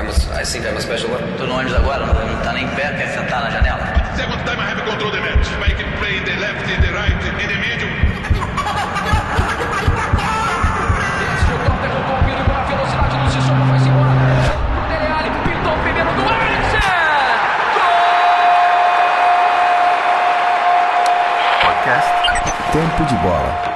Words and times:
I'm 0.00 0.08
a, 0.08 0.12
I 0.32 0.44
think 0.44 0.64
I'm 0.64 0.78
a 0.78 0.80
special 0.80 1.10
one. 1.10 1.20
Tô 1.36 1.44
no 1.44 1.56
ônibus 1.56 1.74
agora, 1.74 2.06
não, 2.06 2.42
tá 2.42 2.54
nem 2.54 2.64
em 2.64 2.68
pé, 2.68 2.88
quer 2.96 3.08
sentar 3.08 3.42
na 3.42 3.50
janela? 3.50 3.84
Second 4.16 4.42
time 4.46 4.58
I 4.58 4.70
have 4.70 4.82
control 4.82 5.10
the 5.10 5.20
match. 5.20 5.46
I 5.60 5.74
can 5.74 5.92
play 5.98 6.16
in 6.16 6.24
the 6.24 6.40
left, 6.40 6.64
in 6.72 6.80
the 6.80 6.90
right, 6.90 7.12
in 7.12 7.48
the 7.48 7.58
middle. 7.58 7.90
Tempo 22.72 23.04
de 23.04 23.16
Bola. 23.16 23.69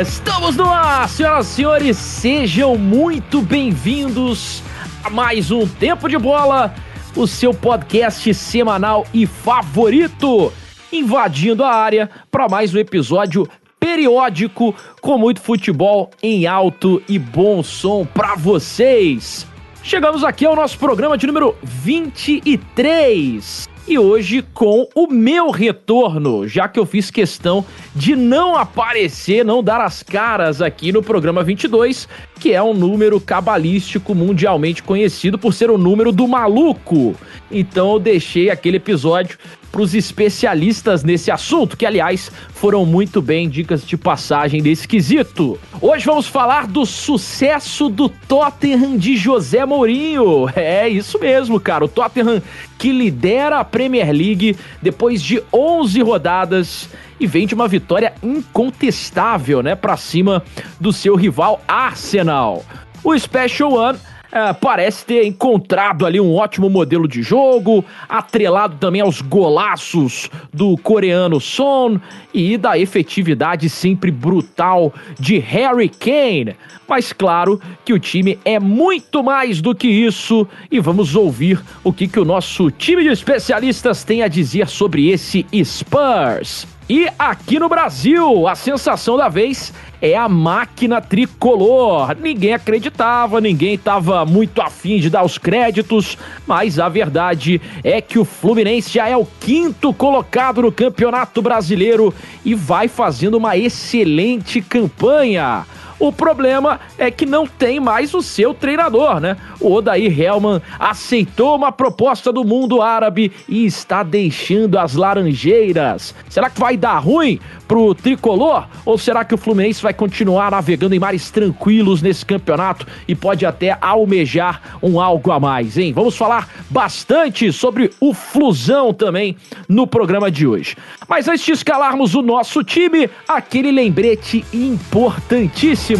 Estamos 0.00 0.56
no 0.56 0.64
ar, 0.64 1.08
senhoras 1.08 1.46
e 1.46 1.54
senhores, 1.54 1.96
sejam 1.96 2.76
muito 2.76 3.40
bem-vindos 3.40 4.60
a 5.04 5.08
mais 5.08 5.52
um 5.52 5.68
Tempo 5.68 6.08
de 6.08 6.18
Bola, 6.18 6.74
o 7.14 7.28
seu 7.28 7.54
podcast 7.54 8.34
semanal 8.34 9.06
e 9.14 9.24
favorito, 9.24 10.52
invadindo 10.92 11.62
a 11.62 11.72
área 11.72 12.10
para 12.28 12.48
mais 12.48 12.74
um 12.74 12.78
episódio 12.78 13.48
periódico 13.78 14.74
com 15.00 15.16
muito 15.16 15.40
futebol 15.40 16.10
em 16.20 16.44
alto 16.44 17.00
e 17.08 17.16
bom 17.16 17.62
som 17.62 18.04
para 18.04 18.34
vocês. 18.34 19.46
Chegamos 19.80 20.24
aqui 20.24 20.44
ao 20.44 20.56
nosso 20.56 20.76
programa 20.76 21.16
de 21.16 21.24
número 21.24 21.54
23 21.62 23.73
e 23.86 23.98
hoje 23.98 24.42
com 24.54 24.88
o 24.94 25.06
meu 25.06 25.50
retorno, 25.50 26.48
já 26.48 26.66
que 26.66 26.78
eu 26.78 26.86
fiz 26.86 27.10
questão 27.10 27.64
de 27.94 28.16
não 28.16 28.56
aparecer, 28.56 29.44
não 29.44 29.62
dar 29.62 29.80
as 29.80 30.02
caras 30.02 30.62
aqui 30.62 30.90
no 30.90 31.02
programa 31.02 31.42
22, 31.42 32.08
que 32.40 32.52
é 32.52 32.62
um 32.62 32.72
número 32.72 33.20
cabalístico 33.20 34.14
mundialmente 34.14 34.82
conhecido 34.82 35.38
por 35.38 35.52
ser 35.52 35.70
o 35.70 35.78
número 35.78 36.12
do 36.12 36.26
maluco. 36.26 37.14
Então 37.50 37.92
eu 37.92 37.98
deixei 37.98 38.48
aquele 38.50 38.78
episódio 38.78 39.38
para 39.74 39.82
os 39.82 39.92
especialistas 39.92 41.02
nesse 41.02 41.32
assunto, 41.32 41.76
que 41.76 41.84
aliás 41.84 42.30
foram 42.50 42.86
muito 42.86 43.20
bem 43.20 43.48
dicas 43.48 43.84
de 43.84 43.96
passagem 43.96 44.62
desse 44.62 44.86
quesito. 44.86 45.58
Hoje 45.80 46.06
vamos 46.06 46.28
falar 46.28 46.68
do 46.68 46.86
sucesso 46.86 47.88
do 47.88 48.08
Tottenham 48.08 48.96
de 48.96 49.16
José 49.16 49.66
Mourinho. 49.66 50.48
É 50.54 50.88
isso 50.88 51.18
mesmo, 51.18 51.58
cara. 51.58 51.84
O 51.84 51.88
Tottenham 51.88 52.40
que 52.78 52.92
lidera 52.92 53.58
a 53.58 53.64
Premier 53.64 54.12
League 54.12 54.56
depois 54.80 55.20
de 55.20 55.42
11 55.52 56.00
rodadas 56.02 56.88
e 57.18 57.26
vem 57.26 57.44
de 57.44 57.54
uma 57.54 57.66
vitória 57.66 58.14
incontestável, 58.22 59.60
né, 59.60 59.74
para 59.74 59.96
cima 59.96 60.44
do 60.78 60.92
seu 60.92 61.16
rival 61.16 61.60
Arsenal. 61.66 62.64
O 63.02 63.18
Special 63.18 63.72
One 63.72 63.98
é, 64.34 64.52
parece 64.52 65.06
ter 65.06 65.24
encontrado 65.24 66.04
ali 66.04 66.20
um 66.20 66.34
ótimo 66.34 66.68
modelo 66.68 67.06
de 67.06 67.22
jogo, 67.22 67.84
atrelado 68.08 68.76
também 68.80 69.00
aos 69.00 69.20
golaços 69.20 70.28
do 70.52 70.76
coreano 70.76 71.40
Son 71.40 72.00
e 72.34 72.58
da 72.58 72.76
efetividade 72.76 73.70
sempre 73.70 74.10
brutal 74.10 74.92
de 75.20 75.38
Harry 75.38 75.88
Kane. 75.88 76.56
Mas 76.88 77.12
claro 77.12 77.60
que 77.84 77.92
o 77.92 77.98
time 78.00 78.36
é 78.44 78.58
muito 78.58 79.22
mais 79.22 79.60
do 79.60 79.72
que 79.72 79.86
isso 79.86 80.48
e 80.68 80.80
vamos 80.80 81.14
ouvir 81.14 81.62
o 81.84 81.92
que, 81.92 82.08
que 82.08 82.18
o 82.18 82.24
nosso 82.24 82.72
time 82.72 83.04
de 83.04 83.10
especialistas 83.10 84.02
tem 84.02 84.24
a 84.24 84.26
dizer 84.26 84.66
sobre 84.66 85.10
esse 85.10 85.46
Spurs. 85.64 86.66
E 86.88 87.08
aqui 87.18 87.58
no 87.58 87.66
Brasil, 87.66 88.46
a 88.46 88.54
sensação 88.54 89.16
da 89.16 89.28
vez 89.28 89.72
é 90.04 90.14
a 90.14 90.28
máquina 90.28 91.00
tricolor. 91.00 92.14
Ninguém 92.20 92.52
acreditava, 92.52 93.40
ninguém 93.40 93.74
estava 93.74 94.26
muito 94.26 94.60
afim 94.60 94.98
de 94.98 95.08
dar 95.08 95.24
os 95.24 95.38
créditos, 95.38 96.18
mas 96.46 96.78
a 96.78 96.90
verdade 96.90 97.58
é 97.82 98.02
que 98.02 98.18
o 98.18 98.24
Fluminense 98.24 98.92
já 98.92 99.08
é 99.08 99.16
o 99.16 99.26
quinto 99.40 99.94
colocado 99.94 100.60
no 100.60 100.70
Campeonato 100.70 101.40
Brasileiro 101.40 102.12
e 102.44 102.54
vai 102.54 102.86
fazendo 102.86 103.38
uma 103.38 103.56
excelente 103.56 104.60
campanha. 104.60 105.64
O 106.04 106.12
problema 106.12 106.80
é 106.98 107.10
que 107.10 107.24
não 107.24 107.46
tem 107.46 107.80
mais 107.80 108.12
o 108.12 108.20
seu 108.20 108.52
treinador, 108.52 109.20
né? 109.20 109.38
O 109.58 109.72
Odair 109.72 110.20
Helman 110.20 110.60
aceitou 110.78 111.56
uma 111.56 111.72
proposta 111.72 112.30
do 112.30 112.44
mundo 112.44 112.82
árabe 112.82 113.32
e 113.48 113.64
está 113.64 114.02
deixando 114.02 114.78
as 114.78 114.94
laranjeiras. 114.96 116.14
Será 116.28 116.50
que 116.50 116.60
vai 116.60 116.76
dar 116.76 116.98
ruim 116.98 117.40
pro 117.66 117.94
tricolor? 117.94 118.66
Ou 118.84 118.98
será 118.98 119.24
que 119.24 119.34
o 119.34 119.38
Fluminense 119.38 119.82
vai 119.82 119.94
continuar 119.94 120.50
navegando 120.50 120.94
em 120.94 120.98
mares 120.98 121.30
tranquilos 121.30 122.02
nesse 122.02 122.26
campeonato 122.26 122.86
e 123.08 123.14
pode 123.14 123.46
até 123.46 123.78
almejar 123.80 124.60
um 124.82 125.00
algo 125.00 125.32
a 125.32 125.40
mais, 125.40 125.78
hein? 125.78 125.94
Vamos 125.94 126.18
falar 126.18 126.50
bastante 126.68 127.50
sobre 127.50 127.90
o 127.98 128.12
Flusão 128.12 128.92
também 128.92 129.38
no 129.66 129.86
programa 129.86 130.30
de 130.30 130.46
hoje. 130.46 130.76
Mas 131.08 131.28
antes 131.28 131.46
de 131.46 131.52
escalarmos 131.52 132.14
o 132.14 132.20
nosso 132.20 132.62
time, 132.62 133.08
aquele 133.26 133.72
lembrete 133.72 134.44
importantíssimo. 134.52 135.93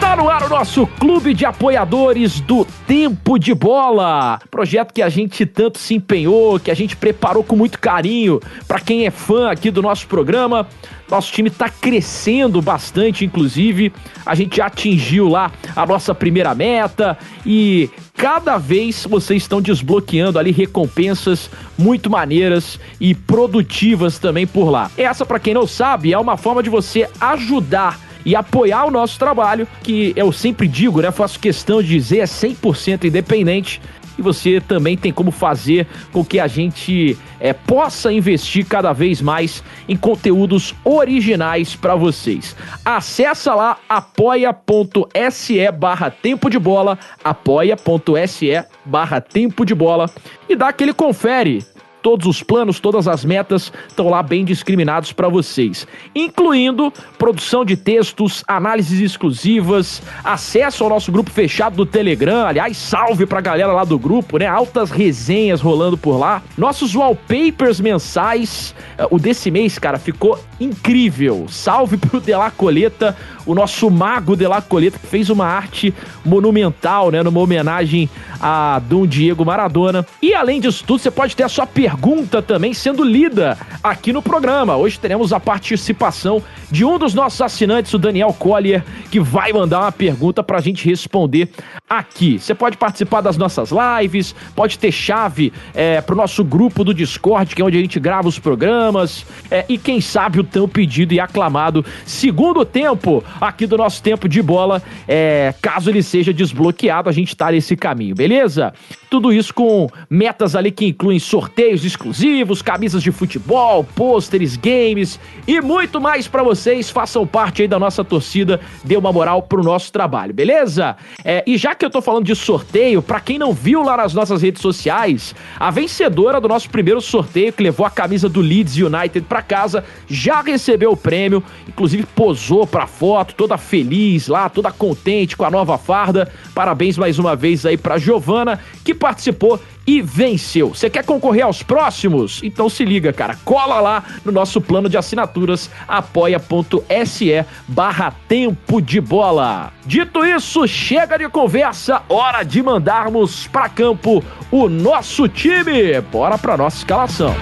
Tá 0.00 0.16
no 0.16 0.30
ar 0.30 0.44
o 0.44 0.48
nosso 0.48 0.86
clube 0.86 1.34
de 1.34 1.44
apoiadores 1.44 2.40
do 2.40 2.64
Tempo 2.86 3.38
de 3.38 3.52
Bola. 3.52 4.40
Projeto 4.50 4.94
que 4.94 5.02
a 5.02 5.08
gente 5.10 5.44
tanto 5.44 5.78
se 5.78 5.94
empenhou, 5.94 6.58
que 6.58 6.70
a 6.70 6.74
gente 6.74 6.96
preparou 6.96 7.44
com 7.44 7.54
muito 7.54 7.78
carinho 7.78 8.40
para 8.66 8.80
quem 8.80 9.04
é 9.04 9.10
fã 9.10 9.50
aqui 9.50 9.70
do 9.70 9.82
nosso 9.82 10.06
programa. 10.06 10.66
Nosso 11.10 11.30
time 11.30 11.50
tá 11.50 11.68
crescendo 11.68 12.62
bastante, 12.62 13.24
inclusive. 13.24 13.92
A 14.24 14.34
gente 14.34 14.56
já 14.56 14.66
atingiu 14.66 15.28
lá 15.28 15.52
a 15.76 15.84
nossa 15.84 16.14
primeira 16.14 16.54
meta 16.54 17.18
e 17.44 17.90
cada 18.16 18.56
vez 18.56 19.04
vocês 19.04 19.42
estão 19.42 19.60
desbloqueando 19.60 20.38
ali 20.38 20.52
recompensas 20.52 21.50
muito 21.76 22.08
maneiras 22.08 22.80
e 22.98 23.14
produtivas 23.14 24.18
também 24.18 24.46
por 24.46 24.70
lá. 24.70 24.90
Essa, 24.96 25.26
para 25.26 25.38
quem 25.38 25.52
não 25.52 25.66
sabe, 25.66 26.14
é 26.14 26.18
uma 26.18 26.38
forma 26.38 26.62
de 26.62 26.70
você 26.70 27.08
ajudar 27.20 28.07
e 28.24 28.34
apoiar 28.36 28.86
o 28.86 28.90
nosso 28.90 29.18
trabalho, 29.18 29.66
que 29.82 30.12
eu 30.16 30.32
sempre 30.32 30.68
digo, 30.68 31.00
né? 31.00 31.10
Faço 31.10 31.38
questão 31.38 31.82
de 31.82 31.88
dizer, 31.88 32.18
é 32.18 32.24
100% 32.24 33.04
independente. 33.04 33.80
E 34.18 34.22
você 34.22 34.60
também 34.60 34.96
tem 34.96 35.12
como 35.12 35.30
fazer 35.30 35.86
com 36.12 36.24
que 36.24 36.40
a 36.40 36.48
gente 36.48 37.16
é, 37.38 37.52
possa 37.52 38.12
investir 38.12 38.66
cada 38.66 38.92
vez 38.92 39.22
mais 39.22 39.62
em 39.88 39.96
conteúdos 39.96 40.74
originais 40.84 41.76
para 41.76 41.94
vocês. 41.94 42.56
Acesse 42.84 43.48
lá 43.48 43.78
apoia.se 43.88 45.70
barra 45.70 46.10
tempo 46.10 46.50
de 46.50 46.58
bola, 46.58 46.98
apoia.se 47.22 48.64
barra 48.84 49.20
tempo 49.20 49.64
de 49.64 49.74
bola 49.74 50.10
e 50.48 50.56
dá 50.56 50.68
aquele 50.68 50.92
confere 50.92 51.64
todos 52.08 52.26
os 52.26 52.42
planos, 52.42 52.80
todas 52.80 53.06
as 53.06 53.22
metas 53.22 53.70
estão 53.86 54.08
lá 54.08 54.22
bem 54.22 54.42
discriminados 54.42 55.12
para 55.12 55.28
vocês, 55.28 55.86
incluindo 56.14 56.90
produção 57.18 57.66
de 57.66 57.76
textos, 57.76 58.42
análises 58.48 58.98
exclusivas, 58.98 60.00
acesso 60.24 60.84
ao 60.84 60.88
nosso 60.88 61.12
grupo 61.12 61.28
fechado 61.30 61.76
do 61.76 61.84
Telegram. 61.84 62.46
Aliás, 62.46 62.78
salve 62.78 63.26
pra 63.26 63.42
galera 63.42 63.74
lá 63.74 63.84
do 63.84 63.98
grupo, 63.98 64.38
né? 64.38 64.46
Altas 64.46 64.90
resenhas 64.90 65.60
rolando 65.60 65.98
por 65.98 66.16
lá. 66.16 66.42
Nossos 66.56 66.94
wallpapers 66.94 67.78
mensais. 67.78 68.74
Eh, 68.96 69.06
o 69.10 69.18
desse 69.18 69.50
mês, 69.50 69.78
cara, 69.78 69.98
ficou 69.98 70.42
incrível. 70.58 71.44
Salve 71.50 71.98
pro 71.98 72.20
Dela 72.20 72.50
Coleta, 72.50 73.14
o 73.44 73.54
nosso 73.54 73.90
mago 73.90 74.34
Dela 74.34 74.62
Coleta, 74.62 74.98
que 74.98 75.06
fez 75.06 75.28
uma 75.28 75.44
arte 75.44 75.92
monumental, 76.24 77.10
né? 77.10 77.22
Numa 77.22 77.40
homenagem 77.40 78.08
a 78.40 78.78
Dom 78.78 79.06
Diego 79.06 79.44
Maradona. 79.44 80.06
E 80.22 80.32
além 80.32 80.58
disso 80.58 80.82
tudo, 80.86 81.00
você 81.00 81.10
pode 81.10 81.36
ter 81.36 81.42
a 81.42 81.48
sua 81.50 81.66
pergunta 81.66 81.97
também 82.46 82.72
sendo 82.72 83.04
lida 83.04 83.58
aqui 83.82 84.12
no 84.12 84.22
programa. 84.22 84.76
Hoje 84.76 84.98
teremos 84.98 85.32
a 85.32 85.40
participação 85.40 86.42
de 86.70 86.84
um 86.84 86.98
dos 86.98 87.14
nossos 87.14 87.40
assinantes, 87.40 87.92
o 87.94 87.98
Daniel 87.98 88.32
Collier, 88.32 88.84
que 89.10 89.20
vai 89.20 89.52
mandar 89.52 89.80
uma 89.80 89.92
pergunta 89.92 90.42
pra 90.42 90.60
gente 90.60 90.88
responder 90.88 91.50
aqui. 91.88 92.38
Você 92.38 92.54
pode 92.54 92.76
participar 92.76 93.20
das 93.20 93.36
nossas 93.36 93.70
lives, 93.70 94.34
pode 94.54 94.78
ter 94.78 94.92
chave 94.92 95.52
é, 95.74 96.00
pro 96.00 96.14
nosso 96.14 96.44
grupo 96.44 96.84
do 96.84 96.92
Discord, 96.92 97.54
que 97.54 97.62
é 97.62 97.64
onde 97.64 97.78
a 97.78 97.80
gente 97.80 97.98
grava 97.98 98.28
os 98.28 98.38
programas, 98.38 99.24
é, 99.50 99.64
e 99.68 99.78
quem 99.78 100.00
sabe 100.00 100.38
o 100.38 100.44
tão 100.44 100.68
pedido 100.68 101.14
e 101.14 101.20
aclamado 101.20 101.84
segundo 102.04 102.64
tempo 102.64 103.24
aqui 103.40 103.66
do 103.66 103.76
nosso 103.76 104.02
tempo 104.02 104.28
de 104.28 104.42
bola, 104.42 104.82
é, 105.06 105.54
caso 105.62 105.90
ele 105.90 106.02
seja 106.02 106.32
desbloqueado, 106.32 107.08
a 107.08 107.12
gente 107.12 107.34
tá 107.34 107.50
nesse 107.50 107.76
caminho, 107.76 108.14
beleza? 108.14 108.72
Tudo 109.08 109.32
isso 109.32 109.54
com 109.54 109.88
metas 110.10 110.54
ali 110.54 110.70
que 110.70 110.86
incluem 110.86 111.18
sorteios 111.18 111.77
exclusivos, 111.84 112.62
camisas 112.62 113.02
de 113.02 113.10
futebol, 113.12 113.84
pôsteres, 113.84 114.56
games 114.56 115.20
e 115.46 115.60
muito 115.60 116.00
mais 116.00 116.26
para 116.26 116.42
vocês. 116.42 116.88
Façam 116.88 117.26
parte 117.26 117.62
aí 117.62 117.68
da 117.68 117.78
nossa 117.78 118.02
torcida, 118.02 118.60
dê 118.84 118.96
uma 118.96 119.12
moral 119.12 119.42
pro 119.42 119.62
nosso 119.62 119.92
trabalho, 119.92 120.32
beleza? 120.32 120.96
É, 121.24 121.44
e 121.46 121.56
já 121.56 121.74
que 121.74 121.84
eu 121.84 121.90
tô 121.90 122.00
falando 122.00 122.24
de 122.24 122.34
sorteio, 122.34 123.02
para 123.02 123.20
quem 123.20 123.38
não 123.38 123.52
viu 123.52 123.82
lá 123.82 123.96
nas 123.96 124.14
nossas 124.14 124.40
redes 124.40 124.62
sociais, 124.62 125.34
a 125.58 125.70
vencedora 125.70 126.40
do 126.40 126.48
nosso 126.48 126.70
primeiro 126.70 127.00
sorteio 127.00 127.52
que 127.52 127.62
levou 127.62 127.84
a 127.84 127.90
camisa 127.90 128.28
do 128.28 128.40
Leeds 128.40 128.76
United 128.76 129.22
para 129.22 129.42
casa 129.42 129.84
já 130.08 130.28
já 130.28 130.42
recebeu 130.42 130.92
o 130.92 130.96
prêmio, 130.96 131.42
inclusive 131.66 132.04
posou 132.14 132.66
pra 132.66 132.86
foto, 132.86 133.34
toda 133.34 133.56
feliz 133.56 134.28
lá, 134.28 134.48
toda 134.48 134.70
contente 134.70 135.36
com 135.36 135.44
a 135.44 135.50
nova 135.50 135.78
farda. 135.78 136.30
Parabéns 136.54 136.98
mais 136.98 137.18
uma 137.18 137.34
vez 137.34 137.64
aí 137.64 137.78
pra 137.78 137.98
Giovana, 137.98 138.60
que 138.84 138.94
participou 138.94 139.58
e 139.88 140.02
venceu. 140.02 140.74
Você 140.74 140.90
quer 140.90 141.02
concorrer 141.02 141.46
aos 141.46 141.62
próximos? 141.62 142.42
Então 142.42 142.68
se 142.68 142.84
liga, 142.84 143.10
cara. 143.10 143.38
Cola 143.42 143.80
lá 143.80 144.04
no 144.22 144.30
nosso 144.30 144.60
plano 144.60 144.86
de 144.86 144.98
assinaturas 144.98 145.70
apoia.se 145.88 147.42
barra 147.66 148.12
tempo 148.28 148.82
de 148.82 149.00
bola. 149.00 149.72
Dito 149.86 150.22
isso, 150.26 150.68
chega 150.68 151.16
de 151.16 151.26
conversa, 151.30 152.02
hora 152.06 152.42
de 152.42 152.62
mandarmos 152.62 153.46
para 153.46 153.70
campo 153.70 154.22
o 154.50 154.68
nosso 154.68 155.26
time. 155.26 155.98
Bora 156.02 156.36
pra 156.36 156.58
nossa 156.58 156.76
escalação. 156.76 157.34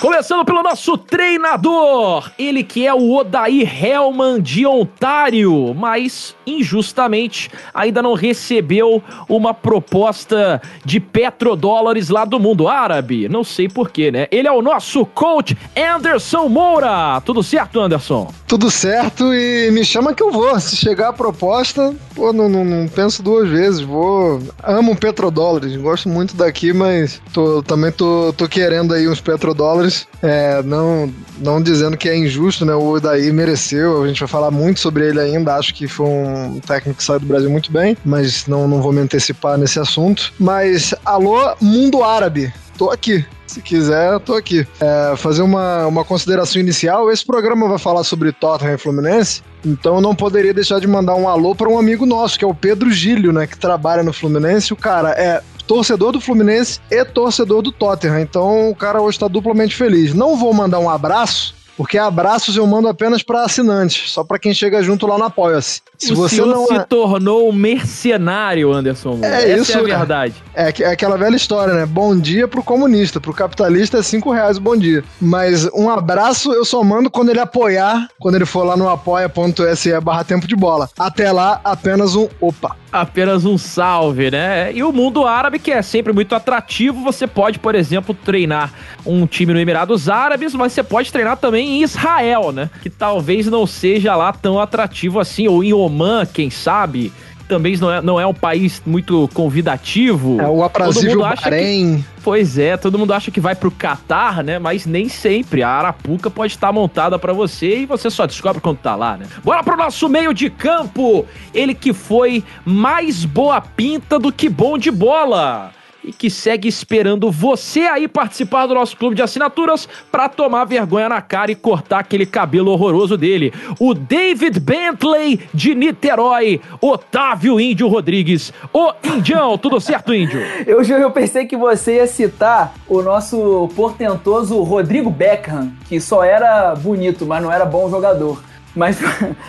Começando 0.00 0.44
pelo 0.44 0.62
nosso 0.62 0.96
treinador, 0.96 2.30
ele 2.38 2.62
que 2.62 2.86
é 2.86 2.94
o 2.94 3.16
Odair 3.16 3.84
Hellman 3.84 4.40
de 4.40 4.64
Ontário, 4.64 5.74
mas 5.74 6.36
injustamente 6.46 7.50
ainda 7.74 8.00
não 8.00 8.14
recebeu 8.14 9.02
uma 9.28 9.52
proposta 9.52 10.62
de 10.84 11.00
petrodólares 11.00 12.10
lá 12.10 12.24
do 12.24 12.38
mundo 12.38 12.68
árabe. 12.68 13.28
Não 13.28 13.42
sei 13.42 13.68
porquê, 13.68 14.12
né? 14.12 14.28
Ele 14.30 14.46
é 14.46 14.52
o 14.52 14.62
nosso 14.62 15.04
coach 15.04 15.58
Anderson 15.76 16.48
Moura. 16.48 17.20
Tudo 17.24 17.42
certo, 17.42 17.80
Anderson? 17.80 18.32
Tudo 18.46 18.70
certo 18.70 19.34
e 19.34 19.68
me 19.72 19.84
chama 19.84 20.14
que 20.14 20.22
eu 20.22 20.30
vou. 20.30 20.58
Se 20.60 20.76
chegar 20.76 21.08
a 21.08 21.12
proposta, 21.12 21.92
pô, 22.14 22.32
não, 22.32 22.48
não, 22.48 22.64
não 22.64 22.88
penso 22.88 23.20
duas 23.20 23.48
vezes. 23.48 23.80
Vou. 23.80 24.40
Amo 24.62 24.96
petrodólares, 24.96 25.76
gosto 25.76 26.08
muito 26.08 26.36
daqui, 26.36 26.72
mas 26.72 27.20
tô, 27.32 27.62
também 27.64 27.90
tô, 27.90 28.32
tô 28.36 28.48
querendo 28.48 28.94
aí 28.94 29.08
uns 29.08 29.20
petrodólares 29.20 29.87
é, 30.22 30.62
não, 30.62 31.12
não 31.38 31.62
dizendo 31.62 31.96
que 31.96 32.08
é 32.08 32.16
injusto, 32.16 32.64
né? 32.64 32.74
O 32.74 32.98
Daí 33.00 33.32
mereceu, 33.32 34.02
a 34.02 34.08
gente 34.08 34.20
vai 34.20 34.28
falar 34.28 34.50
muito 34.50 34.80
sobre 34.80 35.08
ele 35.08 35.20
ainda. 35.20 35.54
Acho 35.54 35.74
que 35.74 35.86
foi 35.86 36.06
um 36.06 36.60
técnico 36.60 36.98
que 36.98 37.04
saiu 37.04 37.20
do 37.20 37.26
Brasil 37.26 37.50
muito 37.50 37.70
bem, 37.72 37.96
mas 38.04 38.46
não, 38.46 38.66
não 38.66 38.82
vou 38.82 38.92
me 38.92 39.00
antecipar 39.00 39.58
nesse 39.58 39.78
assunto. 39.78 40.32
Mas, 40.38 40.94
alô, 41.04 41.54
mundo 41.60 42.02
árabe, 42.02 42.52
tô 42.76 42.90
aqui. 42.90 43.24
Se 43.46 43.62
quiser, 43.62 44.20
tô 44.20 44.34
aqui. 44.34 44.66
É, 44.78 45.16
fazer 45.16 45.40
uma, 45.40 45.86
uma 45.86 46.04
consideração 46.04 46.60
inicial. 46.60 47.10
Esse 47.10 47.24
programa 47.24 47.66
vai 47.66 47.78
falar 47.78 48.04
sobre 48.04 48.30
Tottenham 48.30 48.74
e 48.74 48.78
Fluminense, 48.78 49.42
então 49.64 49.96
eu 49.96 50.00
não 50.00 50.14
poderia 50.14 50.52
deixar 50.52 50.78
de 50.78 50.86
mandar 50.86 51.14
um 51.14 51.28
alô 51.28 51.54
para 51.54 51.68
um 51.68 51.78
amigo 51.78 52.04
nosso, 52.04 52.38
que 52.38 52.44
é 52.44 52.48
o 52.48 52.54
Pedro 52.54 52.90
Gílio, 52.90 53.32
né? 53.32 53.46
Que 53.46 53.58
trabalha 53.58 54.02
no 54.02 54.12
Fluminense. 54.12 54.72
O 54.72 54.76
cara 54.76 55.10
é 55.12 55.42
torcedor 55.68 56.12
do 56.12 56.20
Fluminense 56.20 56.80
e 56.90 57.04
torcedor 57.04 57.60
do 57.60 57.70
Tottenham. 57.70 58.18
Então 58.18 58.70
o 58.70 58.74
cara 58.74 59.00
hoje 59.00 59.16
está 59.16 59.28
duplamente 59.28 59.76
feliz. 59.76 60.14
Não 60.14 60.36
vou 60.36 60.52
mandar 60.52 60.80
um 60.80 60.88
abraço, 60.88 61.54
porque 61.78 61.96
abraços 61.96 62.56
eu 62.56 62.66
mando 62.66 62.88
apenas 62.88 63.22
para 63.22 63.44
assinantes, 63.44 64.10
só 64.10 64.24
para 64.24 64.36
quem 64.36 64.52
chega 64.52 64.82
junto 64.82 65.06
lá 65.06 65.16
no 65.16 65.24
Apoia-se. 65.24 65.80
Se 65.96 66.12
o 66.12 66.16
você 66.16 66.40
não 66.40 66.66
se 66.66 66.74
é... 66.74 66.80
tornou 66.80 67.48
um 67.48 67.52
mercenário, 67.52 68.72
Anderson. 68.72 69.20
É 69.22 69.52
Essa 69.52 69.62
isso, 69.62 69.72
é 69.72 69.80
a 69.92 69.98
verdade. 69.98 70.34
É, 70.54 70.82
é, 70.82 70.86
aquela 70.86 71.16
velha 71.16 71.36
história, 71.36 71.74
né? 71.74 71.86
Bom 71.86 72.18
dia 72.18 72.48
pro 72.48 72.64
comunista, 72.64 73.20
pro 73.20 73.32
capitalista 73.32 73.98
é 73.98 74.02
cinco 74.02 74.32
reais 74.32 74.56
o 74.56 74.60
bom 74.60 74.76
dia. 74.76 75.04
Mas 75.20 75.68
um 75.72 75.88
abraço 75.88 76.52
eu 76.52 76.64
só 76.64 76.82
mando 76.82 77.08
quando 77.08 77.28
ele 77.28 77.38
apoiar, 77.38 78.08
quando 78.18 78.34
ele 78.34 78.46
for 78.46 78.64
lá 78.64 78.76
no 78.76 78.88
apoia.se 78.88 80.00
barra 80.00 80.24
tempo 80.24 80.48
de 80.48 80.56
bola. 80.56 80.90
Até 80.98 81.30
lá, 81.30 81.60
apenas 81.62 82.16
um 82.16 82.28
opa. 82.40 82.76
Apenas 82.90 83.44
um 83.44 83.58
salve, 83.58 84.30
né? 84.30 84.72
E 84.72 84.82
o 84.82 84.90
mundo 84.90 85.26
árabe, 85.26 85.58
que 85.58 85.70
é 85.70 85.82
sempre 85.82 86.12
muito 86.12 86.34
atrativo, 86.34 87.02
você 87.04 87.26
pode, 87.26 87.58
por 87.58 87.74
exemplo, 87.74 88.14
treinar 88.14 88.72
um 89.04 89.26
time 89.26 89.52
no 89.52 89.60
Emirados 89.60 90.08
Árabes, 90.08 90.54
mas 90.54 90.72
você 90.72 90.82
pode 90.82 91.12
treinar 91.12 91.36
também 91.36 91.67
em 91.68 91.82
Israel, 91.82 92.52
né? 92.52 92.70
Que 92.82 92.90
talvez 92.90 93.46
não 93.46 93.66
seja 93.66 94.16
lá 94.16 94.32
tão 94.32 94.58
atrativo 94.58 95.20
assim, 95.20 95.46
ou 95.48 95.62
em 95.62 95.72
Oman, 95.72 96.26
quem 96.26 96.50
sabe 96.50 97.12
também 97.48 97.76
não 97.78 97.90
é, 97.90 98.02
não 98.02 98.20
é 98.20 98.26
um 98.26 98.34
país 98.34 98.82
muito 98.84 99.28
convidativo. 99.32 100.40
É 100.40 100.46
o 100.46 100.62
aprazível 100.62 101.20
Bahrein. 101.20 101.96
Que, 101.96 102.22
pois 102.22 102.58
é, 102.58 102.76
todo 102.76 102.98
mundo 102.98 103.12
acha 103.14 103.30
que 103.30 103.40
vai 103.40 103.54
pro 103.54 103.70
Catar, 103.70 104.44
né? 104.44 104.58
Mas 104.58 104.84
nem 104.84 105.08
sempre. 105.08 105.62
A 105.62 105.70
Arapuca 105.70 106.30
pode 106.30 106.52
estar 106.52 106.70
montada 106.70 107.18
para 107.18 107.32
você 107.32 107.80
e 107.80 107.86
você 107.86 108.10
só 108.10 108.26
descobre 108.26 108.60
quando 108.60 108.78
tá 108.78 108.94
lá, 108.94 109.16
né? 109.16 109.26
Bora 109.42 109.64
pro 109.64 109.76
nosso 109.76 110.08
meio 110.08 110.34
de 110.34 110.50
campo. 110.50 111.24
Ele 111.54 111.74
que 111.74 111.92
foi 111.92 112.44
mais 112.64 113.24
boa 113.24 113.60
pinta 113.60 114.18
do 114.18 114.30
que 114.30 114.48
bom 114.48 114.76
de 114.76 114.90
bola 114.90 115.72
e 116.08 116.12
que 116.12 116.30
segue 116.30 116.66
esperando 116.66 117.30
você 117.30 117.80
aí 117.80 118.08
participar 118.08 118.66
do 118.66 118.74
nosso 118.74 118.96
clube 118.96 119.14
de 119.14 119.20
assinaturas 119.20 119.86
para 120.10 120.26
tomar 120.26 120.64
vergonha 120.64 121.06
na 121.06 121.20
cara 121.20 121.52
e 121.52 121.54
cortar 121.54 121.98
aquele 121.98 122.24
cabelo 122.24 122.70
horroroso 122.70 123.14
dele. 123.14 123.52
O 123.78 123.92
David 123.92 124.58
Bentley 124.58 125.40
de 125.52 125.74
Niterói, 125.74 126.62
Otávio 126.80 127.60
Índio 127.60 127.88
Rodrigues. 127.88 128.54
O 128.72 128.92
Indião, 129.04 129.58
tudo 129.58 129.78
certo, 129.80 130.14
Índio? 130.14 130.40
Eu, 130.66 130.82
eu 130.82 131.10
pensei 131.10 131.46
que 131.46 131.56
você 131.56 131.96
ia 131.96 132.06
citar 132.06 132.74
o 132.88 133.02
nosso 133.02 133.68
portentoso 133.74 134.60
Rodrigo 134.62 135.10
Beckham, 135.10 135.72
que 135.88 136.00
só 136.00 136.22
era 136.24 136.74
bonito, 136.74 137.26
mas 137.26 137.42
não 137.42 137.52
era 137.52 137.64
bom 137.64 137.90
jogador. 137.90 138.40
Mas... 138.78 138.98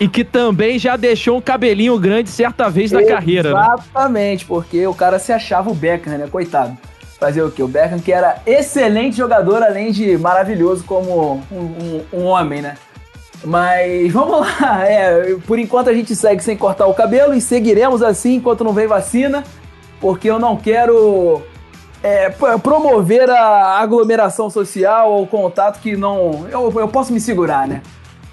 e 0.00 0.08
que 0.08 0.24
também 0.24 0.76
já 0.76 0.96
deixou 0.96 1.38
um 1.38 1.40
cabelinho 1.40 1.96
grande 1.98 2.28
certa 2.28 2.68
vez 2.68 2.90
na 2.90 3.04
carreira, 3.04 3.54
né? 3.54 3.60
Exatamente, 3.60 4.44
porque 4.44 4.84
o 4.86 4.92
cara 4.92 5.20
se 5.20 5.32
achava 5.32 5.70
o 5.70 5.74
Beckham, 5.74 6.18
né? 6.18 6.26
Coitado. 6.30 6.76
Fazer 7.18 7.42
o 7.42 7.50
quê? 7.50 7.62
O 7.62 7.68
Beckham 7.68 8.00
que 8.00 8.12
era 8.12 8.42
excelente 8.44 9.16
jogador, 9.16 9.62
além 9.62 9.92
de 9.92 10.18
maravilhoso 10.18 10.82
como 10.84 11.42
um, 11.52 11.56
um, 11.56 12.02
um 12.12 12.24
homem, 12.24 12.60
né? 12.60 12.76
Mas 13.44 14.12
vamos 14.12 14.40
lá, 14.40 14.84
é, 14.84 15.36
por 15.46 15.58
enquanto 15.58 15.88
a 15.88 15.94
gente 15.94 16.16
segue 16.16 16.42
sem 16.42 16.56
cortar 16.56 16.86
o 16.86 16.94
cabelo 16.94 17.32
e 17.32 17.40
seguiremos 17.40 18.02
assim 18.02 18.34
enquanto 18.34 18.64
não 18.64 18.72
vem 18.72 18.88
vacina, 18.88 19.44
porque 20.00 20.28
eu 20.28 20.38
não 20.38 20.56
quero 20.56 21.40
é, 22.02 22.30
promover 22.62 23.30
a 23.30 23.78
aglomeração 23.78 24.50
social 24.50 25.12
ou 25.12 25.26
contato 25.26 25.80
que 25.80 25.96
não. 25.96 26.48
Eu, 26.50 26.72
eu 26.74 26.88
posso 26.88 27.12
me 27.12 27.20
segurar, 27.20 27.68
né? 27.68 27.80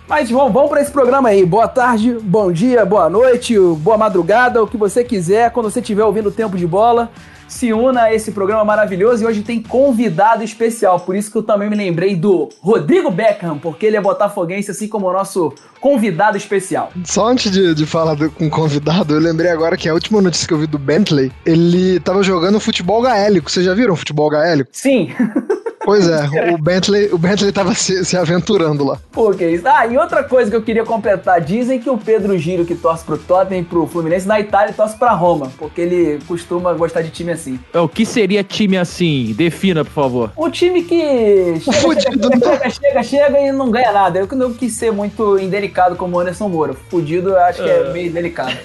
Mas 0.07 0.31
vamos, 0.31 0.53
vamos 0.53 0.69
para 0.69 0.81
esse 0.81 0.91
programa 0.91 1.29
aí. 1.29 1.45
Boa 1.45 1.67
tarde, 1.67 2.17
bom 2.21 2.49
dia, 2.49 2.85
boa 2.85 3.09
noite, 3.09 3.59
boa 3.59 3.97
madrugada, 3.97 4.63
o 4.63 4.67
que 4.67 4.77
você 4.77 5.03
quiser. 5.03 5.51
Quando 5.51 5.69
você 5.69 5.81
estiver 5.81 6.05
ouvindo 6.05 6.29
o 6.29 6.31
Tempo 6.31 6.57
de 6.57 6.65
Bola, 6.65 7.11
se 7.45 7.73
una 7.73 8.03
a 8.03 8.13
esse 8.13 8.31
programa 8.31 8.63
maravilhoso. 8.63 9.23
E 9.23 9.27
hoje 9.27 9.41
tem 9.41 9.61
convidado 9.61 10.45
especial. 10.45 10.97
Por 11.01 11.13
isso 11.13 11.29
que 11.29 11.37
eu 11.37 11.43
também 11.43 11.69
me 11.69 11.75
lembrei 11.75 12.15
do 12.15 12.47
Rodrigo 12.61 13.11
Beckham, 13.11 13.57
porque 13.57 13.85
ele 13.85 13.97
é 13.97 14.01
botafoguense, 14.01 14.71
assim 14.71 14.87
como 14.87 15.07
o 15.07 15.13
nosso 15.13 15.53
convidado 15.81 16.37
especial. 16.37 16.89
Só 17.03 17.27
antes 17.27 17.51
de, 17.51 17.75
de 17.75 17.85
falar 17.85 18.15
do, 18.15 18.31
com 18.31 18.47
o 18.47 18.49
convidado, 18.49 19.13
eu 19.13 19.19
lembrei 19.19 19.51
agora 19.51 19.75
que 19.75 19.89
a 19.89 19.93
última 19.93 20.21
notícia 20.21 20.47
que 20.47 20.53
eu 20.53 20.57
vi 20.57 20.67
do 20.67 20.79
Bentley, 20.79 21.33
ele 21.45 21.99
tava 21.99 22.23
jogando 22.23 22.61
futebol 22.61 23.01
gaélico. 23.01 23.51
Vocês 23.51 23.65
já 23.65 23.73
viram 23.73 23.93
futebol 23.93 24.29
gaélico? 24.29 24.69
Sim. 24.71 25.11
Pois 25.87 26.05
é, 26.05 26.51
o 26.51 26.57
Bentley, 26.57 27.07
o 27.13 27.17
Bentley 27.17 27.49
tava 27.49 27.73
se, 27.73 28.03
se 28.03 28.17
aventurando 28.17 28.83
lá. 28.83 28.99
Pô, 29.09 29.31
que 29.31 29.47
isso. 29.47 29.65
Ah, 29.65 29.87
e 29.87 29.97
outra 29.97 30.21
coisa 30.21 30.51
que 30.51 30.57
eu 30.57 30.61
queria 30.61 30.83
completar, 30.83 31.39
dizem 31.39 31.79
que 31.79 31.89
o 31.89 31.97
Pedro 31.97 32.37
Giro, 32.37 32.65
que 32.65 32.75
torce 32.75 33.05
pro 33.05 33.17
Tottenham 33.17 33.61
e 33.61 33.63
pro 33.63 33.87
Fluminense, 33.87 34.27
na 34.27 34.37
Itália 34.37 34.73
torce 34.73 34.97
pra 34.97 35.13
Roma, 35.13 35.49
porque 35.57 35.79
ele 35.79 36.19
costuma 36.27 36.73
gostar 36.73 37.03
de 37.03 37.09
time 37.09 37.31
assim. 37.31 37.57
É, 37.73 37.79
o 37.79 37.87
que 37.87 38.05
seria 38.05 38.43
time 38.43 38.75
assim? 38.77 39.33
Defina, 39.33 39.85
por 39.85 39.93
favor. 39.93 40.31
Um 40.37 40.49
time 40.49 40.83
que 40.83 41.57
chega, 41.61 42.01
chega, 42.01 42.37
chega, 42.37 42.69
chega, 42.69 43.03
chega, 43.03 43.39
e 43.39 43.53
não 43.53 43.71
ganha 43.71 43.93
nada. 43.93 44.19
Eu 44.19 44.27
não 44.35 44.53
quis 44.53 44.73
ser 44.73 44.91
muito 44.91 45.39
indelicado 45.39 45.95
como 45.95 46.17
o 46.17 46.19
Anderson 46.19 46.49
Moura. 46.49 46.73
Fudido, 46.89 47.29
eu 47.29 47.39
acho 47.39 47.63
que 47.63 47.69
é 47.69 47.83
uh... 47.83 47.93
meio 47.93 48.11
delicado. 48.11 48.57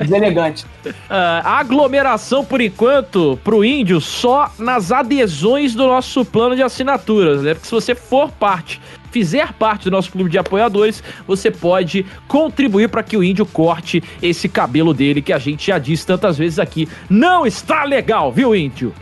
Deselegante. 0.00 0.64
Uh, 0.84 0.90
a 1.08 1.60
aglomeração, 1.60 2.44
por 2.44 2.60
enquanto, 2.60 3.38
pro 3.44 3.64
índio, 3.64 4.00
só 4.00 4.50
nas 4.58 4.90
adesões 4.90 5.72
do 5.72 5.86
nosso 5.86 6.24
plano 6.24 6.56
de 6.56 6.63
assinaturas, 6.64 7.42
né? 7.42 7.54
Porque 7.54 7.66
se 7.66 7.72
você 7.72 7.94
for 7.94 8.30
parte 8.32 8.80
fizer 9.10 9.52
parte 9.52 9.84
do 9.84 9.92
nosso 9.92 10.10
clube 10.10 10.28
de 10.28 10.38
apoiadores, 10.38 11.00
você 11.24 11.48
pode 11.48 12.04
contribuir 12.26 12.88
para 12.88 13.00
que 13.00 13.16
o 13.16 13.22
índio 13.22 13.46
corte 13.46 14.02
esse 14.20 14.48
cabelo 14.48 14.92
dele 14.92 15.22
que 15.22 15.32
a 15.32 15.38
gente 15.38 15.68
já 15.68 15.78
disse 15.78 16.04
tantas 16.04 16.36
vezes 16.36 16.58
aqui. 16.58 16.88
Não 17.08 17.46
está 17.46 17.84
legal, 17.84 18.32
viu, 18.32 18.56
índio? 18.56 18.92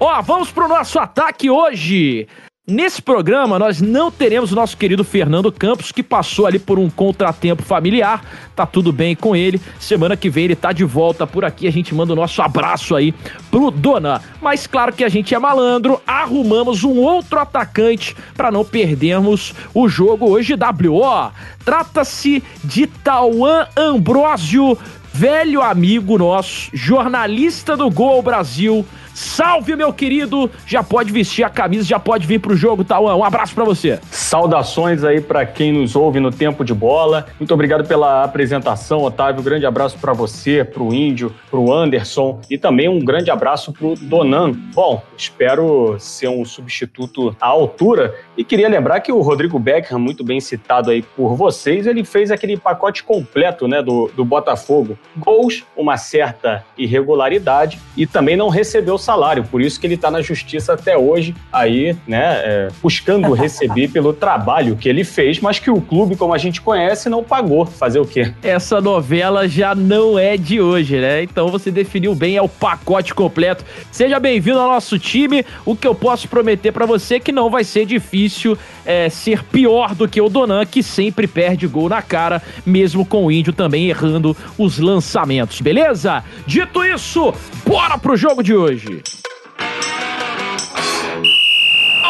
Ó, 0.00 0.20
vamos 0.20 0.50
pro 0.50 0.66
nosso 0.66 0.98
ataque 0.98 1.48
hoje. 1.48 2.26
Nesse 2.64 3.02
programa, 3.02 3.58
nós 3.58 3.80
não 3.80 4.08
teremos 4.08 4.52
o 4.52 4.54
nosso 4.54 4.76
querido 4.76 5.02
Fernando 5.02 5.50
Campos, 5.50 5.90
que 5.90 6.00
passou 6.00 6.46
ali 6.46 6.60
por 6.60 6.78
um 6.78 6.88
contratempo 6.88 7.60
familiar. 7.60 8.24
Tá 8.54 8.64
tudo 8.64 8.92
bem 8.92 9.16
com 9.16 9.34
ele. 9.34 9.60
Semana 9.80 10.16
que 10.16 10.30
vem 10.30 10.44
ele 10.44 10.54
tá 10.54 10.70
de 10.70 10.84
volta 10.84 11.26
por 11.26 11.44
aqui. 11.44 11.66
A 11.66 11.72
gente 11.72 11.92
manda 11.92 12.12
o 12.12 12.16
nosso 12.16 12.40
abraço 12.40 12.94
aí 12.94 13.12
pro 13.50 13.68
Dona. 13.68 14.22
Mas 14.40 14.64
claro 14.68 14.92
que 14.92 15.02
a 15.02 15.08
gente 15.08 15.34
é 15.34 15.38
malandro, 15.40 16.00
arrumamos 16.06 16.84
um 16.84 16.98
outro 17.00 17.40
atacante 17.40 18.16
para 18.36 18.52
não 18.52 18.64
perdermos 18.64 19.52
o 19.74 19.88
jogo 19.88 20.30
hoje. 20.30 20.54
WO. 20.54 21.32
Trata-se 21.64 22.44
de 22.62 22.86
Tauan 22.86 23.66
Ambrósio 23.76 24.78
velho 25.12 25.60
amigo 25.60 26.16
nosso, 26.16 26.70
jornalista 26.72 27.76
do 27.76 27.90
Gol 27.90 28.22
Brasil. 28.22 28.86
Salve, 29.14 29.76
meu 29.76 29.92
querido! 29.92 30.50
Já 30.66 30.82
pode 30.82 31.12
vestir 31.12 31.44
a 31.44 31.50
camisa, 31.50 31.84
já 31.84 31.98
pode 31.98 32.26
vir 32.26 32.38
pro 32.38 32.56
jogo, 32.56 32.84
Tauan. 32.84 33.14
Um 33.16 33.24
abraço 33.24 33.54
para 33.54 33.64
você. 33.64 33.98
Saudações 34.10 35.04
aí 35.04 35.20
para 35.20 35.44
quem 35.44 35.72
nos 35.72 35.94
ouve 35.94 36.18
no 36.20 36.30
Tempo 36.30 36.64
de 36.64 36.72
Bola. 36.72 37.26
Muito 37.38 37.52
obrigado 37.52 37.86
pela 37.86 38.24
apresentação, 38.24 39.02
Otávio. 39.02 39.42
grande 39.42 39.66
abraço 39.66 39.98
para 39.98 40.12
você, 40.12 40.64
pro 40.64 40.92
Índio, 40.94 41.34
pro 41.50 41.72
Anderson 41.72 42.40
e 42.48 42.56
também 42.56 42.88
um 42.88 43.00
grande 43.04 43.30
abraço 43.30 43.72
pro 43.72 43.94
Donan. 43.94 44.52
Bom, 44.74 45.02
espero 45.16 45.96
ser 45.98 46.28
um 46.28 46.44
substituto 46.44 47.36
à 47.40 47.46
altura 47.46 48.14
e 48.36 48.44
queria 48.44 48.68
lembrar 48.68 49.00
que 49.00 49.12
o 49.12 49.20
Rodrigo 49.20 49.58
Beckham, 49.58 49.98
muito 49.98 50.24
bem 50.24 50.40
citado 50.40 50.90
aí 50.90 51.02
por 51.02 51.34
vocês, 51.36 51.86
ele 51.86 52.04
fez 52.04 52.30
aquele 52.30 52.56
pacote 52.56 53.04
completo, 53.04 53.68
né, 53.68 53.82
do, 53.82 54.10
do 54.16 54.24
Botafogo. 54.24 54.98
Gols, 55.16 55.64
uma 55.76 55.96
certa 55.96 56.64
irregularidade 56.78 57.78
e 57.96 58.06
também 58.06 58.36
não 58.36 58.48
recebeu 58.48 58.98
salário, 59.02 59.44
por 59.44 59.60
isso 59.60 59.80
que 59.80 59.86
ele 59.86 59.94
está 59.94 60.10
na 60.10 60.22
justiça 60.22 60.72
até 60.72 60.96
hoje, 60.96 61.34
aí, 61.52 61.96
né, 62.06 62.20
é, 62.44 62.68
buscando 62.82 63.32
receber 63.34 63.88
pelo 63.88 64.12
trabalho 64.12 64.76
que 64.76 64.88
ele 64.88 65.04
fez, 65.04 65.40
mas 65.40 65.58
que 65.58 65.70
o 65.70 65.80
clube, 65.80 66.16
como 66.16 66.32
a 66.32 66.38
gente 66.38 66.60
conhece, 66.60 67.08
não 67.08 67.22
pagou. 67.22 67.66
Fazer 67.66 68.00
o 68.00 68.06
quê? 68.06 68.32
Essa 68.42 68.80
novela 68.80 69.48
já 69.48 69.74
não 69.74 70.18
é 70.18 70.36
de 70.36 70.60
hoje, 70.60 70.96
né? 70.98 71.22
Então 71.22 71.48
você 71.48 71.70
definiu 71.70 72.14
bem, 72.14 72.36
é 72.36 72.42
o 72.42 72.48
pacote 72.48 73.14
completo. 73.14 73.64
Seja 73.90 74.18
bem-vindo 74.20 74.58
ao 74.58 74.68
nosso 74.68 74.98
time. 74.98 75.44
O 75.64 75.74
que 75.74 75.86
eu 75.86 75.94
posso 75.94 76.28
prometer 76.28 76.72
para 76.72 76.86
você 76.86 77.16
é 77.16 77.20
que 77.20 77.32
não 77.32 77.50
vai 77.50 77.64
ser 77.64 77.86
difícil 77.86 78.56
é, 78.84 79.08
ser 79.08 79.44
pior 79.44 79.94
do 79.94 80.08
que 80.08 80.20
o 80.20 80.28
Donan, 80.28 80.64
que 80.64 80.82
sempre 80.82 81.26
perde 81.26 81.66
gol 81.66 81.88
na 81.88 82.02
cara, 82.02 82.42
mesmo 82.64 83.04
com 83.04 83.26
o 83.26 83.32
Índio 83.32 83.52
também 83.52 83.88
errando 83.88 84.36
os 84.58 84.78
lançamentos, 84.78 85.60
beleza? 85.60 86.24
Dito 86.46 86.84
isso, 86.84 87.32
bora 87.66 87.98
pro 87.98 88.16
jogo 88.16 88.42
de 88.42 88.54
hoje. 88.54 89.02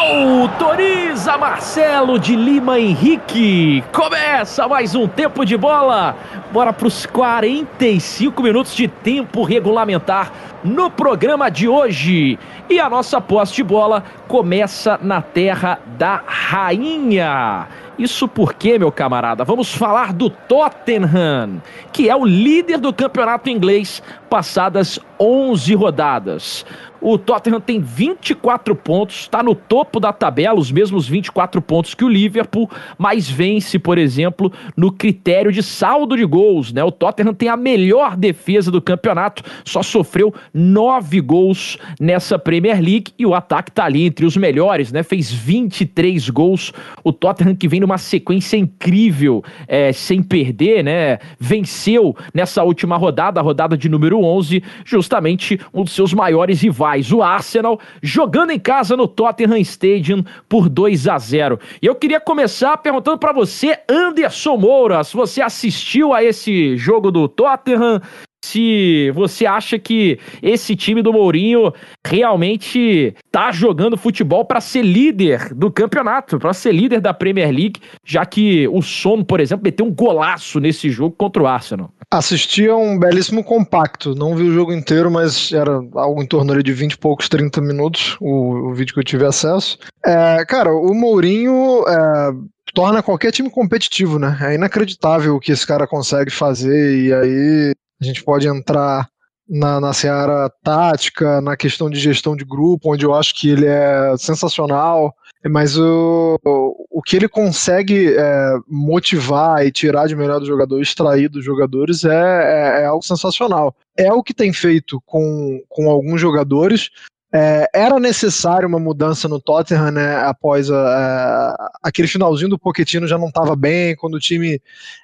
Autoriza 0.03 1.37
Marcelo 1.37 2.19
de 2.19 2.35
Lima 2.35 2.77
Henrique. 2.77 3.81
Começa 3.93 4.67
mais 4.67 4.93
um 4.95 5.07
tempo 5.07 5.45
de 5.45 5.55
bola. 5.55 6.17
Bora 6.51 6.73
para 6.73 6.87
os 6.87 7.05
45 7.05 8.43
minutos 8.43 8.75
de 8.75 8.89
tempo 8.89 9.43
regulamentar 9.43 10.29
no 10.61 10.91
programa 10.91 11.49
de 11.49 11.69
hoje. 11.69 12.37
E 12.69 12.81
a 12.81 12.89
nossa 12.89 13.21
posse 13.21 13.53
de 13.55 13.63
bola 13.63 14.03
começa 14.27 14.99
na 15.01 15.21
terra 15.21 15.79
da 15.97 16.21
rainha. 16.25 17.67
Isso 17.97 18.27
porque, 18.27 18.77
meu 18.77 18.91
camarada, 18.91 19.45
vamos 19.45 19.73
falar 19.73 20.11
do 20.11 20.29
Tottenham, 20.29 21.61
que 21.91 22.09
é 22.09 22.15
o 22.15 22.25
líder 22.25 22.79
do 22.79 22.91
campeonato 22.91 23.49
inglês 23.49 24.03
passadas 24.33 24.99
11 25.19 25.75
rodadas. 25.75 26.65
O 27.05 27.17
Tottenham 27.17 27.59
tem 27.59 27.81
24 27.81 28.73
pontos, 28.77 29.21
está 29.21 29.43
no 29.43 29.53
topo 29.53 29.99
da 29.99 30.13
tabela, 30.13 30.57
os 30.57 30.71
mesmos 30.71 31.05
24 31.05 31.61
pontos 31.61 31.93
que 31.93 32.05
o 32.05 32.07
Liverpool, 32.07 32.71
mas 32.97 33.29
vence, 33.29 33.77
por 33.77 33.97
exemplo, 33.97 34.49
no 34.77 34.89
critério 34.89 35.51
de 35.51 35.61
saldo 35.61 36.15
de 36.15 36.23
gols. 36.23 36.71
Né? 36.71 36.81
O 36.81 36.91
Tottenham 36.91 37.33
tem 37.33 37.49
a 37.49 37.57
melhor 37.57 38.15
defesa 38.15 38.71
do 38.71 38.81
campeonato, 38.81 39.43
só 39.65 39.83
sofreu 39.83 40.33
9 40.53 41.19
gols 41.19 41.77
nessa 41.99 42.39
Premier 42.39 42.81
League 42.81 43.11
e 43.19 43.25
o 43.25 43.35
ataque 43.35 43.69
está 43.69 43.83
ali 43.83 44.05
entre 44.05 44.25
os 44.25 44.37
melhores, 44.37 44.89
né? 44.89 45.03
fez 45.03 45.29
23 45.29 46.29
gols. 46.29 46.71
O 47.03 47.11
Tottenham 47.11 47.53
que 47.53 47.67
vem 47.67 47.81
numa 47.81 47.97
sequência 47.97 48.55
incrível, 48.55 49.43
é, 49.67 49.91
sem 49.91 50.23
perder, 50.23 50.85
né? 50.85 51.19
venceu 51.37 52.15
nessa 52.33 52.63
última 52.63 52.95
rodada, 52.95 53.41
a 53.41 53.43
rodada 53.43 53.75
de 53.75 53.89
número 53.89 54.21
11, 54.23 54.63
justamente 54.85 55.59
um 55.73 55.83
dos 55.83 55.93
seus 55.93 56.13
maiores 56.13 56.61
rivais, 56.61 57.11
o 57.11 57.21
Arsenal, 57.21 57.79
jogando 58.01 58.51
em 58.51 58.59
casa 58.59 58.95
no 58.97 59.07
Tottenham 59.07 59.57
Stadium 59.57 60.23
por 60.47 60.69
2 60.69 61.07
a 61.07 61.17
0. 61.17 61.59
E 61.81 61.85
eu 61.85 61.95
queria 61.95 62.19
começar 62.19 62.77
perguntando 62.77 63.17
para 63.17 63.33
você, 63.33 63.77
Anderson 63.89 64.57
Moura, 64.57 65.03
se 65.03 65.15
você 65.15 65.41
assistiu 65.41 66.13
a 66.13 66.23
esse 66.23 66.77
jogo 66.77 67.11
do 67.11 67.27
Tottenham, 67.27 68.01
se 68.43 69.09
você 69.11 69.45
acha 69.45 69.79
que 69.79 70.19
esse 70.41 70.75
time 70.75 71.01
do 71.01 71.13
Mourinho 71.13 71.73
realmente 72.05 73.15
tá 73.31 73.53
jogando 73.53 73.95
futebol 73.95 74.43
para 74.43 74.59
ser 74.59 74.81
líder 74.81 75.53
do 75.53 75.71
campeonato, 75.71 76.37
para 76.37 76.53
ser 76.53 76.73
líder 76.73 76.99
da 76.99 77.13
Premier 77.13 77.49
League, 77.49 77.79
já 78.05 78.25
que 78.25 78.67
o 78.67 78.81
Son, 78.81 79.23
por 79.23 79.39
exemplo, 79.39 79.63
meteu 79.63 79.85
um 79.85 79.93
golaço 79.93 80.59
nesse 80.59 80.89
jogo 80.89 81.15
contra 81.17 81.41
o 81.41 81.47
Arsenal. 81.47 81.89
Assisti 82.11 82.67
a 82.67 82.75
um 82.75 82.99
belíssimo 82.99 83.45
compacto, 83.45 84.13
não 84.13 84.35
vi 84.35 84.43
o 84.43 84.53
jogo 84.53 84.73
inteiro, 84.73 85.09
mas 85.09 85.53
era 85.53 85.81
algo 85.93 86.21
em 86.21 86.27
torno 86.27 86.61
de 86.61 86.73
20 86.73 86.91
e 86.91 86.97
poucos, 86.97 87.29
30 87.29 87.61
minutos, 87.61 88.17
o, 88.19 88.71
o 88.71 88.73
vídeo 88.73 88.93
que 88.93 88.99
eu 88.99 89.05
tive 89.05 89.25
acesso. 89.25 89.77
É, 90.05 90.43
cara, 90.45 90.69
o 90.73 90.93
Mourinho 90.93 91.85
é, 91.87 92.31
torna 92.73 93.01
qualquer 93.01 93.31
time 93.31 93.49
competitivo, 93.49 94.19
né? 94.19 94.37
É 94.41 94.55
inacreditável 94.55 95.35
o 95.35 95.39
que 95.39 95.53
esse 95.53 95.65
cara 95.65 95.87
consegue 95.87 96.29
fazer, 96.29 97.05
e 97.05 97.13
aí 97.13 97.73
a 98.03 98.05
gente 98.05 98.23
pode 98.23 98.47
entrar 98.47 99.07
na, 99.49 99.79
na 99.79 99.93
seara 99.93 100.51
tática, 100.61 101.41
na 101.41 101.55
questão 101.55 101.89
de 101.89 101.99
gestão 101.99 102.35
de 102.35 102.43
grupo, 102.43 102.93
onde 102.93 103.05
eu 103.05 103.13
acho 103.13 103.33
que 103.33 103.49
ele 103.49 103.65
é 103.65 104.15
sensacional, 104.17 105.13
mas 105.49 105.77
o, 105.77 106.39
o, 106.43 107.01
que 107.01 107.15
ele 107.15 107.27
consegue 107.27 108.15
é, 108.15 108.53
motivar 108.67 109.65
e 109.65 109.71
tirar 109.71 110.07
de 110.07 110.15
melhor 110.15 110.39
do 110.39 110.45
jogador, 110.45 110.81
extrair 110.81 111.27
dos 111.29 111.43
jogadores, 111.43 112.05
é, 112.05 112.09
é, 112.13 112.81
é, 112.81 112.85
algo 112.85 113.03
sensacional. 113.03 113.75
É 113.97 114.11
o 114.13 114.23
que 114.23 114.33
tem 114.33 114.53
feito 114.53 115.01
com, 115.05 115.61
com 115.67 115.89
alguns 115.89 116.19
jogadores, 116.19 116.89
é, 117.33 117.67
era 117.73 117.99
necessário 117.99 118.67
uma 118.67 118.79
mudança 118.79 119.27
no 119.27 119.41
Tottenham, 119.41 119.91
né? 119.91 120.17
Após 120.17 120.69
a, 120.69 120.77
a, 120.77 121.71
aquele 121.81 122.07
finalzinho 122.07 122.49
do 122.49 122.59
Pochettino 122.59 123.07
já 123.07 123.17
não 123.17 123.29
estava 123.29 123.55
bem. 123.55 123.95
Quando 123.95 124.13
o 124.13 124.19
time 124.19 124.61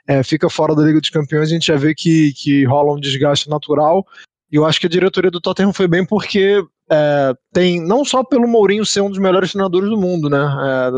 é, 0.07 0.21
fica 0.21 0.47
fora 0.47 0.75
da 0.75 0.83
Liga 0.83 1.01
dos 1.01 1.09
Campeões, 1.09 1.49
a 1.49 1.53
gente 1.53 1.65
já 1.65 1.75
vê 1.75 1.95
que, 1.95 2.31
que 2.33 2.63
rola 2.65 2.93
um 2.93 2.99
desgaste 2.99 3.49
natural. 3.49 4.05
E 4.51 4.55
eu 4.55 4.65
acho 4.65 4.79
que 4.79 4.85
a 4.85 4.89
diretoria 4.89 5.31
do 5.31 5.41
Tottenham 5.41 5.73
foi 5.73 5.87
bem 5.87 6.05
porque 6.05 6.63
é, 6.91 7.33
tem 7.51 7.83
não 7.83 8.05
só 8.05 8.23
pelo 8.23 8.47
Mourinho 8.47 8.85
ser 8.85 9.01
um 9.01 9.09
dos 9.09 9.19
melhores 9.19 9.51
treinadores 9.51 9.89
do 9.89 9.97
mundo, 9.97 10.29
né? 10.29 10.37
É, 10.37 10.91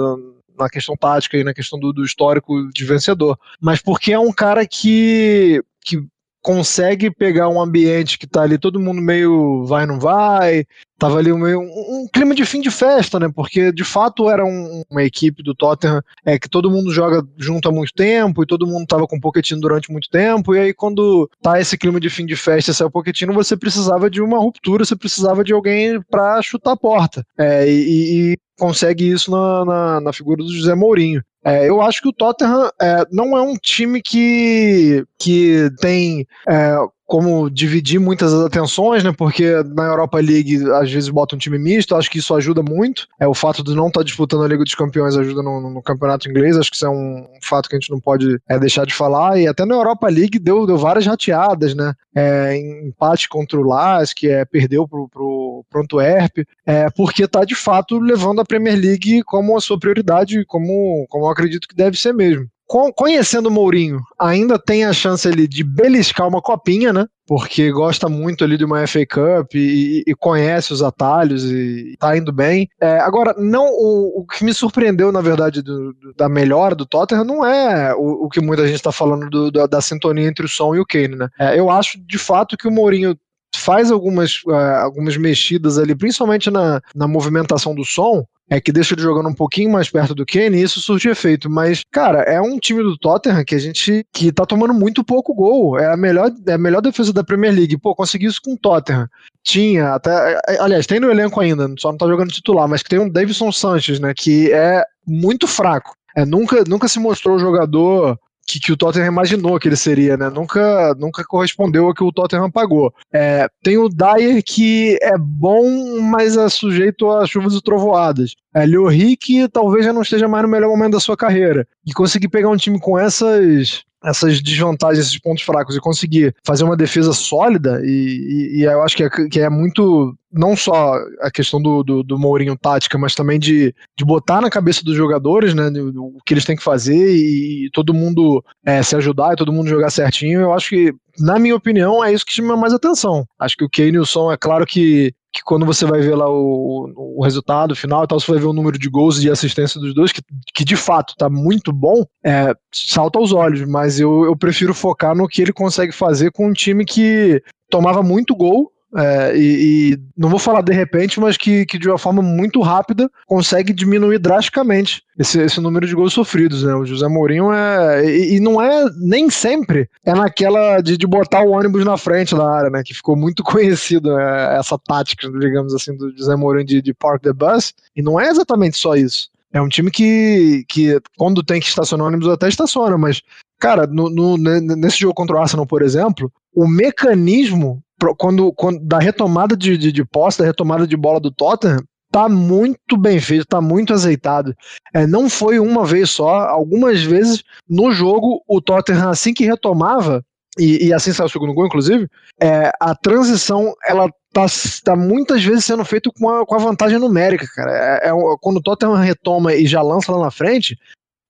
na 0.60 0.70
questão 0.70 0.98
tática 0.98 1.38
e 1.38 1.46
na 1.46 1.54
questão 1.54 1.80
do, 1.80 1.94
do 1.94 2.04
histórico 2.04 2.70
de 2.74 2.86
vencedor, 2.86 3.40
mas 3.60 3.82
porque 3.82 4.12
é 4.12 4.20
um 4.20 4.34
cara 4.34 4.68
que 4.68 5.64
que 5.84 6.06
consegue 6.42 7.12
pegar 7.12 7.50
um 7.50 7.62
ambiente 7.62 8.18
que 8.18 8.28
tá 8.28 8.42
ali 8.42 8.58
todo 8.58 8.80
mundo 8.80 9.02
meio 9.02 9.64
vai 9.66 9.86
não 9.86 10.00
vai, 10.00 10.66
tava 10.98 11.18
ali 11.18 11.32
um, 11.32 11.44
um, 11.46 12.08
clima 12.12 12.34
de 12.34 12.46
fim 12.46 12.62
de 12.62 12.72
festa, 12.72 13.20
né? 13.20 13.30
Porque 13.34 13.72
de 13.72 13.84
fato 13.84 14.30
era 14.30 14.46
um, 14.46 14.84
uma 14.90 15.04
equipe 15.04 15.44
do 15.44 15.56
Tottenham 15.56 16.02
é 16.26 16.38
que 16.38 16.50
todo 16.50 16.70
mundo 16.70 16.92
joga 16.92 17.24
junto 17.38 17.70
há 17.70 17.72
muito 17.72 17.94
tempo 17.94 18.44
e 18.44 18.48
todo 18.48 18.68
mundo 18.68 18.86
tava 18.88 19.08
com 19.08 19.18
o 19.18 19.22
Pochettino 19.22 19.62
durante 19.62 19.92
muito 19.92 20.10
tempo 20.10 20.56
e 20.56 20.60
aí 20.60 20.74
quando 20.74 21.30
tá 21.42 21.60
esse 21.60 21.78
clima 21.78 22.00
de 22.00 22.10
fim 22.10 22.26
de 22.26 22.36
festa 22.36 22.74
sai 22.74 22.88
o 22.88 22.92
Pochettino, 22.92 23.34
você 23.34 23.56
precisava 23.56 24.10
de 24.10 24.22
uma 24.22 24.40
ruptura, 24.40 24.86
você 24.86 24.96
precisava 24.96 25.44
de 25.44 25.54
alguém 25.54 26.02
para 26.10 26.42
chutar 26.42 26.72
a 26.72 26.78
porta. 26.78 27.24
É, 27.38 27.68
e, 27.68 28.32
e 28.34 28.38
consegue 28.62 29.10
isso 29.10 29.32
na, 29.32 29.66
na, 29.66 30.02
na, 30.02 30.14
figura 30.14 30.44
do 30.44 30.54
José 30.54 30.76
Mourinho. 30.76 31.24
É, 31.44 31.68
eu 31.68 31.82
acho 31.82 32.02
que 32.02 32.10
o 32.10 32.14
Tottenham 32.14 32.70
é, 32.80 33.04
não 33.12 33.38
é 33.38 33.42
um 33.42 33.56
time 33.56 34.02
que, 34.02 35.04
que 35.18 35.70
tem 35.80 36.28
é, 36.48 36.76
como 37.12 37.50
dividir 37.50 38.00
muitas 38.00 38.34
atenções, 38.34 39.04
né? 39.04 39.12
Porque 39.12 39.62
na 39.76 39.84
Europa 39.84 40.18
League 40.18 40.64
às 40.76 40.90
vezes 40.90 41.10
bota 41.10 41.36
um 41.36 41.38
time 41.38 41.60
misto, 41.60 41.94
acho 41.94 42.10
que 42.10 42.20
isso 42.20 42.34
ajuda 42.34 42.64
muito. 42.64 43.06
É 43.20 43.28
o 43.28 43.34
fato 43.34 43.62
de 43.62 43.76
não 43.76 43.88
estar 43.88 44.00
tá 44.00 44.06
disputando 44.06 44.44
a 44.44 44.48
Liga 44.48 44.64
dos 44.64 44.76
Campeões 44.76 45.18
ajuda 45.18 45.44
no, 45.44 45.60
no, 45.74 45.82
campeonato 45.82 46.30
inglês, 46.30 46.56
acho 46.56 46.70
que 46.70 46.78
isso 46.78 46.86
é 46.86 46.90
um, 46.90 47.28
fato 47.44 47.68
que 47.68 47.76
a 47.76 47.80
gente 47.80 47.92
não 47.92 48.00
pode 48.00 48.40
é, 48.48 48.58
deixar 48.58 48.86
de 48.86 48.94
falar. 48.94 49.38
E 49.38 49.46
até 49.46 49.66
na 49.66 49.76
Europa 49.76 50.08
League 50.08 50.40
deu, 50.40 50.66
deu 50.66 50.78
várias 50.78 51.06
rateadas, 51.06 51.76
né? 51.76 51.94
É, 52.16 52.56
empate 52.56 53.28
contra 53.28 53.60
o 53.60 53.64
Las, 53.64 54.14
que 54.14 54.30
é, 54.30 54.46
perdeu 54.46 54.88
pro, 54.88 55.10
pro, 55.10 55.66
pro 55.70 55.82
Antwerp, 55.82 56.46
é, 56.66 56.90
porque 56.92 57.24
está 57.24 57.44
de 57.44 57.56
fato 57.56 58.00
levando 58.00 58.40
a 58.40 58.46
Premier 58.46 58.80
League 58.80 59.22
como 59.24 59.58
a 59.58 59.60
sua 59.60 59.78
prioridade, 59.78 60.46
como, 60.46 61.06
como 61.10 61.26
eu 61.26 61.30
acredito 61.30 61.68
que 61.68 61.76
deve 61.76 61.98
ser 61.98 62.14
mesmo 62.14 62.48
conhecendo 62.96 63.48
o 63.48 63.52
Mourinho, 63.52 64.00
ainda 64.20 64.58
tem 64.58 64.86
a 64.86 64.94
chance 64.94 65.28
ali 65.28 65.48
de 65.48 65.64
beliscar 65.64 66.28
uma 66.28 66.42
copinha, 66.42 66.94
né? 66.94 67.06
Porque 67.28 67.72
gosta 67.72 68.08
muito 68.10 68.44
ali 68.44 68.58
de 68.58 68.66
uma 68.66 68.86
FA 68.88 69.06
Cup 69.06 69.56
e, 69.56 70.04
e 70.08 70.16
conhece 70.16 70.74
os 70.74 70.82
atalhos 70.82 71.44
e 71.46 71.96
tá 72.00 72.16
indo 72.18 72.32
bem. 72.32 72.68
É, 72.80 73.00
agora, 73.00 73.34
não 73.38 73.66
o, 73.66 74.22
o, 74.22 74.26
que 74.26 74.44
me 74.44 74.54
surpreendeu, 74.54 75.12
na 75.12 75.22
verdade, 75.22 75.62
do, 75.62 75.94
do, 75.94 76.14
da 76.16 76.28
melhora 76.28 76.76
do 76.76 76.86
Tottenham 76.86 77.24
não 77.24 77.46
é 77.46 77.94
o, 77.96 78.26
o 78.26 78.30
que 78.30 78.42
muita 78.42 78.66
gente 78.66 78.76
está 78.76 78.92
falando 78.92 79.30
do, 79.30 79.52
da, 79.52 79.66
da, 79.66 79.82
sintonia 79.82 80.28
entre 80.28 80.46
o 80.46 80.50
Som 80.50 80.76
e 80.76 80.80
o 80.80 80.86
Kane, 80.86 81.16
né? 81.16 81.30
É, 81.40 81.60
eu 81.60 81.70
acho 81.70 82.00
de 82.06 82.18
fato 82.18 82.58
que 82.58 82.68
o 82.68 82.72
Mourinho 82.72 83.18
faz 83.56 83.92
algumas, 83.92 84.42
uh, 84.46 84.82
algumas 84.82 85.18
mexidas 85.18 85.78
ali, 85.78 85.96
principalmente 85.96 86.50
na, 86.50 86.82
na 86.96 87.08
movimentação 87.08 87.76
do 87.76 87.84
som, 87.84 88.26
é 88.52 88.60
que 88.60 88.74
deixa 88.74 88.94
ele 88.94 89.02
jogando 89.02 89.30
um 89.30 89.34
pouquinho 89.34 89.72
mais 89.72 89.90
perto 89.90 90.14
do 90.14 90.26
Kane 90.26 90.58
e 90.58 90.62
isso 90.62 90.82
surge 90.82 91.08
efeito. 91.08 91.50
Mas, 91.50 91.84
cara, 91.90 92.20
é 92.24 92.42
um 92.42 92.60
time 92.60 92.84
do 92.84 92.98
Tottenham 92.98 93.46
que 93.46 93.56
a 93.56 93.60
gente 93.60 94.06
que 94.12 94.30
tá 94.30 94.46
tomando 94.46 94.74
muito 94.74 95.06
pouco 95.06 95.34
gol. 95.34 95.80
É 95.80 95.94
a 95.94 95.96
melhor, 95.96 96.30
é 96.46 96.54
a 96.54 96.58
melhor 96.58 96.82
defesa 96.82 97.14
da 97.14 97.24
Premier 97.24 97.54
League. 97.54 97.78
Pô, 97.78 97.96
conseguiu 97.96 98.30
isso 98.30 98.42
com 98.44 98.56
o 98.56 98.58
Tottenham. 98.58 99.08
Tinha, 99.42 99.94
até. 99.94 100.38
Aliás, 100.60 100.86
tem 100.86 101.00
no 101.00 101.10
elenco 101.10 101.40
ainda, 101.40 101.74
só 101.80 101.92
não 101.92 101.98
tá 101.98 102.06
jogando 102.06 102.34
titular, 102.34 102.68
mas 102.68 102.84
que 102.84 102.90
tem 102.90 103.00
um 103.00 103.10
Davidson 103.10 103.54
Sanches, 103.54 104.02
né? 104.02 104.14
Que 104.14 104.52
é 104.52 104.84
muito 105.08 105.48
fraco. 105.48 105.94
É, 106.14 106.26
nunca, 106.26 106.66
nunca 106.68 106.90
se 106.90 107.00
mostrou 107.00 107.40
jogador 107.40 108.20
que, 108.52 108.60
que, 108.60 108.72
o 108.72 108.78
Tottenham 108.78 109.08
imaginou 109.08 109.60
que 109.60 109.68
ele 109.68 109.76
seria, 109.76 110.18
né? 110.18 110.30
Nunca, 110.30 110.94
nunca 110.96 111.24
correspondeu 111.24 111.86
ao 111.86 111.94
que 111.94 112.04
o 112.04 112.12
Tottenham 112.12 112.52
pagou. 112.52 112.94
É, 113.14 113.48
tem 113.64 113.78
o 113.78 113.88
Dyer 113.88 114.44
que 114.44 114.98
é 115.02 115.18
bom, 115.18 116.00
mas 116.02 116.36
é 116.36 116.50
sujeito 116.50 117.10
a 117.10 117.26
chuvas 117.26 117.54
e 117.54 117.62
trovoadas. 117.62 118.36
É, 118.54 118.66
Lloris 118.66 119.16
que 119.20 119.48
talvez 119.48 119.86
já 119.86 119.94
não 119.94 120.02
esteja 120.02 120.28
mais 120.28 120.44
no 120.44 120.50
melhor 120.50 120.70
momento 120.70 120.94
da 120.94 121.00
sua 121.00 121.16
carreira. 121.16 121.68
E 121.86 121.94
conseguir 121.94 122.28
pegar 122.28 122.50
um 122.50 122.58
time 122.58 122.80
com 122.80 122.98
essas 123.00 123.84
essas 124.04 124.42
desvantagens, 124.42 125.06
esses 125.06 125.20
pontos 125.20 125.44
fracos 125.44 125.76
e 125.76 125.80
conseguir 125.80 126.36
fazer 126.44 126.64
uma 126.64 126.76
defesa 126.76 127.14
sólida, 127.14 127.82
e, 127.84 127.90
e, 127.90 128.60
e 128.60 128.64
eu 128.64 128.82
acho 128.82 128.96
que 128.96 129.04
é, 129.04 129.10
que 129.10 129.40
é, 129.40 129.50
muito. 129.50 130.16
Não 130.34 130.56
só 130.56 130.96
a 131.20 131.30
questão 131.30 131.62
do, 131.62 131.84
do, 131.84 132.04
do, 132.04 132.18
Mourinho 132.18 132.58
tática, 132.58 132.98
mas 132.98 133.14
também 133.14 133.38
de, 133.38 133.76
de 133.98 134.06
botar 134.06 134.40
na 134.40 134.50
cabeça 134.50 134.82
dos 134.82 134.96
jogadores 134.96 135.54
né, 135.54 135.70
o 135.98 136.20
que 136.26 136.34
eles 136.34 136.46
têm 136.46 136.56
que 136.56 136.64
fazer 136.64 137.14
e, 137.14 137.66
e 137.66 137.70
todo 137.72 137.94
mundo 137.94 138.42
é, 138.66 138.82
se 138.82 138.96
ajudar 138.96 139.34
e 139.34 139.36
todo 139.36 139.52
mundo 139.52 139.68
jogar 139.68 139.90
certinho. 139.90 140.40
Eu 140.40 140.54
acho 140.54 140.70
que, 140.70 140.94
na 141.20 141.40
minha 141.40 141.56
opinião, 141.56 142.04
é 142.04 142.14
isso 142.14 142.26
que 142.26 142.34
chama 142.34 142.56
mais 142.56 142.74
atenção. 142.74 143.26
Acho 143.40 143.58
que 143.58 143.64
o 143.64 143.70
Kane 143.70 143.94
e 143.94 144.00
o 144.00 144.06
Son, 144.06 144.32
é 144.32 144.38
claro 144.38 144.66
que 144.66 145.14
que 145.34 145.42
quando 145.44 145.66
você 145.66 145.86
vai 145.86 146.02
ver 146.02 146.16
lá 146.16 146.30
o, 146.30 146.92
o 147.18 147.24
resultado 147.24 147.76
final 147.76 148.04
e 148.04 148.08
tal, 148.08 148.20
você 148.20 148.30
vai 148.30 148.42
ver 148.42 148.48
o 148.48 148.54
número 148.54 148.78
de 148.78 148.90
gols 148.90 149.18
e 149.18 149.22
de 149.22 149.32
assistência 149.32 149.80
dos 149.80 149.94
dois, 149.94 150.12
que, 150.12 150.22
que 150.54 150.66
de 150.66 150.76
fato 150.76 151.16
tá 151.18 151.30
muito 151.30 151.72
bom, 151.72 152.06
é, 152.24 152.54
salta 152.72 153.18
aos 153.18 153.32
olhos, 153.32 153.66
mas 153.66 154.00
eu, 154.00 154.26
eu 154.26 154.36
prefiro 154.36 154.74
focar 154.74 155.16
no 155.16 155.28
que 155.28 155.42
ele 155.42 155.54
consegue 155.54 155.94
fazer 155.94 156.32
com 156.32 156.50
um 156.50 156.54
time 156.54 156.84
que 156.84 157.42
tomava 157.70 158.04
muito 158.04 158.36
gol 158.36 158.72
é, 158.94 159.38
e, 159.38 159.94
e, 159.94 160.00
não 160.18 160.28
vou 160.28 160.40
falar 160.40 160.62
de 160.62 160.74
repente, 160.74 161.20
mas 161.20 161.38
que, 161.38 161.66
que 161.66 161.78
de 161.78 161.88
uma 161.88 161.98
forma 161.98 162.22
muito 162.22 162.60
rápida 162.62 163.10
consegue 163.26 163.72
diminuir 163.72 164.20
drasticamente 164.20 165.02
esse, 165.18 165.40
esse 165.42 165.62
número 165.62 165.88
de 165.88 165.96
gols 165.96 166.14
sofridos. 166.14 166.64
Né? 166.64 166.74
O 166.76 166.86
José 166.86 167.08
Mourinho 167.08 167.54
é. 167.54 168.06
E, 168.06 168.36
e, 168.36 168.40
não 168.40 168.62
é 168.62 168.86
nem 168.98 169.30
sempre 169.30 169.90
é 170.06 170.14
naquela 170.14 170.82
de, 170.82 170.98
de 170.98 171.08
botar 171.08 171.42
o 171.42 171.52
ônibus 171.52 171.86
na 171.86 171.96
frente 171.98 172.36
da 172.36 172.50
área, 172.50 172.70
né? 172.70 172.84
Que 172.84 172.94
ficou 172.94 173.16
muito 173.16 173.44
conhecido 173.46 174.14
né? 174.14 174.58
essa 174.60 174.78
tática, 174.78 175.30
digamos 175.40 175.74
assim, 175.74 175.96
do 175.96 176.16
José 176.18 176.36
Mourinho 176.36 176.66
de, 176.66 176.82
de 176.82 176.94
park 176.94 177.22
the 177.24 177.32
bus. 177.32 177.74
E 177.96 178.02
não 178.02 178.20
é 178.20 178.28
exatamente 178.28 178.78
só 178.78 178.96
isso. 178.96 179.30
É 179.54 179.62
um 179.62 179.70
time 179.70 179.92
que, 179.92 180.66
que 180.68 181.00
quando 181.18 181.44
tem 181.44 181.60
que 181.60 181.68
estacionar 181.68 182.08
ônibus 182.08 182.28
até 182.28 182.48
estaciona, 182.48 182.98
mas 182.98 183.22
cara, 183.60 183.86
no, 183.86 184.10
no, 184.10 184.38
nesse 184.38 185.00
jogo 185.00 185.14
contra 185.14 185.36
o 185.36 185.40
Arsenal, 185.40 185.68
por 185.68 185.82
exemplo, 185.82 186.32
o 186.54 186.68
mecanismo 186.68 187.82
quando, 188.18 188.52
quando 188.54 188.80
da 188.80 189.00
retomada 189.00 189.56
de, 189.56 189.78
de, 189.78 189.92
de 189.92 190.06
posse, 190.06 190.40
da 190.40 190.46
retomada 190.46 190.88
de 190.88 190.98
bola 190.98 191.20
do 191.20 191.32
Tottenham, 191.32 191.84
tá 192.12 192.28
muito 192.28 192.98
bem 192.98 193.20
feito, 193.20 193.46
tá 193.46 193.62
muito 193.62 193.94
azeitado. 193.94 194.54
É, 194.94 195.08
não 195.08 195.30
foi 195.30 195.60
uma 195.60 195.86
vez 195.86 196.10
só, 196.10 196.42
algumas 196.48 197.02
vezes 197.02 197.44
no 197.70 197.92
jogo 197.92 198.44
o 198.48 198.62
Tottenham 198.62 199.10
assim 199.10 199.34
que 199.34 199.46
retomava 199.46 200.24
e, 200.58 200.88
e 200.88 200.94
assim 200.94 201.14
saiu 201.14 201.28
o 201.28 201.30
segundo 201.30 201.54
gol, 201.54 201.66
inclusive, 201.66 202.10
é, 202.40 202.72
a 202.80 202.94
transição 202.94 203.74
ela 203.86 204.10
tá, 204.34 204.46
tá 204.84 204.96
muitas 204.96 205.44
vezes 205.44 205.64
sendo 205.64 205.86
feita 205.86 206.10
com 206.18 206.30
a, 206.30 206.46
com 206.46 206.56
a 206.56 206.60
vantagem 206.60 207.00
numérica, 207.00 207.46
cara. 207.56 207.72
É, 208.04 208.10
é, 208.10 208.12
quando 208.42 208.58
o 208.58 208.62
Tottenham 208.62 208.96
retoma 208.96 209.54
e 209.54 209.66
já 209.66 209.82
lança 209.82 210.12
lá 210.12 210.26
na 210.26 210.32
frente, 210.32 210.78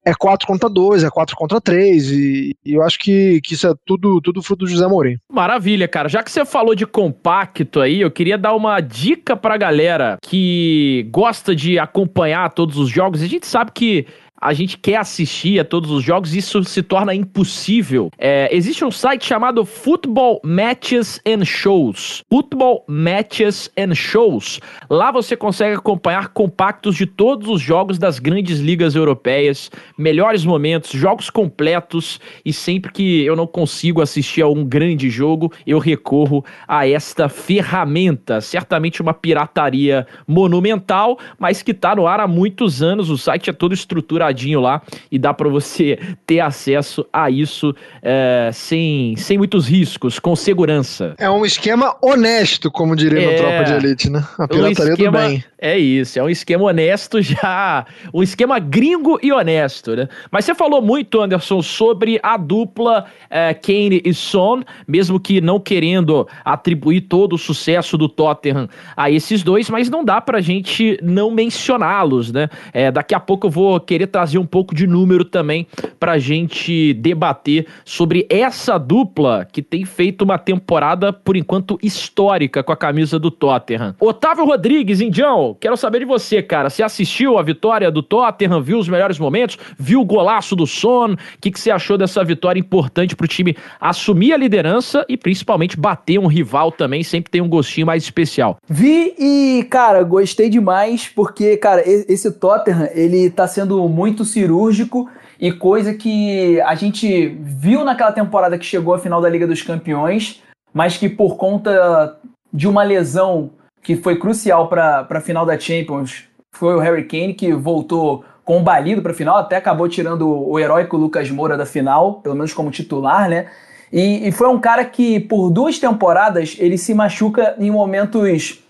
é 0.06 0.14
4 0.14 0.48
contra 0.48 0.70
2, 0.70 1.04
é 1.04 1.10
4 1.10 1.36
contra 1.36 1.62
3, 1.62 2.12
e, 2.12 2.56
e, 2.66 2.74
eu 2.74 2.84
acho 2.84 2.98
que, 3.00 3.40
que 3.42 3.54
isso 3.54 3.68
é 3.68 3.74
tudo, 3.86 4.20
tudo 4.22 4.42
fruto 4.42 4.66
do 4.66 4.72
José 4.72 4.88
Mourinho. 4.88 5.20
Maravilha, 5.32 5.88
cara. 5.88 6.10
Já 6.10 6.24
que 6.24 6.32
você 6.32 6.44
falou 6.44 6.74
de 6.74 6.86
compacto 6.86 7.80
aí, 7.80 8.02
eu 8.02 8.12
queria 8.12 8.38
dar 8.38 8.56
uma 8.56 8.80
dica 8.82 9.36
pra 9.36 9.58
galera 9.58 10.18
que 10.22 11.08
gosta 11.12 11.56
de 11.56 11.78
acompanhar 11.78 12.52
todos 12.52 12.78
os 12.78 12.90
jogos. 12.90 13.22
A 13.22 13.28
gente 13.28 13.46
sabe 13.46 13.72
que 13.72 14.08
a 14.42 14.54
gente 14.54 14.76
quer 14.76 14.98
assistir 14.98 15.60
a 15.60 15.64
todos 15.64 15.92
os 15.92 16.04
jogos, 16.04 16.34
isso 16.34 16.64
se 16.64 16.82
torna 16.82 17.14
impossível. 17.14 18.10
É, 18.18 18.50
existe 18.52 18.84
um 18.84 18.90
site 18.90 19.24
chamado 19.24 19.64
Football 19.64 20.42
Matches 20.44 21.22
and 21.28 21.46
Shows. 21.46 22.24
Football 22.28 22.84
Matches 22.88 23.70
and 23.78 23.94
Shows. 23.94 24.60
Lá 24.90 25.12
você 25.12 25.38
consegue 25.38 25.76
acompanhar 25.76 26.30
compactos 26.30 26.96
de 26.96 27.06
todos 27.06 27.48
os 27.48 27.62
jogos 27.62 28.00
das 28.00 28.18
grandes 28.18 28.60
ligas 28.60 28.96
europeias, 28.96 29.70
melhores 29.96 30.44
momentos, 30.44 30.90
jogos 30.90 31.30
completos 31.30 32.20
e 32.44 32.52
sempre 32.52 32.92
que 32.92 33.24
eu 33.24 33.36
não 33.36 33.46
consigo 33.46 34.02
assistir 34.02 34.42
a 34.42 34.48
um 34.48 34.66
grande 34.66 35.08
jogo, 35.12 35.54
eu 35.68 35.78
recorro 35.78 36.44
a 36.68 36.88
esta 36.88 37.30
ferramenta. 37.30 38.42
Certamente 38.42 39.04
uma 39.04 39.14
pirataria 39.14 40.08
monumental, 40.26 41.20
mas 41.38 41.62
que 41.62 41.72
está 41.72 41.96
no 41.96 42.08
ar 42.08 42.20
há 42.20 42.28
muitos 42.28 42.82
anos. 42.82 43.12
O 43.12 43.18
site 43.20 43.52
é 43.52 43.54
todo 43.54 43.74
estruturado 43.76 44.31
lá 44.60 44.82
e 45.12 45.18
dá 45.18 45.34
para 45.34 45.50
você 45.50 45.98
ter 46.26 46.40
acesso 46.40 47.06
a 47.12 47.30
isso 47.30 47.76
é, 48.02 48.50
sem, 48.54 49.16
sem 49.18 49.38
muitos 49.38 49.68
riscos, 49.68 50.20
com 50.20 50.36
segurança. 50.36 51.16
É 51.18 51.30
um 51.30 51.46
esquema 51.46 51.96
honesto, 52.02 52.72
como 52.72 52.96
diria 52.96 53.22
é, 53.22 53.32
no 53.32 53.38
Tropa 53.38 53.64
de 53.64 53.74
Elite, 53.74 54.10
né? 54.10 54.24
A 54.38 54.48
pirataria 54.48 54.92
um 54.92 54.94
esquema, 54.94 55.22
do 55.22 55.28
bem. 55.28 55.44
É 55.58 55.78
isso, 55.78 56.18
é 56.18 56.24
um 56.24 56.30
esquema 56.30 56.64
honesto 56.64 57.22
já, 57.22 57.86
um 58.14 58.24
esquema 58.24 58.58
gringo 58.60 59.20
e 59.22 59.32
honesto, 59.32 59.96
né? 59.96 60.08
Mas 60.32 60.46
você 60.46 60.56
falou 60.56 60.82
muito, 60.82 61.22
Anderson, 61.22 61.62
sobre 61.62 62.20
a 62.24 62.38
dupla 62.38 63.06
é, 63.30 63.54
Kane 63.54 64.02
e 64.04 64.14
Son, 64.14 64.62
mesmo 64.88 65.20
que 65.20 65.42
não 65.42 65.60
querendo 65.60 66.28
atribuir 66.44 67.02
todo 67.02 67.34
o 67.34 67.38
sucesso 67.38 67.98
do 67.98 68.10
Tottenham 68.10 68.68
a 68.96 69.12
esses 69.12 69.44
dois, 69.44 69.70
mas 69.70 69.90
não 69.90 70.04
dá 70.04 70.20
pra 70.20 70.42
gente 70.42 70.98
não 71.02 71.30
mencioná-los, 71.32 72.32
né? 72.32 72.50
É, 72.74 72.92
daqui 72.92 73.14
a 73.14 73.20
pouco 73.20 73.48
eu 73.48 73.52
vou 73.52 73.80
querer 73.80 74.08
trazer 74.08 74.21
um 74.38 74.46
pouco 74.46 74.76
de 74.76 74.86
número 74.88 75.26
também 75.26 75.68
pra 76.00 76.18
gente 76.20 76.94
debater 76.94 77.68
sobre 77.86 78.26
essa 78.30 78.78
dupla 78.78 79.48
que 79.52 79.62
tem 79.62 79.86
feito 79.86 80.24
uma 80.24 80.38
temporada, 80.38 81.14
por 81.14 81.36
enquanto, 81.36 81.78
histórica 81.82 82.64
com 82.64 82.72
a 82.72 82.78
camisa 82.78 83.18
do 83.18 83.32
Tottenham. 83.32 83.96
Otávio 84.00 84.46
Rodrigues, 84.46 85.02
Indião, 85.02 85.56
quero 85.60 85.78
saber 85.78 86.00
de 86.00 86.06
você, 86.06 86.42
cara. 86.42 86.70
Você 86.70 86.84
assistiu 86.84 87.38
a 87.38 87.44
vitória 87.44 87.92
do 87.92 88.04
Tottenham, 88.04 88.62
viu 88.62 88.78
os 88.78 88.90
melhores 88.90 89.18
momentos, 89.18 89.58
viu 89.78 90.02
o 90.02 90.06
golaço 90.06 90.56
do 90.56 90.68
Son? 90.68 91.14
O 91.14 91.18
que, 91.40 91.52
que 91.52 91.60
você 91.60 91.72
achou 91.72 91.98
dessa 91.98 92.24
vitória 92.24 92.60
importante 92.60 93.16
pro 93.16 93.28
time 93.28 93.56
assumir 93.80 94.34
a 94.34 94.38
liderança 94.38 95.06
e 95.08 95.18
principalmente 95.18 95.78
bater 95.78 96.20
um 96.20 96.28
rival 96.28 96.72
também? 96.72 97.04
Sempre 97.04 97.32
tem 97.32 97.42
um 97.42 97.50
gostinho 97.50 97.88
mais 97.88 98.04
especial. 98.04 98.58
Vi 98.68 99.14
e, 99.18 99.64
cara, 99.70 100.04
gostei 100.04 100.50
demais 100.50 101.08
porque, 101.08 101.58
cara, 101.58 101.84
esse 101.86 102.32
Tottenham, 102.32 102.90
ele 102.94 103.30
tá 103.30 103.48
sendo 103.48 103.88
muito 103.88 104.11
muito 104.12 104.26
cirúrgico 104.26 105.10
e 105.40 105.52
coisa 105.54 105.94
que 105.94 106.60
a 106.62 106.76
gente 106.76 107.30
viu 107.42 107.84
naquela 107.86 108.12
temporada 108.12 108.58
que 108.58 108.66
chegou 108.66 108.94
à 108.94 109.00
final 109.00 109.22
da 109.22 109.30
Liga 109.30 109.48
dos 109.48 109.62
Campeões, 109.62 110.44
mas 110.74 110.98
que 110.98 111.08
por 111.08 111.38
conta 111.38 112.18
de 112.54 112.68
uma 112.68 112.84
lesão 112.84 113.52
que 113.82 113.96
foi 113.96 114.18
crucial 114.18 114.68
para 114.68 115.08
a 115.10 115.22
final 115.22 115.46
da 115.46 115.58
Champions, 115.58 116.26
foi 116.54 116.76
o 116.76 116.80
Harry 116.80 117.06
Kane 117.06 117.34
que 117.34 117.54
voltou 117.54 118.26
combalido 118.44 119.02
para 119.02 119.14
a 119.14 119.16
final, 119.16 119.38
até 119.38 119.56
acabou 119.56 119.88
tirando 119.88 120.28
o 120.28 120.60
heróico 120.60 120.98
Lucas 120.98 121.32
Moura 121.32 121.56
da 121.56 121.66
final, 121.66 122.16
pelo 122.16 122.36
menos 122.36 122.54
como 122.54 122.70
titular, 122.70 123.30
né? 123.30 123.48
E, 123.94 124.28
e 124.28 124.32
foi 124.32 124.50
um 124.50 124.60
cara 124.60 124.84
que 124.84 125.20
por 125.22 125.50
duas 125.50 125.80
temporadas 125.80 126.58
ele 126.60 126.78
se 126.78 126.94
machuca 126.94 127.56
em 127.58 127.72
momentos 127.72 128.61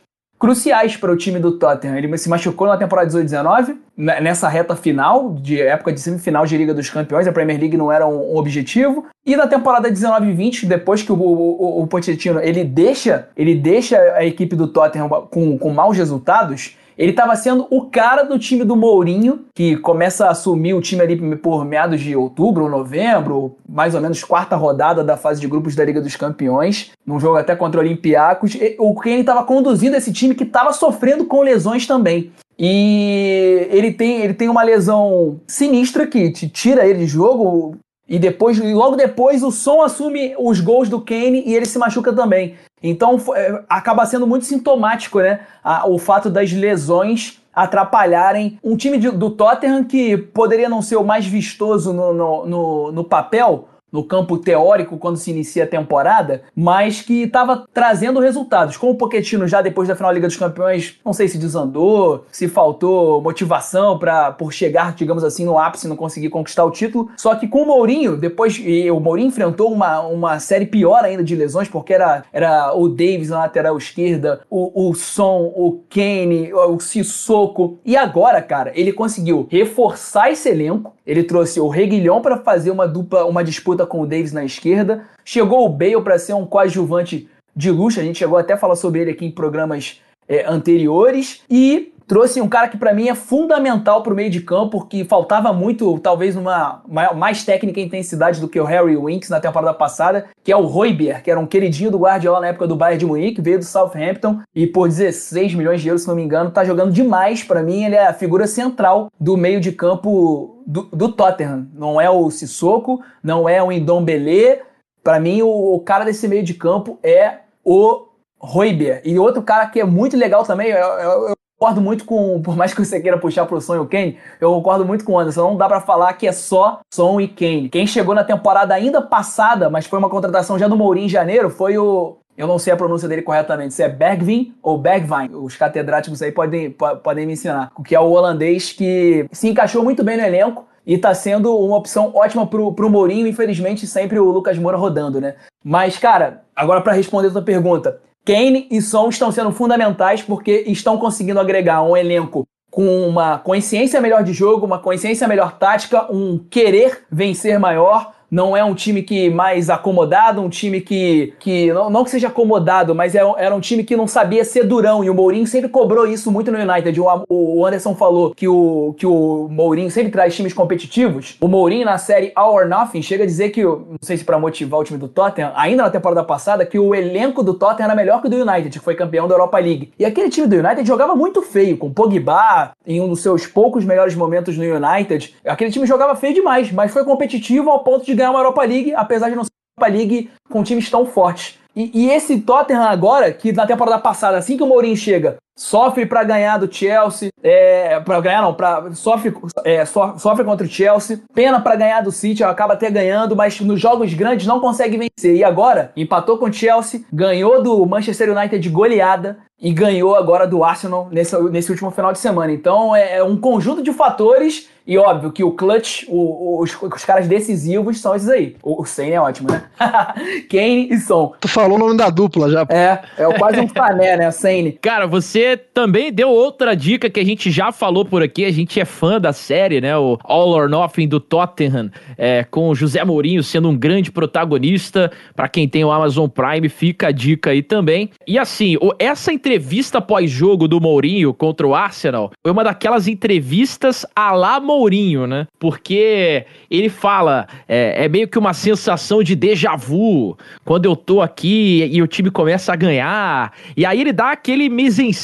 cruciais 0.41 0.97
para 0.97 1.11
o 1.11 1.15
time 1.15 1.37
do 1.37 1.51
Tottenham. 1.51 1.95
Ele 1.95 2.17
se 2.17 2.27
machucou 2.27 2.65
na 2.65 2.75
temporada 2.75 3.07
18-19, 3.11 3.77
né, 3.95 4.19
nessa 4.19 4.49
reta 4.49 4.75
final, 4.75 5.35
de 5.35 5.61
época 5.61 5.93
de 5.93 6.01
semifinal 6.01 6.47
de 6.47 6.57
Liga 6.57 6.73
dos 6.73 6.89
Campeões, 6.89 7.27
a 7.27 7.31
Premier 7.31 7.59
League 7.59 7.77
não 7.77 7.91
era 7.91 8.07
um, 8.07 8.35
objetivo. 8.35 9.05
E 9.23 9.35
na 9.35 9.45
temporada 9.45 9.87
19-20, 9.87 10.65
depois 10.65 11.03
que 11.03 11.11
o, 11.11 11.15
o, 11.15 11.83
o 11.83 11.85
Pochettino 11.85 12.39
ele 12.39 12.63
deixa, 12.63 13.29
ele 13.37 13.53
deixa 13.53 13.97
a 14.15 14.25
equipe 14.25 14.55
do 14.55 14.67
Tottenham 14.67 15.07
com, 15.29 15.59
com 15.59 15.69
maus 15.69 15.95
resultados, 15.95 16.75
ele 16.97 17.11
estava 17.11 17.35
sendo 17.35 17.67
o 17.69 17.85
cara 17.85 18.23
do 18.23 18.37
time 18.37 18.63
do 18.63 18.75
Mourinho, 18.75 19.45
que 19.55 19.75
começa 19.77 20.25
a 20.25 20.31
assumir 20.31 20.73
o 20.73 20.81
time 20.81 21.01
ali 21.01 21.37
por 21.37 21.65
meados 21.65 22.01
de 22.01 22.15
outubro 22.15 22.63
ou 22.63 22.69
novembro, 22.69 23.57
mais 23.67 23.95
ou 23.95 24.01
menos 24.01 24.23
quarta 24.23 24.55
rodada 24.55 25.03
da 25.03 25.17
fase 25.17 25.41
de 25.41 25.47
grupos 25.47 25.75
da 25.75 25.85
Liga 25.85 26.01
dos 26.01 26.15
Campeões, 26.15 26.91
num 27.05 27.19
jogo 27.19 27.37
até 27.37 27.55
contra 27.55 27.79
o 27.79 27.83
Olympiacos. 27.83 28.57
O 28.77 28.93
Kane 28.95 29.21
estava 29.21 29.43
conduzindo 29.43 29.95
esse 29.95 30.11
time 30.11 30.35
que 30.35 30.43
estava 30.43 30.73
sofrendo 30.73 31.25
com 31.25 31.41
lesões 31.41 31.87
também. 31.87 32.31
E 32.57 33.67
ele 33.71 33.91
tem, 33.91 34.21
ele 34.21 34.35
tem 34.35 34.47
uma 34.47 34.61
lesão 34.61 35.39
sinistra 35.47 36.05
que 36.05 36.31
te 36.31 36.47
tira 36.47 36.85
ele 36.85 36.99
de 36.99 37.07
jogo. 37.07 37.75
E 38.11 38.19
depois, 38.19 38.59
logo 38.59 38.97
depois, 38.97 39.41
o 39.41 39.51
som 39.51 39.81
assume 39.81 40.35
os 40.37 40.59
gols 40.59 40.89
do 40.89 40.99
Kane 40.99 41.43
e 41.45 41.55
ele 41.55 41.65
se 41.65 41.79
machuca 41.79 42.11
também. 42.11 42.55
Então 42.83 43.17
é, 43.33 43.63
acaba 43.69 44.05
sendo 44.05 44.27
muito 44.27 44.45
sintomático, 44.45 45.21
né? 45.21 45.39
O 45.85 45.97
fato 45.97 46.29
das 46.29 46.51
lesões 46.51 47.41
atrapalharem 47.53 48.59
um 48.61 48.75
time 48.75 48.97
do 48.97 49.29
Tottenham 49.29 49.85
que 49.85 50.17
poderia 50.17 50.67
não 50.67 50.81
ser 50.81 50.97
o 50.97 51.05
mais 51.05 51.25
vistoso 51.25 51.93
no, 51.93 52.13
no, 52.13 52.45
no, 52.45 52.91
no 52.91 53.03
papel, 53.05 53.69
no 53.91 54.03
campo 54.03 54.37
teórico 54.37 54.97
quando 54.97 55.17
se 55.17 55.31
inicia 55.31 55.63
a 55.63 55.67
temporada, 55.67 56.43
mas 56.55 57.01
que 57.01 57.23
estava 57.23 57.65
trazendo 57.73 58.19
resultados. 58.19 58.77
Com 58.77 58.89
o 58.89 58.95
Pochettino 58.95 59.47
já 59.47 59.61
depois 59.61 59.87
da 59.87 59.95
final 59.95 60.09
da 60.09 60.15
Liga 60.15 60.27
dos 60.27 60.37
Campeões, 60.37 60.99
não 61.03 61.13
sei 61.13 61.27
se 61.27 61.37
desandou, 61.37 62.25
se 62.31 62.47
faltou 62.47 63.21
motivação 63.21 63.97
para 63.97 64.31
por 64.31 64.53
chegar, 64.53 64.93
digamos 64.93 65.23
assim, 65.23 65.45
no 65.45 65.57
ápice 65.57 65.85
e 65.85 65.89
não 65.89 65.95
conseguir 65.95 66.29
conquistar 66.29 66.63
o 66.63 66.71
título. 66.71 67.09
Só 67.17 67.35
que 67.35 67.47
com 67.47 67.63
o 67.63 67.67
Mourinho, 67.67 68.15
depois 68.17 68.57
e 68.63 68.89
o 68.89 68.99
Mourinho 68.99 69.27
enfrentou 69.27 69.71
uma, 69.71 70.01
uma 70.01 70.39
série 70.39 70.65
pior 70.65 71.03
ainda 71.03 71.23
de 71.23 71.35
lesões, 71.35 71.67
porque 71.67 71.93
era, 71.93 72.23
era 72.31 72.73
o 72.75 72.87
Davis 72.87 73.29
na 73.29 73.39
lateral 73.39 73.77
esquerda, 73.77 74.41
o, 74.49 74.89
o 74.89 74.93
Son, 74.93 75.51
o 75.55 75.83
Kane, 75.89 76.53
o 76.53 76.79
Sissoko. 76.79 77.79
E 77.85 77.97
agora, 77.97 78.41
cara, 78.41 78.71
ele 78.75 78.93
conseguiu 78.93 79.47
reforçar 79.49 80.31
esse 80.31 80.49
elenco. 80.49 80.93
Ele 81.05 81.23
trouxe 81.23 81.59
o 81.59 81.67
Reguilhão 81.67 82.21
para 82.21 82.37
fazer 82.37 82.71
uma 82.71 82.87
dupla, 82.87 83.25
uma 83.25 83.43
disputa 83.43 83.80
com 83.85 84.01
o 84.01 84.07
Davis 84.07 84.31
na 84.31 84.43
esquerda. 84.43 85.05
Chegou 85.23 85.65
o 85.65 85.69
Bale 85.69 86.01
para 86.01 86.19
ser 86.19 86.33
um 86.33 86.45
coadjuvante 86.45 87.29
de 87.55 87.71
luxo. 87.71 87.99
A 87.99 88.03
gente 88.03 88.19
chegou 88.19 88.37
até 88.37 88.53
a 88.53 88.57
falar 88.57 88.75
sobre 88.75 89.01
ele 89.01 89.11
aqui 89.11 89.25
em 89.25 89.31
programas 89.31 90.01
é, 90.27 90.45
anteriores. 90.45 91.41
E 91.49 91.90
trouxe 92.11 92.41
um 92.41 92.49
cara 92.49 92.67
que 92.67 92.75
para 92.75 92.93
mim 92.93 93.07
é 93.07 93.15
fundamental 93.15 94.03
para 94.03 94.11
o 94.11 94.15
meio 94.17 94.29
de 94.29 94.41
campo, 94.41 94.85
que 94.85 95.05
faltava 95.05 95.53
muito, 95.53 95.97
talvez 95.99 96.35
uma 96.35 96.83
mais 97.15 97.45
técnica 97.45 97.79
e 97.79 97.85
intensidade 97.85 98.41
do 98.41 98.49
que 98.49 98.59
o 98.59 98.65
Harry 98.65 98.97
Winks 98.97 99.29
na 99.29 99.39
temporada 99.39 99.73
passada, 99.73 100.25
que 100.43 100.51
é 100.51 100.57
o 100.57 100.65
Royber, 100.65 101.23
que 101.23 101.31
era 101.31 101.39
um 101.39 101.47
queridinho 101.47 101.89
do 101.89 101.97
Guardiola 101.97 102.41
na 102.41 102.47
época 102.47 102.67
do 102.67 102.75
Bayern 102.75 102.99
de 102.99 103.05
Munique, 103.05 103.39
veio 103.39 103.59
do 103.59 103.63
Southampton 103.63 104.41
e 104.53 104.67
por 104.67 104.89
16 104.89 105.55
milhões 105.55 105.81
de 105.81 105.87
euros, 105.87 106.01
se 106.01 106.07
não 106.09 106.15
me 106.15 106.21
engano, 106.21 106.51
tá 106.51 106.65
jogando 106.65 106.91
demais 106.91 107.45
para 107.45 107.63
mim, 107.63 107.85
ele 107.85 107.95
é 107.95 108.05
a 108.05 108.13
figura 108.13 108.45
central 108.45 109.09
do 109.17 109.37
meio 109.37 109.61
de 109.61 109.71
campo 109.71 110.61
do, 110.67 110.89
do 110.91 111.13
Tottenham. 111.13 111.69
Não 111.73 112.01
é 112.01 112.09
o 112.09 112.29
Sissoko, 112.29 113.01
não 113.23 113.47
é 113.47 113.63
o 113.63 113.71
Indombele, 113.71 114.59
para 115.01 115.17
mim 115.17 115.43
o, 115.43 115.75
o 115.75 115.79
cara 115.79 116.03
desse 116.03 116.27
meio 116.27 116.43
de 116.43 116.55
campo 116.55 116.99
é 117.01 117.35
o 117.63 118.09
Royber. 118.37 119.01
E 119.05 119.17
outro 119.17 119.41
cara 119.41 119.67
que 119.67 119.79
é 119.79 119.85
muito 119.85 120.17
legal 120.17 120.43
também, 120.43 120.71
eu, 120.71 120.77
eu, 120.77 121.27
eu 121.29 121.35
concordo 121.61 121.79
muito 121.79 122.05
com, 122.05 122.41
por 122.41 122.57
mais 122.57 122.73
que 122.73 122.83
você 122.83 122.99
queira 122.99 123.19
puxar 123.19 123.45
pro 123.45 123.61
Son 123.61 123.75
e 123.75 123.79
o 123.79 123.85
Kane, 123.85 124.17
eu 124.39 124.51
concordo 124.51 124.83
muito 124.83 125.05
com 125.05 125.13
o 125.13 125.19
Anderson. 125.19 125.51
Não 125.51 125.57
dá 125.57 125.67
para 125.67 125.79
falar 125.79 126.11
que 126.13 126.27
é 126.27 126.31
só 126.31 126.79
Son 126.91 127.21
e 127.21 127.27
Kane. 127.27 127.69
Quem 127.69 127.85
chegou 127.85 128.15
na 128.15 128.23
temporada 128.23 128.73
ainda 128.73 128.99
passada, 128.99 129.69
mas 129.69 129.85
foi 129.85 129.99
uma 129.99 130.09
contratação 130.09 130.57
já 130.57 130.67
do 130.67 130.75
Mourinho 130.75 131.05
em 131.05 131.09
janeiro, 131.09 131.51
foi 131.51 131.77
o 131.77 132.17
eu 132.35 132.47
não 132.47 132.57
sei 132.57 132.73
a 132.73 132.77
pronúncia 132.77 133.07
dele 133.07 133.21
corretamente, 133.21 133.75
se 133.75 133.83
é 133.83 133.89
Bergvin 133.89 134.55
ou 134.63 134.75
Bergvin. 134.75 135.29
Os 135.35 135.55
catedráticos 135.55 136.19
aí 136.23 136.31
podem, 136.31 136.71
podem 137.03 137.27
me 137.27 137.33
ensinar. 137.33 137.71
Que 137.85 137.93
é 137.93 137.99
o 137.99 138.09
holandês 138.09 138.71
que 138.71 139.27
se 139.31 139.47
encaixou 139.47 139.83
muito 139.83 140.03
bem 140.03 140.17
no 140.17 140.23
elenco 140.23 140.65
e 140.87 140.95
está 140.95 141.13
sendo 141.13 141.55
uma 141.55 141.77
opção 141.77 142.11
ótima 142.15 142.47
pro, 142.47 142.73
pro 142.73 142.89
Mourinho. 142.89 143.27
Infelizmente, 143.27 143.85
sempre 143.85 144.17
o 144.17 144.31
Lucas 144.31 144.57
Moura 144.57 144.77
rodando, 144.77 145.21
né? 145.21 145.35
Mas, 145.63 145.99
cara, 145.99 146.41
agora 146.55 146.81
para 146.81 146.93
responder 146.93 147.27
a 147.27 147.31
tua 147.31 147.41
pergunta, 147.43 147.99
Kane 148.25 148.67
e 148.69 148.81
Son 148.81 149.09
estão 149.09 149.31
sendo 149.31 149.51
fundamentais 149.51 150.21
porque 150.21 150.63
estão 150.67 150.97
conseguindo 150.97 151.39
agregar 151.39 151.81
um 151.83 151.97
elenco 151.97 152.47
com 152.69 153.07
uma 153.07 153.37
consciência 153.37 153.99
melhor 153.99 154.23
de 154.23 154.31
jogo, 154.31 154.65
uma 154.65 154.79
consciência 154.79 155.27
melhor 155.27 155.57
tática, 155.57 156.11
um 156.11 156.37
querer 156.37 157.03
vencer 157.11 157.59
maior, 157.59 158.13
não 158.31 158.55
é 158.55 158.63
um 158.63 158.73
time 158.73 159.03
que 159.03 159.29
mais 159.29 159.69
acomodado, 159.69 160.41
um 160.41 160.49
time 160.49 160.81
que, 160.81 161.33
que 161.37 161.71
não, 161.73 161.89
não 161.89 162.03
que 162.03 162.09
seja 162.09 162.29
acomodado, 162.29 162.95
mas 162.95 163.13
era, 163.13 163.27
é 163.37 163.51
era 163.51 163.55
um 163.57 163.59
time 163.59 163.83
que 163.83 163.97
não 163.97 164.07
sabia 164.07 164.45
ser 164.45 164.63
durão, 164.63 165.03
e 165.03 165.09
o 165.09 165.13
Mourinho 165.13 165.45
sempre 165.45 165.67
cobrou 165.67 166.07
isso 166.07 166.31
muito 166.31 166.49
no 166.49 166.57
United. 166.57 166.97
O, 167.01 167.25
o 167.27 167.65
Anderson 167.65 167.93
falou 167.93 168.33
que 168.33 168.47
o, 168.47 168.95
que 168.97 169.05
o 169.05 169.49
Mourinho 169.51 169.91
sempre 169.91 170.09
traz 170.09 170.33
times 170.33 170.53
competitivos. 170.53 171.35
O 171.41 171.49
Mourinho, 171.49 171.83
na 171.83 171.97
série 171.97 172.31
All 172.33 172.53
or 172.53 172.65
Nothing, 172.65 173.01
chega 173.01 173.25
a 173.25 173.27
dizer 173.27 173.49
que, 173.49 173.61
não 173.61 173.97
sei 174.01 174.15
se 174.15 174.23
para 174.23 174.39
motivar 174.39 174.79
o 174.79 174.83
time 174.85 174.97
do 174.97 175.09
Tottenham, 175.09 175.51
ainda 175.53 175.83
na 175.83 175.89
temporada 175.89 176.23
passada, 176.23 176.65
que 176.65 176.79
o 176.79 176.95
elenco 176.95 177.43
do 177.43 177.53
Tottenham 177.53 177.87
era 177.87 177.95
melhor 177.95 178.21
que 178.21 178.27
o 178.27 178.29
do 178.29 178.37
United, 178.37 178.69
que 178.69 178.83
foi 178.83 178.95
campeão 178.95 179.27
da 179.27 179.35
Europa 179.35 179.59
League. 179.59 179.91
E 179.99 180.05
aquele 180.05 180.29
time 180.29 180.47
do 180.47 180.55
United 180.55 180.87
jogava 180.87 181.13
muito 181.13 181.41
feio, 181.41 181.75
com 181.77 181.91
Pogba 181.91 182.71
em 182.87 183.01
um 183.01 183.09
dos 183.09 183.21
seus 183.21 183.45
poucos 183.45 183.83
melhores 183.83 184.15
momentos 184.15 184.57
no 184.57 184.63
United. 184.63 185.35
Aquele 185.45 185.71
time 185.71 185.85
jogava 185.85 186.15
feio 186.15 186.33
demais, 186.33 186.71
mas 186.71 186.91
foi 186.91 187.03
competitivo 187.03 187.69
ao 187.69 187.83
ponto 187.83 188.05
de 188.05 188.15
ganhar 188.21 188.31
uma 188.31 188.39
Europa 188.39 188.63
League, 188.63 188.93
apesar 188.93 189.29
de 189.29 189.35
não 189.35 189.43
ser 189.43 189.51
uma 189.77 189.87
Europa 189.87 189.97
League 189.97 190.29
com 190.49 190.63
times 190.63 190.89
tão 190.89 191.05
fortes. 191.05 191.59
E, 191.75 191.89
e, 191.93 192.11
esse 192.11 192.39
Tottenham 192.41 192.83
agora, 192.83 193.31
que 193.31 193.51
na 193.51 193.65
temporada 193.65 193.99
passada, 193.99 194.37
assim 194.37 194.57
que 194.57 194.63
o 194.63 194.67
Mourinho 194.67 194.95
chega, 194.95 195.37
sofre 195.55 196.05
para 196.05 196.23
ganhar 196.23 196.57
do 196.57 196.73
Chelsea, 196.73 197.29
é, 197.43 197.99
para 197.99 198.19
ganhar 198.19 198.41
não, 198.41 198.53
pra, 198.53 198.91
sofre, 198.93 199.33
é, 199.63 199.85
so, 199.85 200.17
sofre 200.17 200.43
contra 200.43 200.65
o 200.65 200.69
Chelsea, 200.69 201.21
pena 201.33 201.59
para 201.59 201.75
ganhar 201.75 202.01
do 202.01 202.11
City, 202.11 202.43
acaba 202.43 202.73
até 202.73 202.89
ganhando, 202.89 203.35
mas 203.35 203.59
nos 203.61 203.79
jogos 203.79 204.13
grandes 204.13 204.47
não 204.47 204.59
consegue 204.59 204.97
vencer. 204.97 205.35
E 205.35 205.43
agora, 205.43 205.91
empatou 205.95 206.37
com 206.37 206.45
o 206.45 206.53
Chelsea, 206.53 207.01
ganhou 207.11 207.61
do 207.61 207.85
Manchester 207.85 208.35
United 208.35 208.59
de 208.59 208.69
goleada, 208.69 209.37
e 209.61 209.71
ganhou 209.71 210.15
agora 210.15 210.47
do 210.47 210.63
Arsenal 210.63 211.07
nesse, 211.11 211.39
nesse 211.51 211.69
último 211.69 211.91
final 211.91 212.11
de 212.11 212.17
semana. 212.17 212.51
Então 212.51 212.95
é, 212.95 213.17
é 213.17 213.23
um 213.23 213.37
conjunto 213.37 213.83
de 213.83 213.93
fatores 213.93 214.67
e 214.87 214.97
óbvio 214.97 215.31
que 215.31 215.43
o 215.43 215.51
clutch, 215.51 216.05
o, 216.07 216.15
o, 216.15 216.63
os, 216.63 216.75
os, 216.81 217.05
caras 217.05 217.27
decisivos 217.27 218.01
são 218.01 218.15
esses 218.15 218.27
aí. 218.27 218.55
O, 218.63 218.81
o 218.81 218.85
Sen 218.85 219.11
é 219.11 219.21
ótimo, 219.21 219.51
né? 219.51 219.63
Kane 220.49 220.89
e 220.91 220.99
Son. 220.99 221.33
Tu 221.39 221.47
falou 221.47 221.77
o 221.77 221.79
nome 221.79 221.95
da 221.95 222.09
dupla 222.09 222.49
já. 222.49 222.65
É, 222.67 222.99
é 223.19 223.37
quase 223.37 223.59
um 223.59 223.67
fané, 223.67 224.17
né? 224.17 224.31
Sane. 224.31 224.71
Cara, 224.81 225.05
você 225.05 225.40
também 225.73 226.11
deu 226.11 226.29
outra 226.29 226.75
dica 226.75 227.09
que 227.09 227.19
a 227.19 227.25
gente 227.25 227.51
já 227.51 227.71
falou 227.71 228.05
por 228.05 228.21
aqui. 228.21 228.45
A 228.45 228.51
gente 228.51 228.79
é 228.79 228.85
fã 228.85 229.19
da 229.19 229.33
série, 229.33 229.81
né? 229.81 229.97
O 229.97 230.17
All 230.23 230.49
or 230.49 230.69
Nothing 230.69 231.07
do 231.07 231.19
Tottenham, 231.19 231.89
é, 232.17 232.43
com 232.43 232.69
o 232.69 232.75
José 232.75 233.03
Mourinho 233.03 233.43
sendo 233.43 233.69
um 233.69 233.77
grande 233.77 234.11
protagonista. 234.11 235.11
Para 235.35 235.47
quem 235.47 235.67
tem 235.67 235.83
o 235.83 235.91
Amazon 235.91 236.27
Prime, 236.27 236.69
fica 236.69 237.07
a 237.07 237.11
dica 237.11 237.51
aí 237.51 237.61
também. 237.61 238.09
E 238.27 238.37
assim, 238.37 238.77
essa 238.99 239.31
entrevista 239.31 240.01
pós-jogo 240.01 240.67
do 240.67 240.79
Mourinho 240.79 241.33
contra 241.33 241.67
o 241.67 241.75
Arsenal 241.75 242.31
foi 242.41 242.51
uma 242.51 242.63
daquelas 242.63 243.07
entrevistas 243.07 244.05
a 244.15 244.31
lá 244.31 244.59
Mourinho, 244.59 245.27
né? 245.27 245.47
Porque 245.59 246.45
ele 246.69 246.89
fala, 246.89 247.47
é, 247.67 248.05
é, 248.05 248.09
meio 248.09 248.27
que 248.27 248.39
uma 248.39 248.53
sensação 248.53 249.23
de 249.23 249.35
déjà 249.35 249.75
vu, 249.75 250.37
quando 250.65 250.85
eu 250.85 250.95
tô 250.95 251.21
aqui 251.21 251.89
e 251.91 252.01
o 252.01 252.07
time 252.07 252.29
começa 252.29 252.73
a 252.73 252.75
ganhar. 252.75 253.53
E 253.75 253.85
aí 253.85 253.99
ele 253.99 254.13
dá 254.13 254.31
aquele 254.31 254.69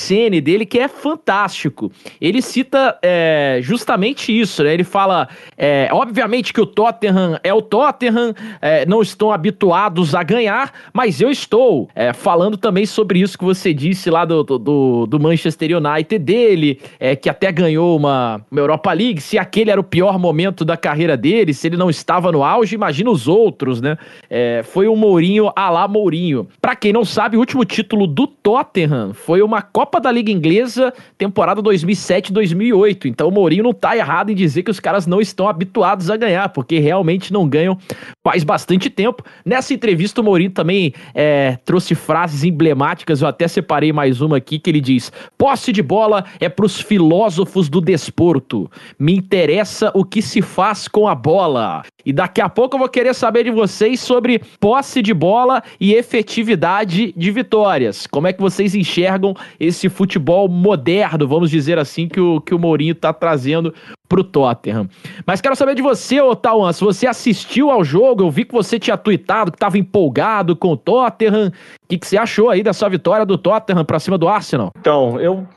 mise-en-scène 0.07 0.41
dele 0.41 0.65
que 0.65 0.79
é 0.79 0.87
fantástico. 0.87 1.91
Ele 2.21 2.41
cita 2.41 2.97
é, 3.01 3.59
justamente 3.61 4.37
isso, 4.37 4.63
né? 4.63 4.73
Ele 4.73 4.83
fala, 4.83 5.27
é, 5.57 5.89
obviamente 5.91 6.53
que 6.53 6.61
o 6.61 6.65
Tottenham 6.65 7.39
é 7.43 7.53
o 7.53 7.61
Tottenham, 7.61 8.33
é, 8.61 8.85
não 8.85 9.01
estão 9.01 9.31
habituados 9.31 10.15
a 10.15 10.23
ganhar, 10.23 10.71
mas 10.93 11.19
eu 11.19 11.29
estou. 11.29 11.89
É, 11.93 12.13
falando 12.13 12.57
também 12.57 12.85
sobre 12.85 13.19
isso 13.19 13.37
que 13.37 13.43
você 13.43 13.73
disse 13.73 14.09
lá 14.09 14.23
do, 14.25 14.43
do, 14.43 15.05
do 15.05 15.19
Manchester 15.19 15.77
United 15.77 16.23
dele, 16.23 16.79
é, 16.99 17.15
que 17.15 17.29
até 17.29 17.51
ganhou 17.51 17.97
uma, 17.97 18.41
uma 18.49 18.61
Europa 18.61 18.93
League, 18.93 19.21
se 19.21 19.37
aquele 19.37 19.71
era 19.71 19.81
o 19.81 19.83
pior 19.83 20.17
momento 20.17 20.63
da 20.63 20.77
carreira 20.77 21.17
dele, 21.17 21.53
se 21.53 21.67
ele 21.67 21.77
não 21.77 21.89
estava 21.89 22.31
no 22.31 22.43
auge, 22.43 22.75
imagina 22.75 23.09
os 23.09 23.27
outros, 23.27 23.81
né? 23.81 23.97
É, 24.29 24.61
foi 24.63 24.87
um 24.87 24.95
Mourinho 24.95 25.51
a 25.55 25.69
lá 25.69 25.87
Mourinho. 25.87 26.47
Pra 26.61 26.75
quem 26.75 26.93
não 26.93 27.03
sabe, 27.03 27.37
o 27.37 27.39
último 27.39 27.65
título 27.65 28.07
do 28.07 28.27
Tottenham 28.27 29.13
foi 29.13 29.41
uma 29.41 29.61
Copa 29.61 29.96
da 29.99 30.11
Liga 30.11 30.31
Inglesa, 30.31 30.93
temporada 31.17 31.61
2007-2008. 31.61 33.05
Então 33.05 33.27
o 33.27 33.31
Mourinho 33.31 33.63
não 33.63 33.73
tá 33.73 33.95
errado 33.95 34.31
em 34.31 34.35
dizer 34.35 34.63
que 34.63 34.71
os 34.71 34.79
caras 34.79 35.07
não 35.07 35.21
estão 35.21 35.47
habituados 35.47 36.09
a 36.09 36.17
ganhar, 36.17 36.49
porque 36.49 36.79
realmente 36.79 37.33
não 37.33 37.47
ganham 37.47 37.77
faz 38.23 38.43
bastante 38.43 38.89
tempo. 38.89 39.23
Nessa 39.45 39.73
entrevista, 39.73 40.21
o 40.21 40.23
Mourinho 40.23 40.51
também 40.51 40.93
é, 41.13 41.57
trouxe 41.63 41.95
frases 41.95 42.43
emblemáticas, 42.43 43.21
eu 43.21 43.27
até 43.27 43.47
separei 43.47 43.93
mais 43.93 44.21
uma 44.21 44.37
aqui, 44.37 44.59
que 44.59 44.69
ele 44.69 44.81
diz: 44.81 45.11
posse 45.37 45.71
de 45.71 45.81
bola 45.81 46.25
é 46.39 46.49
pros 46.49 46.79
filósofos 46.79 47.69
do 47.69 47.79
desporto. 47.79 48.69
Me 48.99 49.15
interessa 49.15 49.91
o 49.93 50.03
que 50.03 50.21
se 50.21 50.41
faz 50.41 50.87
com 50.87 51.07
a 51.07 51.15
bola. 51.15 51.83
E 52.05 52.13
daqui 52.13 52.39
a 52.39 52.47
pouco 52.47 52.75
eu 52.75 52.79
vou 52.79 52.89
querer 52.89 53.13
saber 53.13 53.43
de 53.43 53.51
vocês 53.51 53.99
sobre 53.99 54.39
posse 54.59 55.01
de 55.01 55.13
bola 55.13 55.61
e 55.79 55.93
efetividade 55.93 57.13
de 57.15 57.31
vitórias. 57.31 58.07
Como 58.07 58.27
é 58.27 58.33
que 58.33 58.41
vocês 58.41 58.73
enxergam 58.73 59.33
esse 59.59 59.86
futebol 59.89 60.47
moderno, 60.47 61.27
vamos 61.27 61.49
dizer 61.49 61.77
assim, 61.77 62.07
que 62.07 62.19
o, 62.19 62.41
que 62.41 62.53
o 62.53 62.59
Mourinho 62.59 62.93
está 62.93 63.11
trazendo 63.13 63.73
pro 64.07 64.23
Tottenham. 64.23 64.89
Mas 65.25 65.41
quero 65.41 65.55
saber 65.55 65.75
de 65.75 65.81
você, 65.81 66.21
Otawan, 66.21 66.71
se 66.71 66.83
você 66.83 67.07
assistiu 67.07 67.69
ao 67.69 67.83
jogo, 67.83 68.23
eu 68.23 68.31
vi 68.31 68.45
que 68.45 68.53
você 68.53 68.79
tinha 68.79 68.97
tweetado 68.97 69.51
que 69.51 69.57
estava 69.57 69.77
empolgado 69.77 70.55
com 70.55 70.69
o 70.69 70.77
Tottenham. 70.77 71.47
O 71.47 71.87
que, 71.87 71.97
que 71.97 72.07
você 72.07 72.17
achou 72.17 72.49
aí 72.49 72.63
dessa 72.63 72.87
vitória 72.89 73.25
do 73.25 73.37
Tottenham 73.37 73.83
para 73.83 73.99
cima 73.99 74.17
do 74.17 74.27
Arsenal? 74.27 74.71
Então, 74.79 75.19
eu, 75.19 75.47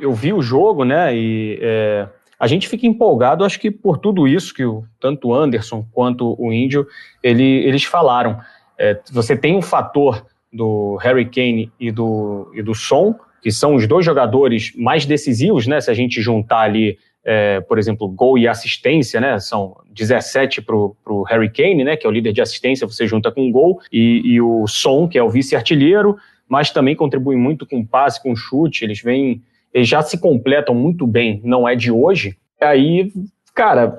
eu 0.00 0.12
vi 0.12 0.32
o 0.32 0.42
jogo, 0.42 0.84
né, 0.84 1.14
e... 1.16 1.58
É 1.60 2.08
a 2.40 2.46
gente 2.46 2.66
fica 2.66 2.86
empolgado, 2.86 3.44
acho 3.44 3.60
que 3.60 3.70
por 3.70 3.98
tudo 3.98 4.26
isso 4.26 4.54
que 4.54 4.64
o, 4.64 4.82
tanto 4.98 5.28
o 5.28 5.34
Anderson 5.34 5.84
quanto 5.92 6.34
o 6.38 6.50
Índio 6.50 6.86
ele, 7.22 7.44
eles 7.66 7.84
falaram. 7.84 8.40
É, 8.78 8.98
você 9.12 9.36
tem 9.36 9.58
o 9.58 9.62
fator 9.62 10.24
do 10.50 10.96
Harry 11.02 11.26
Kane 11.26 11.70
e 11.78 11.92
do, 11.92 12.50
e 12.54 12.62
do 12.62 12.74
Son, 12.74 13.14
que 13.42 13.50
são 13.50 13.74
os 13.74 13.86
dois 13.86 14.04
jogadores 14.04 14.72
mais 14.76 15.06
decisivos, 15.06 15.66
né? 15.66 15.80
Se 15.80 15.90
a 15.90 15.94
gente 15.94 16.20
juntar 16.20 16.60
ali, 16.60 16.98
é, 17.24 17.60
por 17.60 17.78
exemplo, 17.78 18.08
gol 18.08 18.38
e 18.38 18.48
assistência, 18.48 19.20
né? 19.20 19.38
São 19.38 19.76
17 19.92 20.62
para 20.62 20.76
o 20.76 21.22
Harry 21.28 21.50
Kane, 21.50 21.84
né? 21.84 21.96
Que 21.96 22.06
é 22.06 22.08
o 22.08 22.12
líder 22.12 22.32
de 22.32 22.40
assistência, 22.40 22.86
você 22.86 23.06
junta 23.06 23.30
com 23.30 23.50
gol, 23.50 23.80
e, 23.92 24.22
e 24.24 24.40
o 24.40 24.66
Son, 24.66 25.08
que 25.08 25.18
é 25.18 25.22
o 25.22 25.30
vice-artilheiro, 25.30 26.16
mas 26.48 26.70
também 26.70 26.96
contribui 26.96 27.36
muito 27.36 27.66
com 27.66 27.84
passe, 27.84 28.22
com 28.22 28.34
chute. 28.34 28.84
Eles 28.84 29.00
vêm, 29.00 29.42
eles 29.72 29.88
já 29.88 30.02
se 30.02 30.18
completam 30.18 30.74
muito 30.74 31.06
bem, 31.06 31.40
não 31.44 31.68
é 31.68 31.74
de 31.74 31.90
hoje. 31.90 32.36
Aí, 32.60 33.12
cara, 33.54 33.98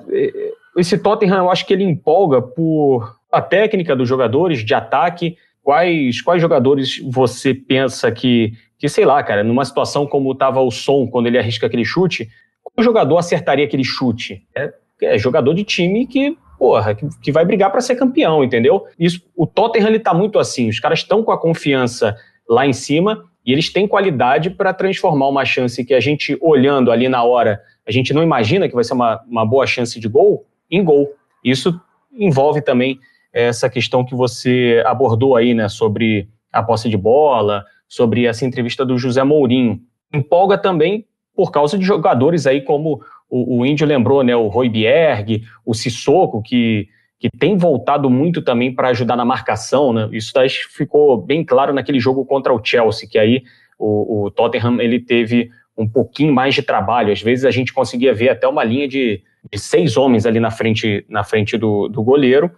esse 0.76 0.96
Tottenham 0.98 1.38
eu 1.38 1.50
acho 1.50 1.66
que 1.66 1.72
ele 1.72 1.84
empolga 1.84 2.40
por 2.40 3.16
a 3.30 3.40
técnica 3.40 3.96
dos 3.96 4.08
jogadores 4.08 4.64
de 4.64 4.74
ataque. 4.74 5.36
Quais, 5.62 6.20
quais 6.20 6.42
jogadores 6.42 6.98
você 7.10 7.54
pensa 7.54 8.10
que, 8.10 8.52
que, 8.82 8.88
sei 8.88 9.04
lá, 9.04 9.22
cara, 9.22 9.44
numa 9.44 9.64
situação 9.64 10.08
como 10.08 10.32
estava 10.32 10.60
o 10.60 10.68
som 10.68 11.06
quando 11.06 11.28
ele 11.28 11.38
arrisca 11.38 11.68
aquele 11.68 11.84
chute, 11.84 12.28
qual 12.64 12.82
jogador 12.82 13.16
acertaria 13.16 13.64
aquele 13.64 13.84
chute? 13.84 14.44
É, 14.52 14.72
é 15.02 15.16
jogador 15.16 15.54
de 15.54 15.62
time 15.62 16.04
que, 16.04 16.36
porra, 16.58 16.92
que, 16.92 17.06
que 17.20 17.30
vai 17.30 17.44
brigar 17.44 17.70
para 17.70 17.80
ser 17.80 17.94
campeão, 17.94 18.42
entendeu? 18.42 18.84
Isso, 18.98 19.22
o 19.36 19.46
Tottenham 19.46 19.86
ele 19.86 20.00
tá 20.00 20.12
muito 20.12 20.36
assim, 20.36 20.68
os 20.68 20.80
caras 20.80 20.98
estão 20.98 21.22
com 21.22 21.30
a 21.30 21.40
confiança 21.40 22.16
lá 22.48 22.66
em 22.66 22.72
cima 22.72 23.22
e 23.46 23.52
eles 23.52 23.72
têm 23.72 23.86
qualidade 23.86 24.50
para 24.50 24.74
transformar 24.74 25.28
uma 25.28 25.44
chance 25.44 25.84
que 25.84 25.94
a 25.94 26.00
gente 26.00 26.36
olhando 26.40 26.90
ali 26.90 27.08
na 27.08 27.22
hora, 27.22 27.60
a 27.86 27.92
gente 27.92 28.12
não 28.12 28.20
imagina 28.20 28.68
que 28.68 28.74
vai 28.74 28.82
ser 28.82 28.94
uma, 28.94 29.22
uma 29.28 29.46
boa 29.46 29.64
chance 29.64 30.00
de 30.00 30.08
gol, 30.08 30.44
em 30.68 30.82
gol. 30.82 31.08
Isso 31.44 31.80
envolve 32.12 32.60
também 32.60 32.98
essa 33.32 33.70
questão 33.70 34.04
que 34.04 34.16
você 34.16 34.82
abordou 34.84 35.36
aí, 35.36 35.54
né, 35.54 35.68
sobre 35.68 36.28
a 36.52 36.64
posse 36.64 36.88
de 36.88 36.96
bola, 36.96 37.64
sobre 37.92 38.24
essa 38.24 38.46
entrevista 38.46 38.86
do 38.86 38.96
José 38.96 39.22
Mourinho. 39.22 39.78
Empolga 40.14 40.56
também 40.56 41.04
por 41.36 41.50
causa 41.50 41.76
de 41.76 41.84
jogadores 41.84 42.46
aí 42.46 42.62
como 42.62 43.02
o, 43.28 43.58
o 43.58 43.66
Índio 43.66 43.86
lembrou, 43.86 44.22
né, 44.22 44.34
o 44.34 44.48
Roy 44.48 44.70
Bierg, 44.70 45.42
o 45.62 45.74
Sissoko, 45.74 46.40
que, 46.40 46.88
que 47.20 47.28
tem 47.28 47.54
voltado 47.54 48.08
muito 48.08 48.40
também 48.40 48.74
para 48.74 48.88
ajudar 48.88 49.14
na 49.14 49.26
marcação, 49.26 49.92
né? 49.92 50.08
Isso 50.10 50.32
ficou 50.70 51.20
bem 51.20 51.44
claro 51.44 51.74
naquele 51.74 52.00
jogo 52.00 52.24
contra 52.24 52.54
o 52.54 52.64
Chelsea, 52.64 53.06
que 53.06 53.18
aí 53.18 53.42
o, 53.78 54.24
o 54.24 54.30
Tottenham 54.30 54.80
ele 54.80 54.98
teve 54.98 55.50
um 55.76 55.86
pouquinho 55.86 56.32
mais 56.32 56.54
de 56.54 56.62
trabalho. 56.62 57.12
Às 57.12 57.20
vezes 57.20 57.44
a 57.44 57.50
gente 57.50 57.74
conseguia 57.74 58.14
ver 58.14 58.30
até 58.30 58.48
uma 58.48 58.64
linha 58.64 58.88
de, 58.88 59.22
de 59.52 59.58
seis 59.58 59.98
homens 59.98 60.24
ali 60.24 60.40
na 60.40 60.50
frente, 60.50 61.04
na 61.10 61.24
frente 61.24 61.58
do, 61.58 61.88
do 61.88 62.02
goleiro. 62.02 62.50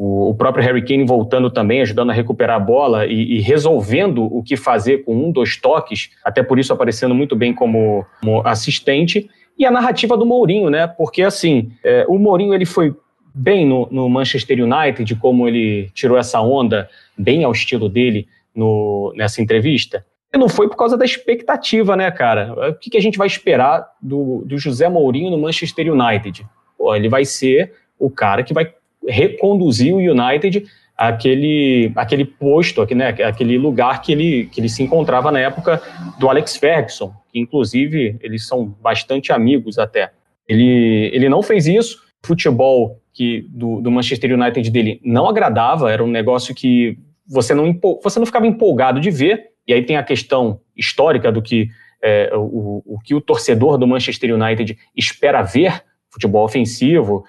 O, 0.00 0.32
próprio 0.32 0.64
Harry 0.64 0.84
Kane 0.84 1.04
voltando 1.04 1.50
também, 1.50 1.80
ajudando 1.80 2.10
a 2.10 2.12
recuperar 2.12 2.54
a 2.54 2.60
bola 2.60 3.04
e, 3.04 3.38
e, 3.38 3.40
resolvendo 3.40 4.24
o 4.24 4.44
que 4.44 4.56
fazer 4.56 4.98
com 4.98 5.12
um, 5.12 5.32
dois 5.32 5.56
toques, 5.56 6.10
até 6.24 6.40
por 6.40 6.56
isso 6.56 6.72
aparecendo 6.72 7.16
muito 7.16 7.34
bem 7.34 7.52
como, 7.52 8.06
como 8.20 8.46
assistente. 8.46 9.28
E 9.58 9.66
a 9.66 9.72
narrativa 9.72 10.16
do 10.16 10.24
Mourinho, 10.24 10.70
né? 10.70 10.86
Porque 10.86 11.20
assim, 11.22 11.72
é, 11.82 12.06
o 12.08 12.16
Mourinho 12.16 12.54
ele 12.54 12.64
foi 12.64 12.94
bem 13.34 13.66
no, 13.66 13.88
no, 13.90 14.08
Manchester 14.08 14.58
United, 14.62 15.16
como 15.16 15.48
ele 15.48 15.90
tirou 15.92 16.16
essa 16.16 16.40
onda 16.40 16.88
bem 17.18 17.42
ao 17.42 17.50
estilo 17.50 17.88
dele 17.88 18.28
no, 18.54 19.12
nessa 19.16 19.42
entrevista. 19.42 20.06
E 20.32 20.38
não 20.38 20.48
foi 20.48 20.68
por 20.68 20.76
causa 20.76 20.96
da 20.96 21.04
expectativa, 21.04 21.96
né, 21.96 22.08
cara? 22.12 22.70
O 22.70 22.74
que, 22.74 22.88
que 22.88 22.96
a 22.96 23.02
gente 23.02 23.18
vai 23.18 23.26
esperar 23.26 23.84
do, 24.00 24.44
do 24.46 24.58
José 24.58 24.88
Mourinho 24.88 25.32
no 25.32 25.38
Manchester 25.38 25.92
United? 25.92 26.46
Pô, 26.76 26.94
ele 26.94 27.08
vai 27.08 27.24
ser 27.24 27.72
o 27.98 28.08
cara 28.08 28.44
que 28.44 28.54
vai 28.54 28.77
reconduzir 29.08 29.94
o 29.94 29.98
United 29.98 30.64
àquele, 30.96 31.92
àquele 31.94 32.24
posto, 32.24 32.84
né, 32.94 33.08
aquele 33.08 33.56
lugar 33.56 34.02
que 34.02 34.12
ele, 34.12 34.46
que 34.52 34.60
ele 34.60 34.68
se 34.68 34.82
encontrava 34.82 35.30
na 35.30 35.40
época 35.40 35.80
do 36.18 36.28
Alex 36.28 36.56
Ferguson, 36.56 37.12
que 37.32 37.38
inclusive 37.38 38.16
eles 38.20 38.46
são 38.46 38.66
bastante 38.80 39.32
amigos 39.32 39.78
até. 39.78 40.10
Ele, 40.46 41.10
ele 41.12 41.28
não 41.28 41.42
fez 41.42 41.66
isso, 41.66 42.02
futebol 42.22 43.00
que 43.12 43.46
do, 43.50 43.80
do 43.80 43.90
Manchester 43.90 44.32
United 44.32 44.70
dele 44.70 45.00
não 45.04 45.28
agradava, 45.28 45.90
era 45.90 46.02
um 46.02 46.10
negócio 46.10 46.54
que 46.54 46.98
você 47.26 47.54
não, 47.54 47.78
você 48.02 48.18
não 48.18 48.26
ficava 48.26 48.46
empolgado 48.46 49.00
de 49.00 49.10
ver, 49.10 49.50
e 49.66 49.72
aí 49.72 49.82
tem 49.82 49.96
a 49.96 50.02
questão 50.02 50.60
histórica 50.76 51.30
do 51.30 51.42
que 51.42 51.68
é, 52.02 52.30
o, 52.34 52.82
o 52.86 52.98
que 53.04 53.14
o 53.14 53.20
torcedor 53.20 53.76
do 53.76 53.86
Manchester 53.86 54.34
United 54.34 54.78
espera 54.96 55.42
ver, 55.42 55.82
futebol 56.10 56.44
ofensivo, 56.44 57.24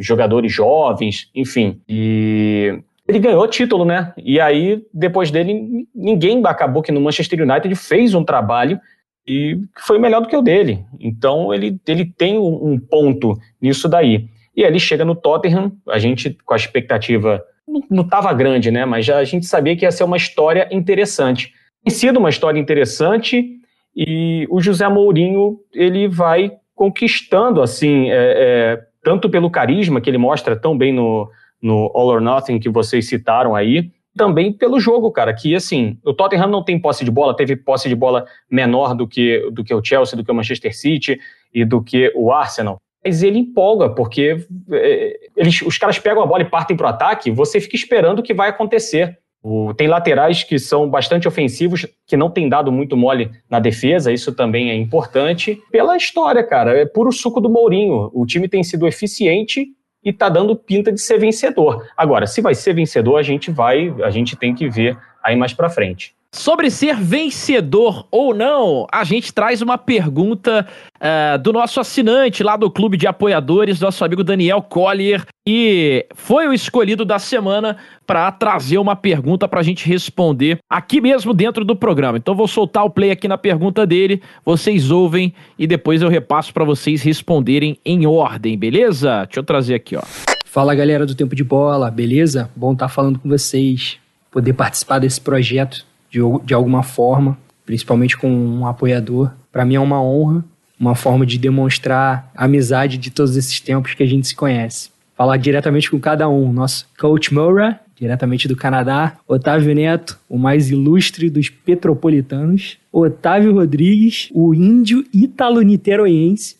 jogadores 0.00 0.52
jovens, 0.52 1.30
enfim. 1.34 1.80
E 1.88 2.78
ele 3.08 3.18
ganhou 3.18 3.46
título, 3.48 3.84
né? 3.84 4.12
E 4.16 4.40
aí, 4.40 4.82
depois 4.92 5.30
dele, 5.30 5.86
ninguém 5.94 6.42
acabou 6.44 6.82
que 6.82 6.92
no 6.92 7.00
Manchester 7.00 7.42
United 7.42 7.74
fez 7.74 8.14
um 8.14 8.24
trabalho 8.24 8.78
e 9.26 9.58
foi 9.78 9.98
melhor 9.98 10.20
do 10.20 10.28
que 10.28 10.36
o 10.36 10.42
dele. 10.42 10.84
Então, 11.00 11.52
ele, 11.52 11.78
ele 11.86 12.04
tem 12.04 12.38
um 12.38 12.78
ponto 12.78 13.38
nisso 13.60 13.88
daí. 13.88 14.28
E 14.56 14.62
aí 14.62 14.70
ele 14.70 14.78
chega 14.78 15.04
no 15.04 15.16
Tottenham, 15.16 15.72
a 15.88 15.98
gente 15.98 16.36
com 16.44 16.54
a 16.54 16.56
expectativa 16.56 17.42
não 17.90 18.02
estava 18.02 18.32
grande, 18.32 18.70
né? 18.70 18.84
Mas 18.84 19.04
já 19.04 19.18
a 19.18 19.24
gente 19.24 19.46
sabia 19.46 19.76
que 19.76 19.84
ia 19.84 19.90
ser 19.90 20.04
uma 20.04 20.16
história 20.16 20.68
interessante. 20.70 21.52
Tem 21.82 21.92
sido 21.92 22.18
uma 22.18 22.28
história 22.28 22.58
interessante 22.58 23.58
e 23.96 24.46
o 24.50 24.60
José 24.60 24.88
Mourinho 24.88 25.58
ele 25.72 26.08
vai 26.08 26.52
conquistando 26.74 27.62
assim 27.62 28.10
é, 28.10 28.14
é, 28.14 28.80
tanto 29.04 29.28
pelo 29.30 29.50
carisma 29.50 30.00
que 30.00 30.10
ele 30.10 30.18
mostra 30.18 30.56
tão 30.56 30.76
bem 30.76 30.92
no, 30.92 31.30
no 31.62 31.90
All 31.94 32.08
or 32.08 32.20
Nothing 32.20 32.58
que 32.58 32.70
vocês 32.70 33.06
citaram 33.06 33.54
aí, 33.54 33.92
também 34.16 34.52
pelo 34.52 34.80
jogo, 34.80 35.10
cara, 35.10 35.34
que 35.34 35.54
assim, 35.54 35.98
o 36.04 36.14
Tottenham 36.14 36.48
não 36.48 36.64
tem 36.64 36.78
posse 36.78 37.04
de 37.04 37.10
bola, 37.10 37.36
teve 37.36 37.54
posse 37.56 37.88
de 37.88 37.94
bola 37.94 38.24
menor 38.50 38.94
do 38.94 39.06
que, 39.06 39.48
do 39.52 39.62
que 39.62 39.74
o 39.74 39.84
Chelsea, 39.84 40.16
do 40.16 40.24
que 40.24 40.30
o 40.30 40.34
Manchester 40.34 40.74
City 40.74 41.18
e 41.52 41.64
do 41.64 41.82
que 41.82 42.12
o 42.14 42.32
Arsenal. 42.32 42.78
Mas 43.04 43.22
ele 43.22 43.38
empolga, 43.38 43.90
porque 43.90 44.46
é, 44.72 45.20
eles, 45.36 45.60
os 45.62 45.76
caras 45.76 45.98
pegam 45.98 46.22
a 46.22 46.26
bola 46.26 46.42
e 46.42 46.48
partem 46.48 46.76
para 46.76 46.86
o 46.86 46.90
ataque, 46.90 47.30
você 47.30 47.60
fica 47.60 47.76
esperando 47.76 48.20
o 48.20 48.22
que 48.22 48.32
vai 48.32 48.48
acontecer. 48.48 49.18
O, 49.46 49.74
tem 49.74 49.86
laterais 49.86 50.42
que 50.42 50.58
são 50.58 50.88
bastante 50.88 51.28
ofensivos, 51.28 51.86
que 52.06 52.16
não 52.16 52.30
tem 52.30 52.48
dado 52.48 52.72
muito 52.72 52.96
mole 52.96 53.30
na 53.50 53.60
defesa, 53.60 54.10
isso 54.10 54.34
também 54.34 54.70
é 54.70 54.74
importante. 54.74 55.60
Pela 55.70 55.98
história, 55.98 56.42
cara, 56.42 56.78
é 56.78 56.86
puro 56.86 57.12
suco 57.12 57.42
do 57.42 57.50
Mourinho. 57.50 58.10
O 58.14 58.24
time 58.24 58.48
tem 58.48 58.62
sido 58.64 58.86
eficiente 58.86 59.66
e 60.02 60.14
tá 60.14 60.30
dando 60.30 60.56
pinta 60.56 60.90
de 60.90 60.98
ser 60.98 61.18
vencedor. 61.18 61.86
Agora, 61.94 62.26
se 62.26 62.40
vai 62.40 62.54
ser 62.54 62.72
vencedor, 62.72 63.18
a 63.18 63.22
gente 63.22 63.50
vai, 63.50 63.94
a 64.02 64.08
gente 64.08 64.34
tem 64.34 64.54
que 64.54 64.66
ver 64.66 64.96
aí 65.24 65.34
mais 65.34 65.52
para 65.52 65.70
frente. 65.70 66.14
Sobre 66.34 66.68
ser 66.68 66.96
vencedor 66.96 68.08
ou 68.10 68.34
não, 68.34 68.88
a 68.90 69.04
gente 69.04 69.32
traz 69.32 69.62
uma 69.62 69.78
pergunta 69.78 70.66
uh, 70.96 71.38
do 71.38 71.52
nosso 71.52 71.78
assinante 71.78 72.42
lá 72.42 72.56
do 72.56 72.68
Clube 72.68 72.96
de 72.96 73.06
Apoiadores, 73.06 73.78
nosso 73.78 74.04
amigo 74.04 74.24
Daniel 74.24 74.60
Collier, 74.60 75.24
que 75.46 76.04
foi 76.12 76.48
o 76.48 76.52
escolhido 76.52 77.04
da 77.04 77.20
semana 77.20 77.76
para 78.04 78.32
trazer 78.32 78.78
uma 78.78 78.96
pergunta 78.96 79.46
para 79.46 79.60
a 79.60 79.62
gente 79.62 79.88
responder 79.88 80.58
aqui 80.68 81.00
mesmo 81.00 81.32
dentro 81.32 81.64
do 81.64 81.76
programa. 81.76 82.18
Então 82.18 82.34
vou 82.34 82.48
soltar 82.48 82.84
o 82.84 82.90
play 82.90 83.12
aqui 83.12 83.28
na 83.28 83.38
pergunta 83.38 83.86
dele, 83.86 84.20
vocês 84.44 84.90
ouvem 84.90 85.32
e 85.56 85.68
depois 85.68 86.02
eu 86.02 86.08
repasso 86.08 86.52
para 86.52 86.64
vocês 86.64 87.00
responderem 87.00 87.78
em 87.84 88.08
ordem, 88.08 88.58
beleza? 88.58 89.24
Deixa 89.24 89.38
eu 89.38 89.44
trazer 89.44 89.74
aqui, 89.74 89.94
ó. 89.94 90.02
Fala 90.46 90.74
galera 90.74 91.06
do 91.06 91.14
Tempo 91.14 91.36
de 91.36 91.44
Bola, 91.44 91.92
beleza? 91.92 92.50
Bom 92.56 92.72
estar 92.72 92.86
tá 92.86 92.92
falando 92.92 93.20
com 93.20 93.28
vocês, 93.28 94.00
poder 94.34 94.52
participar 94.52 94.98
desse 94.98 95.20
projeto 95.20 95.86
de, 96.10 96.18
de 96.44 96.52
alguma 96.52 96.82
forma, 96.82 97.38
principalmente 97.64 98.18
com 98.18 98.28
um 98.28 98.66
apoiador. 98.66 99.30
Para 99.52 99.64
mim 99.64 99.76
é 99.76 99.80
uma 99.80 100.02
honra, 100.02 100.44
uma 100.78 100.96
forma 100.96 101.24
de 101.24 101.38
demonstrar 101.38 102.32
a 102.34 102.46
amizade 102.46 102.98
de 102.98 103.12
todos 103.12 103.36
esses 103.36 103.60
tempos 103.60 103.94
que 103.94 104.02
a 104.02 104.06
gente 104.06 104.26
se 104.26 104.34
conhece. 104.34 104.90
Falar 105.16 105.36
diretamente 105.36 105.88
com 105.88 106.00
cada 106.00 106.28
um. 106.28 106.52
Nosso 106.52 106.88
Coach 106.98 107.32
Moura, 107.32 107.78
diretamente 107.94 108.48
do 108.48 108.56
Canadá. 108.56 109.16
Otávio 109.28 109.72
Neto, 109.72 110.18
o 110.28 110.36
mais 110.36 110.68
ilustre 110.68 111.30
dos 111.30 111.48
petropolitanos. 111.48 112.76
Otávio 112.90 113.54
Rodrigues, 113.54 114.30
o 114.34 114.52
índio 114.52 115.04
italo-niteroiense. 115.14 116.56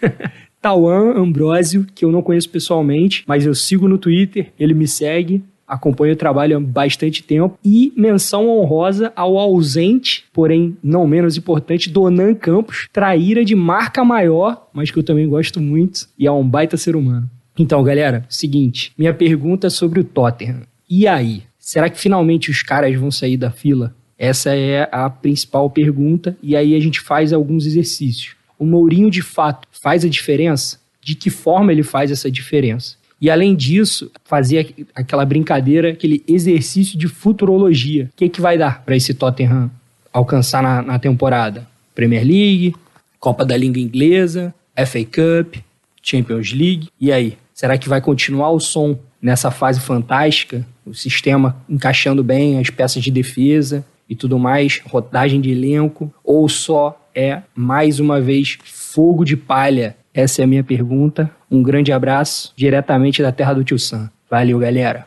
Tauan 0.62 1.20
Ambrósio, 1.20 1.84
que 1.92 2.04
eu 2.04 2.12
não 2.12 2.22
conheço 2.22 2.48
pessoalmente, 2.50 3.24
mas 3.26 3.44
eu 3.44 3.54
sigo 3.54 3.88
no 3.88 3.98
Twitter, 3.98 4.52
ele 4.58 4.74
me 4.74 4.86
segue 4.86 5.42
acompanho 5.66 6.12
o 6.12 6.16
trabalho 6.16 6.56
há 6.56 6.60
bastante 6.60 7.22
tempo. 7.22 7.58
E 7.64 7.92
menção 7.96 8.48
honrosa 8.48 9.12
ao 9.16 9.38
ausente, 9.38 10.24
porém 10.32 10.76
não 10.82 11.06
menos 11.06 11.36
importante, 11.36 11.90
Donan 11.90 12.34
Campos, 12.34 12.88
traíra 12.92 13.44
de 13.44 13.54
marca 13.54 14.04
maior, 14.04 14.68
mas 14.72 14.90
que 14.90 14.98
eu 14.98 15.02
também 15.02 15.28
gosto 15.28 15.60
muito, 15.60 16.08
e 16.18 16.26
é 16.26 16.32
um 16.32 16.48
baita 16.48 16.76
ser 16.76 16.94
humano. 16.96 17.28
Então, 17.58 17.82
galera, 17.82 18.24
seguinte, 18.28 18.92
minha 18.98 19.14
pergunta 19.14 19.66
é 19.66 19.70
sobre 19.70 20.00
o 20.00 20.04
Tottenham. 20.04 20.62
E 20.88 21.06
aí? 21.06 21.42
Será 21.58 21.90
que 21.90 21.98
finalmente 21.98 22.50
os 22.50 22.62
caras 22.62 22.94
vão 22.94 23.10
sair 23.10 23.36
da 23.36 23.50
fila? 23.50 23.94
Essa 24.18 24.54
é 24.54 24.88
a 24.92 25.10
principal 25.10 25.68
pergunta, 25.68 26.36
e 26.42 26.54
aí 26.54 26.74
a 26.74 26.80
gente 26.80 27.00
faz 27.00 27.32
alguns 27.32 27.66
exercícios. 27.66 28.36
O 28.58 28.64
Mourinho, 28.64 29.10
de 29.10 29.20
fato, 29.20 29.66
faz 29.70 30.04
a 30.04 30.08
diferença? 30.08 30.78
De 31.02 31.14
que 31.14 31.28
forma 31.28 31.72
ele 31.72 31.82
faz 31.82 32.10
essa 32.10 32.30
diferença? 32.30 32.96
E 33.20 33.30
além 33.30 33.54
disso, 33.54 34.10
fazer 34.24 34.74
aquela 34.94 35.24
brincadeira, 35.24 35.90
aquele 35.90 36.22
exercício 36.28 36.98
de 36.98 37.08
futurologia. 37.08 38.10
O 38.12 38.16
que, 38.16 38.28
que 38.28 38.40
vai 38.40 38.58
dar 38.58 38.82
para 38.84 38.96
esse 38.96 39.14
Tottenham 39.14 39.70
alcançar 40.12 40.62
na, 40.62 40.82
na 40.82 40.98
temporada? 40.98 41.66
Premier 41.94 42.24
League, 42.24 42.74
Copa 43.18 43.44
da 43.44 43.56
Língua 43.56 43.80
Inglesa, 43.80 44.54
FA 44.86 45.04
Cup, 45.04 45.56
Champions 46.02 46.52
League. 46.52 46.88
E 47.00 47.10
aí? 47.10 47.38
Será 47.54 47.78
que 47.78 47.88
vai 47.88 48.02
continuar 48.02 48.50
o 48.50 48.60
som 48.60 48.98
nessa 49.20 49.50
fase 49.50 49.80
fantástica? 49.80 50.66
O 50.84 50.92
sistema 50.92 51.56
encaixando 51.68 52.22
bem 52.22 52.58
as 52.60 52.68
peças 52.68 53.02
de 53.02 53.10
defesa 53.10 53.84
e 54.08 54.14
tudo 54.14 54.38
mais, 54.38 54.82
rodagem 54.84 55.40
de 55.40 55.50
elenco? 55.50 56.12
Ou 56.22 56.48
só 56.50 57.00
é, 57.14 57.40
mais 57.54 57.98
uma 57.98 58.20
vez, 58.20 58.58
fogo 58.62 59.24
de 59.24 59.38
palha? 59.38 59.96
Essa 60.16 60.40
é 60.40 60.44
a 60.44 60.46
minha 60.46 60.64
pergunta. 60.64 61.30
Um 61.50 61.62
grande 61.62 61.92
abraço 61.92 62.50
diretamente 62.56 63.20
da 63.20 63.30
terra 63.30 63.52
do 63.52 63.62
Tio 63.62 63.78
Sam. 63.78 64.10
Valeu, 64.30 64.58
galera. 64.58 65.04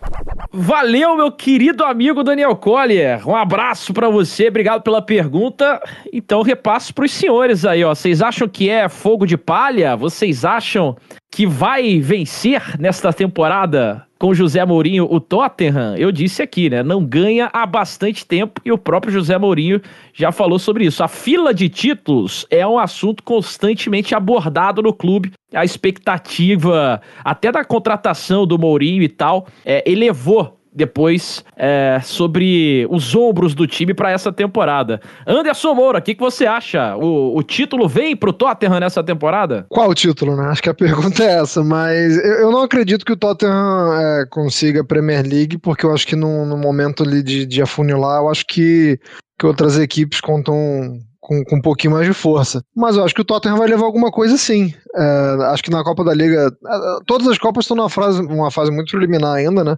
Valeu, 0.54 1.18
meu 1.18 1.32
querido 1.32 1.84
amigo 1.84 2.24
Daniel 2.24 2.56
Collier. 2.56 3.28
Um 3.28 3.36
abraço 3.36 3.92
para 3.92 4.08
você, 4.08 4.50
obrigado 4.50 4.84
pela 4.84 5.02
pergunta. 5.02 5.82
Então, 6.14 6.44
repasso 6.44 6.94
para 6.94 7.06
os 7.06 7.12
senhores 7.12 7.66
aí, 7.66 7.84
ó. 7.84 7.94
Vocês 7.94 8.22
acham 8.22 8.48
que 8.48 8.70
é 8.70 8.88
fogo 8.88 9.26
de 9.26 9.36
palha? 9.36 9.96
Vocês 9.96 10.46
acham 10.46 10.96
que 11.40 11.48
vai 11.48 12.02
vencer 12.02 12.78
nesta 12.78 13.14
temporada 13.14 14.06
com 14.20 14.34
José 14.34 14.66
Mourinho 14.66 15.08
o 15.10 15.22
Tottenham? 15.22 15.96
Eu 15.96 16.12
disse 16.12 16.42
aqui, 16.42 16.70
né? 16.70 16.84
Não 16.84 17.02
ganha 17.02 17.50
há 17.54 17.66
bastante 17.66 18.26
tempo 18.26 18.60
e 18.66 18.74
o 18.74 18.78
próprio 18.78 19.14
José 19.14 19.38
Mourinho 19.38 19.82
já 20.14 20.34
falou 20.34 20.60
sobre 20.60 20.84
isso. 20.84 21.02
A 21.02 21.08
fila 21.08 21.54
de 21.54 21.70
títulos 21.70 22.46
é 22.50 22.68
um 22.68 22.78
assunto 22.78 23.24
constantemente 23.24 24.14
abordado 24.14 24.82
no 24.82 24.92
clube. 24.92 25.32
A 25.54 25.64
expectativa, 25.64 27.02
até 27.24 27.54
da 27.54 27.64
contratação 27.64 28.46
do 28.46 28.60
Mourinho 28.60 29.02
e 29.02 29.08
tal, 29.08 29.48
é, 29.66 29.90
elevou 29.90 30.59
depois 30.74 31.44
é, 31.56 32.00
sobre 32.04 32.88
os 32.90 33.16
ombros 33.16 33.54
do 33.54 33.68
time 33.68 33.94
para 33.94 34.12
essa 34.12 34.32
temporada. 34.32 35.02
Anderson 35.26 35.74
Moura, 35.74 36.00
o 36.00 36.02
que, 36.02 36.16
que 36.16 36.22
você 36.22 36.46
acha? 36.46 36.96
O, 36.96 37.38
o 37.38 37.44
título 37.44 37.88
vem 37.88 38.16
pro 38.16 38.34
Tottenham 38.34 38.80
nessa 38.80 39.04
temporada? 39.04 39.66
Qual 39.70 39.90
o 39.90 39.96
título, 39.96 40.36
né? 40.36 40.48
Acho 40.50 40.64
que 40.64 40.70
a 40.70 40.74
pergunta 40.76 41.24
é 41.24 41.40
essa, 41.40 41.64
mas 41.64 42.18
eu, 42.18 42.34
eu 42.34 42.52
não 42.52 42.62
acredito 42.62 43.06
que 43.06 43.14
o 43.14 43.18
Tottenham 43.18 43.94
é, 43.94 44.26
consiga 44.30 44.82
a 44.82 44.86
Premier 44.86 45.26
League, 45.26 45.58
porque 45.58 45.86
eu 45.86 45.94
acho 45.94 46.06
que 46.08 46.16
no, 46.16 46.46
no 46.46 46.58
momento 46.58 47.04
ali 47.04 47.24
de, 47.24 47.46
de 47.46 47.62
afunilar, 47.62 48.22
eu 48.22 48.30
acho 48.30 48.46
que, 48.46 49.00
que 49.38 49.46
outras 49.46 49.78
equipes 49.78 50.22
contam 50.22 51.00
com, 51.20 51.44
com, 51.44 51.58
um 51.58 51.62
pouquinho 51.62 51.94
mais 51.94 52.08
de 52.08 52.14
força. 52.14 52.64
Mas 52.76 52.96
eu 52.96 53.04
acho 53.04 53.14
que 53.14 53.22
o 53.22 53.26
Tottenham 53.26 53.58
vai 53.58 53.68
levar 53.68 53.86
alguma 53.86 54.12
coisa 54.12 54.38
sim. 54.38 54.74
É, 54.96 55.38
acho 55.52 55.64
que 55.64 55.70
na 55.70 55.84
Copa 55.84 56.04
da 56.04 56.14
Liga. 56.14 56.52
Todas 57.06 57.28
as 57.28 57.38
Copas 57.38 57.66
estão 57.66 57.78
numa 57.78 57.90
fase, 57.90 58.22
uma 58.22 58.50
fase 58.50 58.72
muito 58.72 58.92
preliminar 58.92 59.36
ainda, 59.36 59.64
né? 59.64 59.76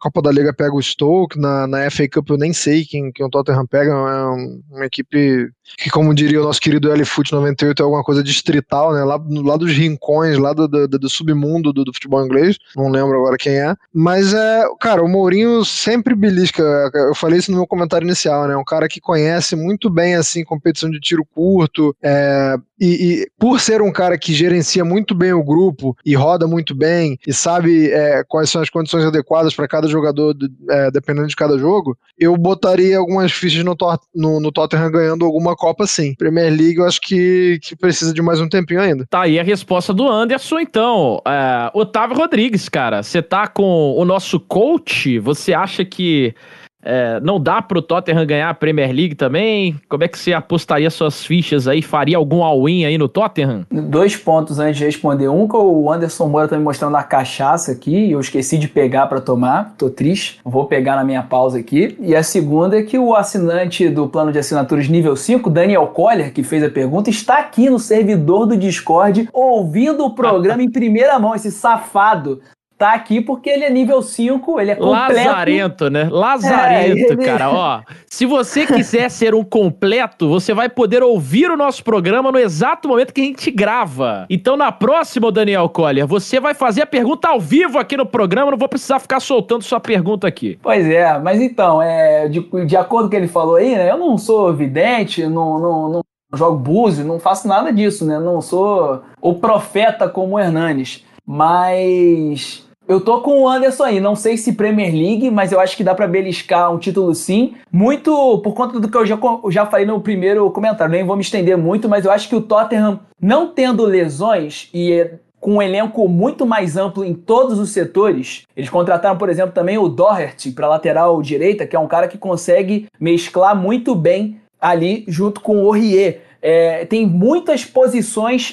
Copa 0.00 0.22
da 0.22 0.32
Liga 0.32 0.52
pega 0.52 0.74
o 0.74 0.82
Stoke, 0.82 1.38
na, 1.38 1.66
na 1.66 1.90
FA 1.90 2.08
Cup 2.08 2.30
eu 2.30 2.38
nem 2.38 2.52
sei 2.52 2.84
quem, 2.84 3.12
quem 3.12 3.24
o 3.24 3.28
Tottenham 3.28 3.66
pega, 3.66 3.92
é 3.92 4.74
uma 4.74 4.86
equipe 4.86 5.50
que, 5.76 5.90
como 5.90 6.14
diria 6.14 6.40
o 6.40 6.44
nosso 6.44 6.60
querido 6.60 6.92
LFoot 6.92 7.32
98, 7.32 7.80
é 7.80 7.84
alguma 7.84 8.02
coisa 8.02 8.22
distrital, 8.22 8.92
né? 8.92 9.04
Lá, 9.04 9.20
lá 9.44 9.56
dos 9.56 9.72
rincões, 9.72 10.38
lá 10.38 10.52
do, 10.52 10.66
do, 10.66 10.88
do 10.88 11.08
submundo 11.08 11.72
do, 11.72 11.84
do, 11.84 11.92
futebol 11.92 12.24
inglês, 12.24 12.56
não 12.74 12.88
lembro 12.88 13.18
agora 13.18 13.36
quem 13.36 13.52
é. 13.52 13.74
Mas 13.92 14.32
é, 14.32 14.64
cara, 14.80 15.02
o 15.04 15.08
Mourinho 15.08 15.64
sempre 15.64 16.14
belisca, 16.14 16.62
eu 16.94 17.14
falei 17.14 17.38
isso 17.38 17.50
no 17.50 17.58
meu 17.58 17.66
comentário 17.66 18.06
inicial, 18.06 18.48
né? 18.48 18.56
Um 18.56 18.64
cara 18.64 18.88
que 18.88 19.00
conhece 19.00 19.54
muito 19.54 19.90
bem, 19.90 20.14
assim, 20.14 20.44
competição 20.44 20.90
de 20.90 20.98
tiro 20.98 21.24
curto, 21.24 21.94
é, 22.02 22.56
e, 22.80 22.86
e, 22.86 23.30
por 23.38 23.60
ser 23.60 23.82
um 23.82 23.92
cara 23.92 24.16
que 24.16 24.32
gerencia 24.32 24.84
muito 24.84 25.14
bem 25.14 25.32
o 25.34 25.44
grupo 25.44 25.94
e 26.04 26.14
roda 26.14 26.46
muito 26.46 26.74
bem 26.74 27.18
e 27.26 27.32
sabe 27.32 27.90
é, 27.90 28.24
quais 28.26 28.48
são 28.48 28.62
as 28.62 28.70
condições 28.70 29.04
adequadas 29.04 29.54
para 29.54 29.68
cada 29.68 29.86
jogador, 29.86 30.34
é, 30.70 30.90
dependendo 30.90 31.28
de 31.28 31.36
cada 31.36 31.58
jogo, 31.58 31.96
eu 32.18 32.36
botaria 32.36 32.96
algumas 32.96 33.32
fichas 33.32 33.62
no, 33.62 33.76
no, 34.14 34.40
no, 34.40 34.52
Tottenham 34.52 34.90
ganhando 34.90 35.24
alguma 35.24 35.54
Copa 35.54 35.86
sim. 35.86 36.14
Premier 36.14 36.50
League 36.50 36.78
eu 36.78 36.86
acho 36.86 37.00
que, 37.00 37.58
que 37.62 37.76
precisa 37.76 38.14
de 38.14 38.22
mais 38.22 38.40
um 38.40 38.48
tempinho 38.48 38.80
ainda. 38.80 39.06
Tá 39.10 39.22
aí 39.22 39.38
a 39.38 39.42
resposta 39.42 39.92
do 39.92 40.08
Anderson, 40.08 40.60
então. 40.60 41.20
É, 41.26 41.70
Otávio 41.74 42.16
Rodrigues, 42.16 42.68
cara, 42.68 43.02
você 43.02 43.20
tá 43.20 43.46
com 43.46 43.94
o 43.96 44.04
nosso 44.04 44.40
coach, 44.40 45.18
você 45.18 45.52
acha 45.52 45.84
que 45.84 46.34
é, 46.82 47.20
não 47.20 47.38
dá 47.38 47.60
pro 47.60 47.82
Tottenham 47.82 48.26
ganhar 48.26 48.50
a 48.50 48.54
Premier 48.54 48.92
League 48.92 49.14
também? 49.14 49.76
Como 49.88 50.02
é 50.02 50.08
que 50.08 50.18
você 50.18 50.32
apostaria 50.32 50.88
suas 50.90 51.24
fichas 51.24 51.68
aí? 51.68 51.82
Faria 51.82 52.16
algum 52.16 52.42
all-in 52.42 52.84
aí 52.84 52.96
no 52.96 53.08
Tottenham? 53.08 53.66
Dois 53.70 54.16
pontos 54.16 54.58
antes 54.58 54.78
de 54.78 54.84
responder. 54.84 55.28
Um 55.28 55.46
que 55.46 55.56
o 55.56 55.92
Anderson 55.92 56.28
Moura 56.28 56.48
tá 56.48 56.56
me 56.56 56.64
mostrando 56.64 56.96
a 56.96 57.02
cachaça 57.02 57.72
aqui, 57.72 58.10
eu 58.10 58.20
esqueci 58.20 58.56
de 58.56 58.68
pegar 58.68 59.06
para 59.06 59.20
tomar, 59.20 59.74
tô 59.76 59.90
triste, 59.90 60.40
vou 60.44 60.66
pegar 60.66 60.96
na 60.96 61.04
minha 61.04 61.22
pausa 61.22 61.58
aqui. 61.58 61.96
E 62.00 62.14
a 62.14 62.22
segunda 62.22 62.78
é 62.78 62.82
que 62.82 62.98
o 62.98 63.14
assinante 63.14 63.88
do 63.88 64.08
plano 64.08 64.32
de 64.32 64.38
assinaturas 64.38 64.88
nível 64.88 65.16
5, 65.16 65.50
Daniel 65.50 65.86
Coller, 65.88 66.32
que 66.32 66.42
fez 66.42 66.62
a 66.62 66.70
pergunta, 66.70 67.10
está 67.10 67.38
aqui 67.38 67.68
no 67.68 67.78
servidor 67.78 68.46
do 68.46 68.56
Discord 68.56 69.28
ouvindo 69.32 70.04
o 70.04 70.14
programa 70.14 70.62
em 70.62 70.70
primeira 70.70 71.18
mão, 71.18 71.34
esse 71.34 71.50
safado 71.50 72.40
tá 72.80 72.94
aqui 72.94 73.20
porque 73.20 73.50
ele 73.50 73.62
é 73.62 73.68
nível 73.68 74.00
5, 74.00 74.58
ele 74.58 74.70
é 74.70 74.74
completo. 74.74 75.12
Lazarento, 75.12 75.90
né? 75.90 76.08
Lazarento, 76.10 77.10
é, 77.10 77.12
ele... 77.12 77.24
cara. 77.26 77.50
Ó, 77.50 77.82
se 78.06 78.24
você 78.24 78.64
quiser 78.64 79.10
ser 79.10 79.34
um 79.34 79.44
completo, 79.44 80.30
você 80.30 80.54
vai 80.54 80.66
poder 80.70 81.02
ouvir 81.02 81.50
o 81.50 81.58
nosso 81.58 81.84
programa 81.84 82.32
no 82.32 82.38
exato 82.38 82.88
momento 82.88 83.12
que 83.12 83.20
a 83.20 83.24
gente 83.24 83.50
grava. 83.50 84.24
Então, 84.30 84.56
na 84.56 84.72
próxima, 84.72 85.30
Daniel 85.30 85.68
Collier, 85.68 86.06
você 86.06 86.40
vai 86.40 86.54
fazer 86.54 86.80
a 86.80 86.86
pergunta 86.86 87.28
ao 87.28 87.38
vivo 87.38 87.78
aqui 87.78 87.98
no 87.98 88.06
programa, 88.06 88.50
não 88.50 88.56
vou 88.56 88.68
precisar 88.68 88.98
ficar 88.98 89.20
soltando 89.20 89.62
sua 89.62 89.78
pergunta 89.78 90.26
aqui. 90.26 90.58
Pois 90.62 90.86
é, 90.86 91.18
mas 91.18 91.38
então, 91.38 91.82
é, 91.82 92.28
de, 92.28 92.40
de 92.64 92.76
acordo 92.78 93.02
com 93.02 93.08
o 93.08 93.10
que 93.10 93.16
ele 93.16 93.28
falou 93.28 93.56
aí, 93.56 93.74
né? 93.74 93.90
Eu 93.90 93.98
não 93.98 94.16
sou 94.16 94.54
vidente, 94.54 95.26
não, 95.26 95.58
não, 95.58 95.88
não 95.90 96.00
jogo 96.34 96.56
búzio, 96.56 97.04
não 97.04 97.20
faço 97.20 97.46
nada 97.46 97.70
disso, 97.70 98.06
né? 98.06 98.18
Não 98.18 98.40
sou 98.40 99.02
o 99.20 99.34
profeta 99.34 100.08
como 100.08 100.36
o 100.36 100.38
Hernanes. 100.38 101.04
Mas 101.26 102.69
eu 102.90 103.00
tô 103.00 103.20
com 103.20 103.42
o 103.42 103.48
Anderson 103.48 103.84
aí, 103.84 104.00
não 104.00 104.16
sei 104.16 104.36
se 104.36 104.54
Premier 104.54 104.92
League, 104.92 105.30
mas 105.30 105.52
eu 105.52 105.60
acho 105.60 105.76
que 105.76 105.84
dá 105.84 105.94
para 105.94 106.08
beliscar 106.08 106.74
um 106.74 106.78
título 106.78 107.14
sim. 107.14 107.54
Muito 107.70 108.10
por 108.38 108.52
conta 108.52 108.80
do 108.80 108.90
que 108.90 108.96
eu 108.96 109.06
já, 109.06 109.16
já 109.48 109.64
falei 109.64 109.86
no 109.86 110.00
primeiro 110.00 110.50
comentário, 110.50 110.90
nem 110.90 111.04
vou 111.04 111.14
me 111.14 111.22
estender 111.22 111.56
muito, 111.56 111.88
mas 111.88 112.04
eu 112.04 112.10
acho 112.10 112.28
que 112.28 112.34
o 112.34 112.40
Tottenham, 112.40 112.98
não 113.22 113.46
tendo 113.46 113.84
lesões 113.84 114.68
e 114.74 115.08
com 115.38 115.54
um 115.54 115.62
elenco 115.62 116.08
muito 116.08 116.44
mais 116.44 116.76
amplo 116.76 117.04
em 117.04 117.14
todos 117.14 117.60
os 117.60 117.70
setores. 117.70 118.42
Eles 118.56 118.68
contrataram, 118.68 119.16
por 119.16 119.28
exemplo, 119.28 119.54
também 119.54 119.78
o 119.78 119.88
Doherty 119.88 120.50
para 120.50 120.66
lateral 120.66 121.22
direita, 121.22 121.68
que 121.68 121.76
é 121.76 121.78
um 121.78 121.86
cara 121.86 122.08
que 122.08 122.18
consegue 122.18 122.88
mesclar 122.98 123.54
muito 123.54 123.94
bem 123.94 124.40
ali 124.60 125.04
junto 125.06 125.40
com 125.40 125.62
o 125.62 125.66
Aurier. 125.66 126.22
É, 126.42 126.84
tem 126.86 127.06
muitas 127.06 127.64
posições 127.64 128.52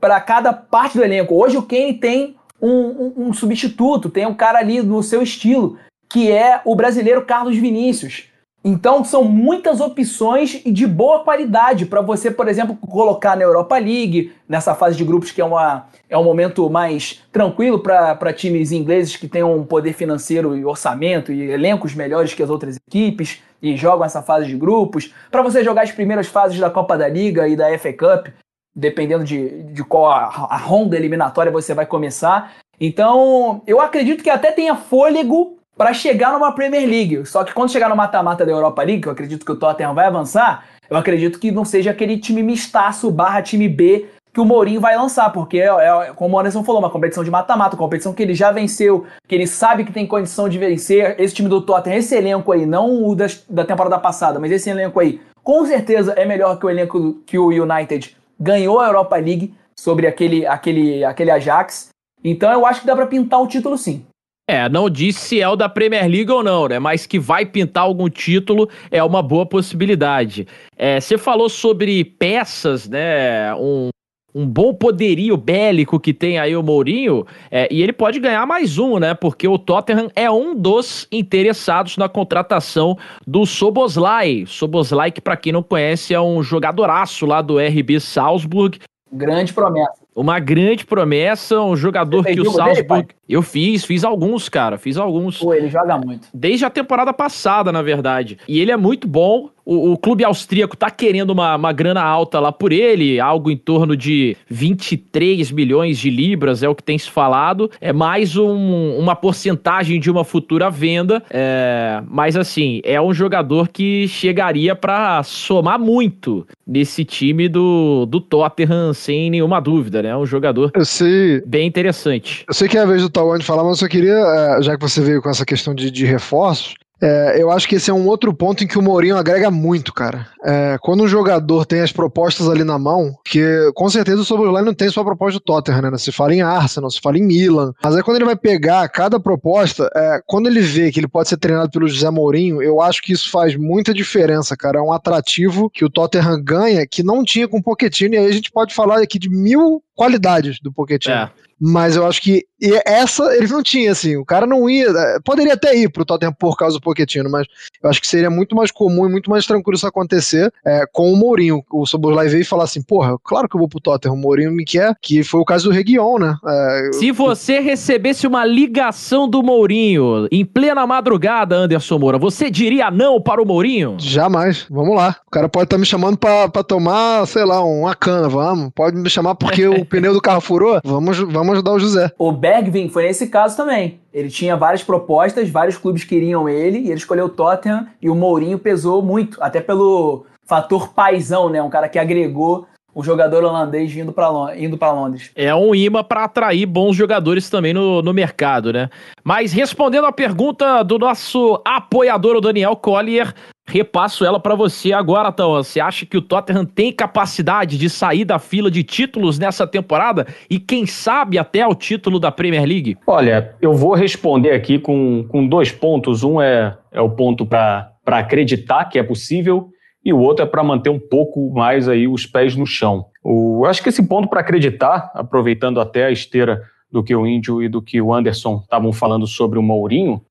para 0.00 0.20
cada 0.20 0.52
parte 0.52 0.96
do 0.96 1.02
elenco. 1.02 1.34
Hoje 1.34 1.56
o 1.56 1.62
Kane 1.62 1.94
tem 1.94 2.36
um, 2.60 2.70
um, 2.70 3.12
um 3.16 3.32
substituto, 3.32 4.10
tem 4.10 4.26
um 4.26 4.34
cara 4.34 4.58
ali 4.58 4.82
no 4.82 5.02
seu 5.02 5.22
estilo, 5.22 5.78
que 6.08 6.30
é 6.30 6.60
o 6.64 6.74
brasileiro 6.74 7.24
Carlos 7.24 7.56
Vinícius. 7.56 8.28
Então 8.68 9.04
são 9.04 9.22
muitas 9.22 9.80
opções 9.80 10.60
de 10.66 10.88
boa 10.88 11.22
qualidade 11.22 11.86
para 11.86 12.00
você, 12.00 12.32
por 12.32 12.48
exemplo, 12.48 12.74
colocar 12.74 13.36
na 13.36 13.44
Europa 13.44 13.78
League, 13.78 14.32
nessa 14.48 14.74
fase 14.74 14.96
de 14.96 15.04
grupos 15.04 15.30
que 15.30 15.40
é, 15.40 15.44
uma, 15.44 15.86
é 16.10 16.18
um 16.18 16.24
momento 16.24 16.68
mais 16.68 17.22
tranquilo 17.30 17.78
para 17.78 18.32
times 18.32 18.72
ingleses 18.72 19.14
que 19.14 19.28
têm 19.28 19.44
um 19.44 19.64
poder 19.64 19.92
financeiro 19.92 20.56
e 20.56 20.64
orçamento 20.64 21.30
e 21.32 21.48
elencos 21.48 21.94
melhores 21.94 22.34
que 22.34 22.42
as 22.42 22.50
outras 22.50 22.76
equipes 22.88 23.40
e 23.62 23.76
jogam 23.76 24.04
essa 24.04 24.20
fase 24.20 24.48
de 24.48 24.56
grupos. 24.56 25.14
Para 25.30 25.42
você 25.42 25.62
jogar 25.62 25.82
as 25.82 25.92
primeiras 25.92 26.26
fases 26.26 26.58
da 26.58 26.68
Copa 26.68 26.98
da 26.98 27.06
Liga 27.06 27.46
e 27.46 27.54
da 27.54 27.66
FA 27.78 27.92
Cup, 27.92 28.28
dependendo 28.76 29.24
de, 29.24 29.62
de 29.62 29.82
qual 29.82 30.10
a, 30.10 30.48
a 30.50 30.56
ronda 30.58 30.96
eliminatória 30.96 31.50
você 31.50 31.72
vai 31.72 31.86
começar. 31.86 32.52
Então, 32.78 33.62
eu 33.66 33.80
acredito 33.80 34.22
que 34.22 34.28
até 34.28 34.52
tenha 34.52 34.76
fôlego 34.76 35.56
para 35.76 35.94
chegar 35.94 36.32
numa 36.32 36.52
Premier 36.52 36.86
League. 36.86 37.26
Só 37.26 37.42
que 37.42 37.54
quando 37.54 37.72
chegar 37.72 37.88
no 37.88 37.96
mata-mata 37.96 38.44
da 38.44 38.52
Europa 38.52 38.82
League, 38.82 39.02
que 39.02 39.08
eu 39.08 39.12
acredito 39.12 39.46
que 39.46 39.52
o 39.52 39.56
Tottenham 39.56 39.94
vai 39.94 40.06
avançar, 40.06 40.64
eu 40.90 40.96
acredito 40.96 41.38
que 41.38 41.50
não 41.50 41.64
seja 41.64 41.90
aquele 41.90 42.18
time 42.18 42.42
mistaço 42.42 43.10
barra 43.10 43.42
time 43.42 43.68
B 43.68 44.06
que 44.32 44.40
o 44.40 44.44
Mourinho 44.44 44.82
vai 44.82 44.94
lançar, 44.94 45.32
porque 45.32 45.58
é, 45.58 45.64
é 45.64 46.12
como 46.14 46.36
o 46.36 46.38
Anderson 46.38 46.62
falou, 46.62 46.78
uma 46.78 46.90
competição 46.90 47.24
de 47.24 47.30
mata-mata, 47.30 47.74
competição 47.74 48.12
que 48.12 48.22
ele 48.22 48.34
já 48.34 48.52
venceu, 48.52 49.06
que 49.26 49.34
ele 49.34 49.46
sabe 49.46 49.82
que 49.82 49.90
tem 49.90 50.06
condição 50.06 50.46
de 50.46 50.58
vencer. 50.58 51.18
Esse 51.18 51.34
time 51.34 51.48
do 51.48 51.62
Tottenham, 51.62 51.96
esse 51.96 52.14
elenco 52.14 52.52
aí, 52.52 52.66
não 52.66 53.08
o 53.08 53.14
das, 53.14 53.42
da 53.48 53.64
temporada 53.64 53.98
passada, 53.98 54.38
mas 54.38 54.52
esse 54.52 54.68
elenco 54.68 55.00
aí, 55.00 55.22
com 55.42 55.64
certeza 55.64 56.12
é 56.18 56.26
melhor 56.26 56.58
que 56.58 56.66
o 56.66 56.68
elenco 56.68 57.14
que 57.24 57.38
o 57.38 57.46
United 57.46 58.14
ganhou 58.38 58.80
a 58.80 58.86
Europa 58.86 59.16
League 59.16 59.54
sobre 59.78 60.06
aquele, 60.06 60.46
aquele, 60.46 61.04
aquele 61.04 61.30
Ajax. 61.30 61.88
Então 62.24 62.50
eu 62.52 62.66
acho 62.66 62.80
que 62.80 62.86
dá 62.86 62.96
para 62.96 63.06
pintar 63.06 63.40
um 63.40 63.46
título 63.46 63.76
sim. 63.76 64.04
É, 64.48 64.68
não 64.68 64.88
disse 64.88 65.20
se 65.20 65.40
é 65.40 65.48
o 65.48 65.56
da 65.56 65.68
Premier 65.68 66.08
League 66.08 66.30
ou 66.30 66.42
não, 66.42 66.68
né? 66.68 66.78
Mas 66.78 67.04
que 67.04 67.18
vai 67.18 67.44
pintar 67.44 67.82
algum 67.82 68.08
título 68.08 68.68
é 68.92 69.02
uma 69.02 69.20
boa 69.20 69.44
possibilidade. 69.44 70.46
É, 70.76 71.00
você 71.00 71.18
falou 71.18 71.48
sobre 71.48 72.04
peças, 72.04 72.88
né? 72.88 73.52
Um, 73.56 73.88
um 74.36 74.46
bom 74.46 74.74
poderio 74.74 75.34
bélico 75.34 75.98
que 75.98 76.12
tem 76.12 76.38
aí 76.38 76.54
o 76.54 76.62
Mourinho, 76.62 77.26
é, 77.50 77.66
e 77.72 77.82
ele 77.82 77.92
pode 77.92 78.20
ganhar 78.20 78.44
mais 78.44 78.76
um, 78.76 78.98
né? 78.98 79.14
Porque 79.14 79.48
o 79.48 79.58
Tottenham 79.58 80.10
é 80.14 80.30
um 80.30 80.54
dos 80.54 81.08
interessados 81.10 81.96
na 81.96 82.06
contratação 82.06 82.98
do 83.26 83.46
Soboslai. 83.46 84.44
Soboslai, 84.46 85.10
que 85.10 85.22
para 85.22 85.38
quem 85.38 85.54
não 85.54 85.62
conhece, 85.62 86.12
é 86.12 86.20
um 86.20 86.42
jogadoraço 86.42 87.24
lá 87.24 87.40
do 87.40 87.58
RB 87.58 87.98
Salzburg. 87.98 88.78
Grande 89.10 89.54
promessa. 89.54 90.05
Uma 90.16 90.38
grande 90.38 90.86
promessa, 90.86 91.60
um 91.60 91.76
jogador 91.76 92.24
que 92.24 92.40
o 92.40 92.44
jogo 92.44 92.56
dele, 92.56 92.74
Salzburg. 92.76 93.08
eu 93.28 93.42
fiz, 93.42 93.84
fiz 93.84 94.02
alguns, 94.02 94.48
cara, 94.48 94.78
fiz 94.78 94.96
alguns. 94.96 95.38
Pô, 95.38 95.52
ele 95.52 95.68
joga 95.68 95.98
muito. 95.98 96.26
Desde 96.32 96.64
a 96.64 96.70
temporada 96.70 97.12
passada, 97.12 97.70
na 97.70 97.82
verdade. 97.82 98.38
E 98.48 98.58
ele 98.58 98.72
é 98.72 98.76
muito 98.78 99.06
bom. 99.06 99.50
O, 99.68 99.92
o 99.92 99.98
clube 99.98 100.22
austríaco 100.24 100.76
tá 100.76 100.88
querendo 100.90 101.30
uma, 101.30 101.56
uma 101.56 101.72
grana 101.72 102.00
alta 102.00 102.38
lá 102.38 102.52
por 102.52 102.70
ele, 102.72 103.18
algo 103.18 103.50
em 103.50 103.56
torno 103.56 103.96
de 103.96 104.36
23 104.48 105.50
milhões 105.50 105.98
de 105.98 106.08
libras, 106.08 106.62
é 106.62 106.68
o 106.68 106.74
que 106.74 106.84
tem 106.84 106.96
se 106.96 107.10
falado. 107.10 107.68
É 107.80 107.92
mais 107.92 108.36
um- 108.36 108.96
uma 108.96 109.16
porcentagem 109.16 109.98
de 109.98 110.08
uma 110.10 110.22
futura 110.24 110.70
venda. 110.70 111.20
É, 111.30 112.00
mas 112.08 112.36
assim, 112.36 112.80
é 112.84 113.00
um 113.02 113.12
jogador 113.12 113.68
que 113.68 114.06
chegaria 114.08 114.74
pra 114.76 115.22
somar 115.24 115.80
muito 115.80 116.46
nesse 116.64 117.04
time 117.04 117.48
do, 117.48 118.06
do 118.06 118.20
Tottenham, 118.20 118.94
sem 118.94 119.30
nenhuma 119.30 119.60
dúvida, 119.60 120.00
É 120.06 120.16
um 120.16 120.26
jogador 120.26 120.70
sei, 120.84 121.42
bem 121.46 121.66
interessante. 121.66 122.44
eu 122.48 122.54
sei 122.54 122.68
que 122.68 122.78
é 122.78 122.80
a 122.80 122.86
vez 122.86 123.02
do 123.02 123.10
Tawande 123.10 123.44
falar, 123.44 123.62
mas 123.62 123.72
eu 123.72 123.86
só 123.86 123.88
queria, 123.88 124.14
eh, 124.14 124.62
já 124.62 124.76
que 124.76 124.82
você 124.82 125.00
veio 125.00 125.22
com 125.22 125.28
essa 125.28 125.44
questão 125.44 125.74
de, 125.74 125.90
de 125.90 126.04
reforços, 126.04 126.74
eh, 127.00 127.36
eu 127.38 127.50
acho 127.50 127.68
que 127.68 127.74
esse 127.74 127.90
é 127.90 127.94
um 127.94 128.06
outro 128.06 128.32
ponto 128.32 128.64
em 128.64 128.66
que 128.66 128.78
o 128.78 128.82
Mourinho 128.82 129.16
agrega 129.16 129.50
muito, 129.50 129.92
cara. 129.92 130.28
Eh, 130.44 130.76
quando 130.80 131.02
um 131.02 131.08
jogador 131.08 131.66
tem 131.66 131.80
as 131.80 131.92
propostas 131.92 132.48
ali 132.48 132.64
na 132.64 132.78
mão, 132.78 133.14
que 133.24 133.70
com 133.74 133.88
certeza 133.90 134.22
o 134.22 134.24
Soboslai 134.24 134.62
não 134.62 134.72
tem 134.72 134.88
só 134.88 135.02
a 135.02 135.04
proposta 135.04 135.38
do 135.38 135.42
Tottenham, 135.42 135.90
né? 135.90 135.98
Se 135.98 136.10
fala 136.10 136.34
em 136.34 136.42
Arsenal, 136.42 136.90
se 136.90 137.00
fala 137.00 137.18
em 137.18 137.22
Milan. 137.22 137.72
Mas 137.82 137.94
aí 137.94 138.02
quando 138.02 138.16
ele 138.16 138.24
vai 138.24 138.36
pegar 138.36 138.88
cada 138.88 139.20
proposta, 139.20 139.90
eh, 139.94 140.20
quando 140.26 140.46
ele 140.46 140.60
vê 140.60 140.90
que 140.90 140.98
ele 140.98 141.08
pode 141.08 141.28
ser 141.28 141.36
treinado 141.36 141.70
pelo 141.70 141.88
José 141.88 142.08
Mourinho, 142.10 142.62
eu 142.62 142.80
acho 142.80 143.02
que 143.02 143.12
isso 143.12 143.30
faz 143.30 143.56
muita 143.56 143.92
diferença, 143.92 144.56
cara. 144.56 144.78
É 144.78 144.82
um 144.82 144.92
atrativo 144.92 145.68
que 145.68 145.84
o 145.84 145.90
Tottenham 145.90 146.42
ganha 146.42 146.86
que 146.86 147.02
não 147.02 147.22
tinha 147.22 147.46
com 147.46 147.58
o 147.58 147.62
Pochettino, 147.62 148.14
e 148.14 148.18
aí 148.18 148.26
a 148.26 148.32
gente 148.32 148.50
pode 148.50 148.74
falar 148.74 149.02
aqui 149.02 149.18
de 149.18 149.28
mil 149.28 149.82
qualidades 149.94 150.58
do 150.60 150.72
Pochettino. 150.72 151.14
É. 151.14 151.30
Mas 151.60 151.96
eu 151.96 152.06
acho 152.06 152.20
que 152.20 152.44
essa 152.86 153.34
ele 153.36 153.48
não 153.48 153.62
tinha, 153.62 153.92
assim. 153.92 154.16
O 154.16 154.24
cara 154.24 154.46
não 154.46 154.68
ia. 154.68 154.86
eh, 154.88 155.18
Poderia 155.24 155.54
até 155.54 155.74
ir 155.76 155.90
pro 155.90 156.04
Tottenham 156.04 156.32
por 156.32 156.56
causa 156.56 156.76
do 156.76 156.80
Pochettino, 156.82 157.30
mas 157.30 157.46
eu 157.82 157.88
acho 157.90 158.00
que 158.00 158.06
seria 158.06 158.30
muito 158.30 158.54
mais 158.56 158.70
comum 158.70 159.06
e 159.06 159.10
muito 159.10 159.30
mais 159.30 159.46
tranquilo 159.46 159.76
isso 159.76 159.86
acontecer 159.86 160.52
eh, 160.64 160.84
com 160.92 161.12
o 161.12 161.16
Mourinho. 161.16 161.62
O 161.70 161.86
Soboslai 161.86 162.28
veio 162.28 162.42
e 162.42 162.44
falar 162.44 162.64
assim: 162.64 162.82
porra, 162.82 163.16
claro 163.24 163.48
que 163.48 163.56
eu 163.56 163.58
vou 163.58 163.68
pro 163.68 163.80
Tottenham. 163.80 164.14
O 164.14 164.18
Mourinho 164.18 164.52
me 164.52 164.64
quer, 164.64 164.94
que 165.02 165.22
foi 165.22 165.40
o 165.40 165.44
caso 165.44 165.68
do 165.68 165.74
Reguion, 165.74 166.18
né? 166.18 166.36
Eh, 166.46 166.90
Se 166.94 167.10
você 167.12 167.58
recebesse 167.60 168.26
uma 168.26 168.44
ligação 168.44 169.28
do 169.28 169.42
Mourinho 169.42 170.26
em 170.30 170.44
plena 170.44 170.86
madrugada, 170.86 171.56
Anderson 171.56 171.98
Moura, 171.98 172.18
você 172.18 172.50
diria 172.50 172.90
não 172.90 173.20
para 173.20 173.42
o 173.42 173.46
Mourinho? 173.46 173.96
Jamais. 173.98 174.66
Vamos 174.70 174.94
lá. 174.96 175.16
O 175.26 175.30
cara 175.30 175.48
pode 175.48 175.64
estar 175.64 175.78
me 175.78 175.86
chamando 175.86 176.16
pra, 176.18 176.48
pra 176.48 176.62
tomar, 176.62 177.26
sei 177.26 177.44
lá, 177.44 177.62
uma 177.64 177.94
cana, 177.94 178.28
vamos. 178.28 178.70
Pode 178.74 178.96
me 178.96 179.08
chamar 179.10 179.34
porque 179.34 179.66
o 179.66 179.84
pneu 179.86 180.12
do 180.12 180.20
carro 180.20 180.40
furou. 180.40 180.80
Vamos, 180.84 181.18
vamos 181.18 181.45
ajudar 181.52 181.72
o 181.72 181.78
José. 181.78 182.10
O 182.18 182.32
Bergvin 182.32 182.88
foi 182.88 183.04
nesse 183.04 183.26
caso 183.28 183.56
também. 183.56 184.00
Ele 184.12 184.28
tinha 184.28 184.56
várias 184.56 184.82
propostas, 184.82 185.48
vários 185.48 185.76
clubes 185.76 186.04
queriam 186.04 186.48
ele, 186.48 186.78
e 186.78 186.86
ele 186.86 186.94
escolheu 186.94 187.26
o 187.26 187.30
Tottenham, 187.30 187.86
e 188.00 188.08
o 188.08 188.14
Mourinho 188.14 188.58
pesou 188.58 189.02
muito, 189.02 189.42
até 189.42 189.60
pelo 189.60 190.26
fator 190.44 190.92
paisão, 190.92 191.48
né? 191.48 191.62
Um 191.62 191.70
cara 191.70 191.88
que 191.88 191.98
agregou 191.98 192.66
o 192.96 193.02
jogador 193.02 193.44
holandês 193.44 193.92
vindo 193.92 194.10
para 194.10 194.56
indo 194.56 194.78
pra 194.78 194.90
Londres. 194.90 195.30
É 195.36 195.54
um 195.54 195.74
imã 195.74 196.02
para 196.02 196.24
atrair 196.24 196.64
bons 196.64 196.96
jogadores 196.96 197.50
também 197.50 197.74
no, 197.74 198.00
no 198.00 198.14
mercado, 198.14 198.72
né? 198.72 198.88
Mas 199.22 199.52
respondendo 199.52 200.06
a 200.06 200.12
pergunta 200.12 200.82
do 200.82 200.98
nosso 200.98 201.60
apoiador, 201.62 202.36
o 202.36 202.40
Daniel 202.40 202.74
Collier, 202.74 203.34
repasso 203.66 204.24
ela 204.24 204.38
para 204.38 204.54
você 204.54 204.92
agora, 204.92 205.28
então. 205.28 205.52
Você 205.54 205.80
acha 205.80 206.06
que 206.06 206.16
o 206.16 206.22
Tottenham 206.22 206.64
tem 206.64 206.92
capacidade 206.92 207.76
de 207.76 207.90
sair 207.90 208.24
da 208.24 208.38
fila 208.38 208.70
de 208.70 208.82
títulos 208.82 209.38
nessa 209.38 209.66
temporada 209.66 210.26
e 210.48 210.58
quem 210.58 210.86
sabe 210.86 211.38
até 211.38 211.66
o 211.66 211.74
título 211.74 212.20
da 212.20 212.30
Premier 212.30 212.64
League? 212.64 212.96
Olha, 213.06 213.54
eu 213.60 213.74
vou 213.74 213.94
responder 213.94 214.52
aqui 214.52 214.78
com, 214.78 215.24
com 215.28 215.46
dois 215.46 215.72
pontos. 215.72 216.22
Um 216.22 216.40
é, 216.40 216.76
é 216.92 217.00
o 217.00 217.10
ponto 217.10 217.44
para 217.44 217.92
acreditar 218.06 218.84
que 218.86 218.98
é 218.98 219.02
possível 219.02 219.70
e 220.04 220.12
o 220.12 220.20
outro 220.20 220.44
é 220.44 220.48
para 220.48 220.62
manter 220.62 220.90
um 220.90 221.00
pouco 221.00 221.52
mais 221.52 221.88
aí 221.88 222.06
os 222.06 222.24
pés 222.24 222.54
no 222.54 222.64
chão. 222.64 223.06
O, 223.24 223.62
eu 223.64 223.70
acho 223.70 223.82
que 223.82 223.88
esse 223.88 224.06
ponto 224.06 224.28
para 224.28 224.40
acreditar, 224.40 225.10
aproveitando 225.14 225.80
até 225.80 226.04
a 226.04 226.12
esteira 226.12 226.62
do 226.90 227.02
que 227.02 227.14
o 227.14 227.26
Índio 227.26 227.60
e 227.60 227.68
do 227.68 227.82
que 227.82 228.00
o 228.00 228.14
Anderson 228.14 228.60
estavam 228.62 228.92
falando 228.92 229.26
sobre 229.26 229.58
o 229.58 229.62
Mourinho, 229.62 230.22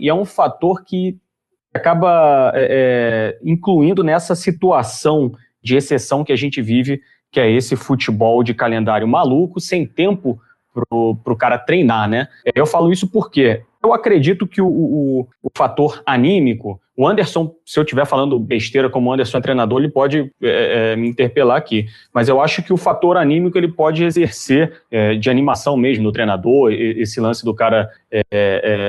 é 0.00 0.14
um 0.14 0.24
fator 0.24 0.84
que 0.84 1.18
acaba 1.76 2.52
é, 2.54 3.36
é, 3.36 3.38
incluindo 3.44 4.02
nessa 4.02 4.34
situação 4.34 5.32
de 5.62 5.76
exceção 5.76 6.24
que 6.24 6.32
a 6.32 6.36
gente 6.36 6.60
vive, 6.60 7.00
que 7.30 7.40
é 7.40 7.50
esse 7.50 7.76
futebol 7.76 8.42
de 8.42 8.54
calendário 8.54 9.06
maluco, 9.06 9.60
sem 9.60 9.86
tempo 9.86 10.40
para 11.24 11.32
o 11.32 11.36
cara 11.36 11.58
treinar, 11.58 12.08
né? 12.08 12.28
Eu 12.54 12.66
falo 12.66 12.92
isso 12.92 13.10
porque 13.10 13.62
eu 13.82 13.94
acredito 13.94 14.46
que 14.46 14.60
o, 14.60 14.66
o, 14.68 15.28
o, 15.42 15.48
fator 15.56 16.02
anímico, 16.04 16.80
o 16.96 17.06
Anderson, 17.06 17.54
se 17.64 17.78
eu 17.78 17.82
estiver 17.82 18.04
falando 18.04 18.38
besteira 18.38 18.90
como 18.90 19.08
o 19.08 19.12
Anderson 19.12 19.38
é 19.38 19.40
treinador, 19.40 19.78
ele 19.80 19.90
pode 19.90 20.30
é, 20.42 20.92
é, 20.92 20.96
me 20.96 21.08
interpelar 21.08 21.56
aqui, 21.56 21.86
mas 22.12 22.28
eu 22.28 22.40
acho 22.40 22.62
que 22.62 22.72
o 22.72 22.76
fator 22.76 23.16
anímico 23.16 23.56
ele 23.56 23.68
pode 23.68 24.04
exercer 24.04 24.82
é, 24.90 25.14
de 25.14 25.30
animação 25.30 25.76
mesmo 25.76 26.04
no 26.04 26.12
treinador, 26.12 26.72
esse 26.72 27.20
lance 27.20 27.44
do 27.44 27.54
cara 27.54 27.88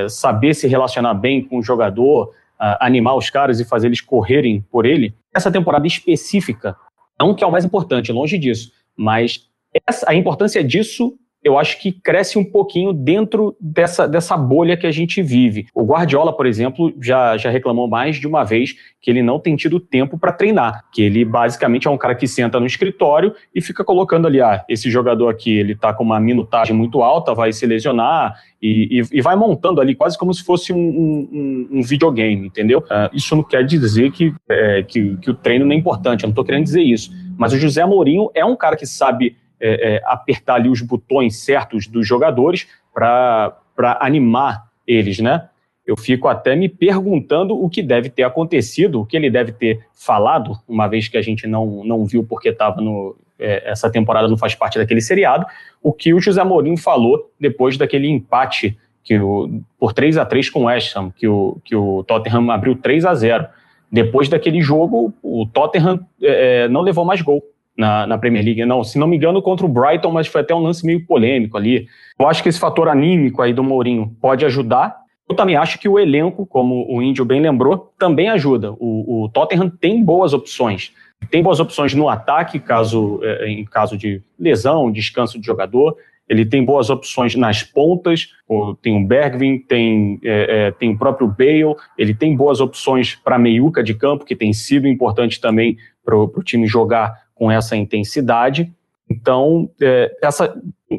saber 0.10 0.54
se 0.54 0.68
relacionar 0.68 1.14
bem 1.14 1.44
com 1.44 1.60
o 1.60 1.64
jogador, 1.64 2.32
animar 2.60 3.16
os 3.16 3.30
caras 3.30 3.60
e 3.60 3.66
fazer 3.66 3.88
eles 3.88 4.02
correrem 4.02 4.62
por 4.72 4.86
ele. 4.86 5.14
Essa 5.34 5.52
temporada 5.52 5.86
específica, 5.86 6.76
não 7.20 7.34
que 7.34 7.44
é 7.44 7.48
o 7.48 7.52
mais 7.52 7.66
importante, 7.66 8.12
longe 8.12 8.38
disso, 8.38 8.72
mas 8.96 9.48
essa, 9.88 10.10
a 10.10 10.16
importância 10.16 10.64
disso 10.64 11.18
eu 11.48 11.58
acho 11.58 11.80
que 11.80 11.94
cresce 11.94 12.38
um 12.38 12.44
pouquinho 12.44 12.92
dentro 12.92 13.56
dessa, 13.60 14.06
dessa 14.06 14.36
bolha 14.36 14.76
que 14.76 14.86
a 14.86 14.92
gente 14.92 15.22
vive. 15.22 15.68
O 15.74 15.86
Guardiola, 15.86 16.36
por 16.36 16.46
exemplo, 16.46 16.94
já, 17.02 17.38
já 17.38 17.50
reclamou 17.50 17.88
mais 17.88 18.18
de 18.18 18.28
uma 18.28 18.44
vez 18.44 18.76
que 19.02 19.10
ele 19.10 19.24
não 19.24 19.40
tem 19.40 19.56
tido 19.56 19.80
tempo 19.80 20.20
para 20.20 20.34
treinar, 20.34 20.84
que 20.92 21.02
ele 21.02 21.24
basicamente 21.24 21.88
é 21.88 21.90
um 21.90 21.98
cara 21.98 22.14
que 22.16 22.28
senta 22.28 22.60
no 22.60 22.66
escritório 22.66 23.34
e 23.56 23.62
fica 23.62 23.82
colocando 23.82 24.28
ali, 24.28 24.42
ah, 24.42 24.66
esse 24.68 24.92
jogador 24.92 25.30
aqui, 25.30 25.58
ele 25.58 25.74
tá 25.74 25.94
com 25.94 26.04
uma 26.04 26.20
minutagem 26.20 26.76
muito 26.76 27.02
alta, 27.02 27.34
vai 27.34 27.54
se 27.54 27.66
lesionar, 27.66 28.36
e, 28.62 29.00
e, 29.00 29.18
e 29.20 29.22
vai 29.22 29.38
montando 29.38 29.80
ali 29.80 29.96
quase 29.96 30.18
como 30.18 30.34
se 30.34 30.44
fosse 30.44 30.74
um, 30.74 30.78
um, 30.78 31.68
um 31.72 31.82
videogame, 31.82 32.48
entendeu? 32.48 32.80
Uh, 32.80 33.16
isso 33.16 33.34
não 33.36 33.44
quer 33.44 33.64
dizer 33.66 34.12
que, 34.12 34.34
é, 34.50 34.84
que, 34.84 35.16
que 35.18 35.32
o 35.32 35.34
treino 35.34 35.66
não 35.66 35.72
é 35.72 35.76
importante, 35.76 36.24
eu 36.24 36.28
não 36.28 36.32
estou 36.32 36.44
querendo 36.44 36.66
dizer 36.66 36.82
isso, 36.82 37.12
mas 37.38 37.54
o 37.54 37.58
José 37.58 37.86
Mourinho 37.86 38.30
é 38.34 38.44
um 38.44 38.56
cara 38.56 38.76
que 38.76 38.86
sabe 38.86 39.38
é, 39.60 39.96
é, 39.96 40.02
apertar 40.06 40.56
ali 40.56 40.70
os 40.70 40.82
botões 40.82 41.38
certos 41.38 41.88
dos 41.88 42.08
jogadores 42.08 42.68
para 42.94 43.54
animar 44.00 44.68
eles, 44.86 45.20
né? 45.20 45.50
Eu 45.86 45.96
fico 45.98 46.28
até 46.28 46.56
me 46.56 46.68
perguntando 46.68 47.56
o 47.56 47.70
que 47.70 47.82
deve 47.82 48.10
ter 48.10 48.24
acontecido, 48.24 49.02
o 49.02 49.06
que 49.06 49.16
ele 49.16 49.30
deve 49.30 49.54
ter 49.54 49.86
falado, 49.94 50.60
uma 50.68 50.88
vez 50.88 51.08
que 51.08 51.18
a 51.18 51.22
gente 51.22 51.48
não, 51.48 51.84
não 51.84 52.06
viu 52.06 52.24
porque 52.24 52.50
estava 52.50 52.82
no. 52.82 53.16
É, 53.40 53.70
essa 53.70 53.90
temporada 53.90 54.28
não 54.28 54.36
faz 54.36 54.56
parte 54.56 54.80
daquele 54.80 55.00
seriado, 55.00 55.46
o 55.82 55.94
que 55.94 56.14
o 56.14 56.20
José 56.20 56.44
Mourinho 56.44 56.76
falou 56.76 57.32
depois 57.40 57.78
daquele 57.78 58.10
empate 58.10 58.78
que 59.04 59.18
o, 59.18 59.62
por 59.80 59.94
3 59.94 60.18
a 60.18 60.26
3 60.26 60.50
com 60.50 60.62
o 60.62 60.66
West 60.66 60.96
Ham, 60.96 61.12
que 61.16 61.28
o, 61.28 61.58
que 61.64 61.76
o 61.76 62.04
Tottenham 62.04 62.52
abriu 62.52 62.76
3 62.76 63.06
a 63.06 63.14
0 63.14 63.48
Depois 63.90 64.28
daquele 64.28 64.60
jogo, 64.60 65.14
o 65.24 65.46
Tottenham 65.46 66.06
é, 66.22 66.68
não 66.68 66.82
levou 66.82 67.06
mais 67.06 67.22
gol 67.22 67.42
na, 67.78 68.08
na, 68.08 68.18
Premier 68.18 68.44
League. 68.44 68.66
Não, 68.66 68.84
se 68.84 68.98
não 68.98 69.08
me 69.08 69.18
engano, 69.18 69.42
contra 69.42 69.66
o 69.66 69.70
Brighton, 69.70 70.12
mas 70.12 70.28
foi 70.28 70.42
até 70.42 70.54
um 70.54 70.60
lance 70.60 70.86
meio 70.86 71.06
polêmico 71.06 71.58
ali. 71.58 71.88
Eu 72.20 72.28
acho 72.28 72.42
que 72.42 72.50
esse 72.50 72.60
fator 72.60 72.90
anímico 72.90 73.42
aí 73.42 73.54
do 73.54 73.64
Mourinho 73.64 74.16
pode 74.20 74.46
ajudar. 74.46 74.98
Eu 75.30 75.36
também 75.36 75.56
acho 75.56 75.78
que 75.78 75.88
o 75.88 76.00
elenco, 76.00 76.46
como 76.46 76.86
o 76.90 77.02
Índio 77.02 77.26
bem 77.26 77.42
lembrou, 77.42 77.94
também 78.00 78.30
ajuda. 78.30 78.72
O, 78.74 79.26
o 79.26 79.30
Tottenham 79.30 79.70
tem 79.70 80.04
boas 80.04 80.34
opções. 80.34 80.94
Tem 81.30 81.44
boas 81.44 81.60
opções 81.60 81.94
no 81.94 82.08
ataque, 82.10 82.60
caso, 82.60 83.20
é, 83.24 83.50
em 83.50 83.66
caso 83.66 83.98
de 83.98 84.22
lesão, 84.40 84.92
descanso 84.92 85.40
de 85.40 85.46
jogador. 85.46 85.96
Ele 86.30 86.46
tem 86.46 86.64
boas 86.64 86.90
opções 86.90 87.36
nas 87.36 87.64
pontas, 87.64 88.34
tem 88.82 89.02
o 89.02 89.08
Bergvin, 89.08 89.60
tem, 89.60 90.20
é, 90.24 90.68
é, 90.68 90.72
tem 90.72 90.92
o 90.92 90.98
próprio 90.98 91.28
Bale, 91.28 91.76
ele 91.98 92.14
tem 92.14 92.36
boas 92.36 92.60
opções 92.60 93.16
para 93.16 93.40
meiuca 93.40 93.82
de 93.82 93.94
campo, 93.94 94.26
que 94.26 94.36
tem 94.36 94.52
sido 94.52 94.88
importante 94.88 95.40
também 95.40 95.78
para 96.04 96.18
o 96.18 96.44
time 96.44 96.68
jogar 96.68 97.27
com 97.38 97.52
essa 97.52 97.76
intensidade. 97.76 98.72
Então, 99.10 99.70
é, 99.82 100.16
essa, 100.22 100.56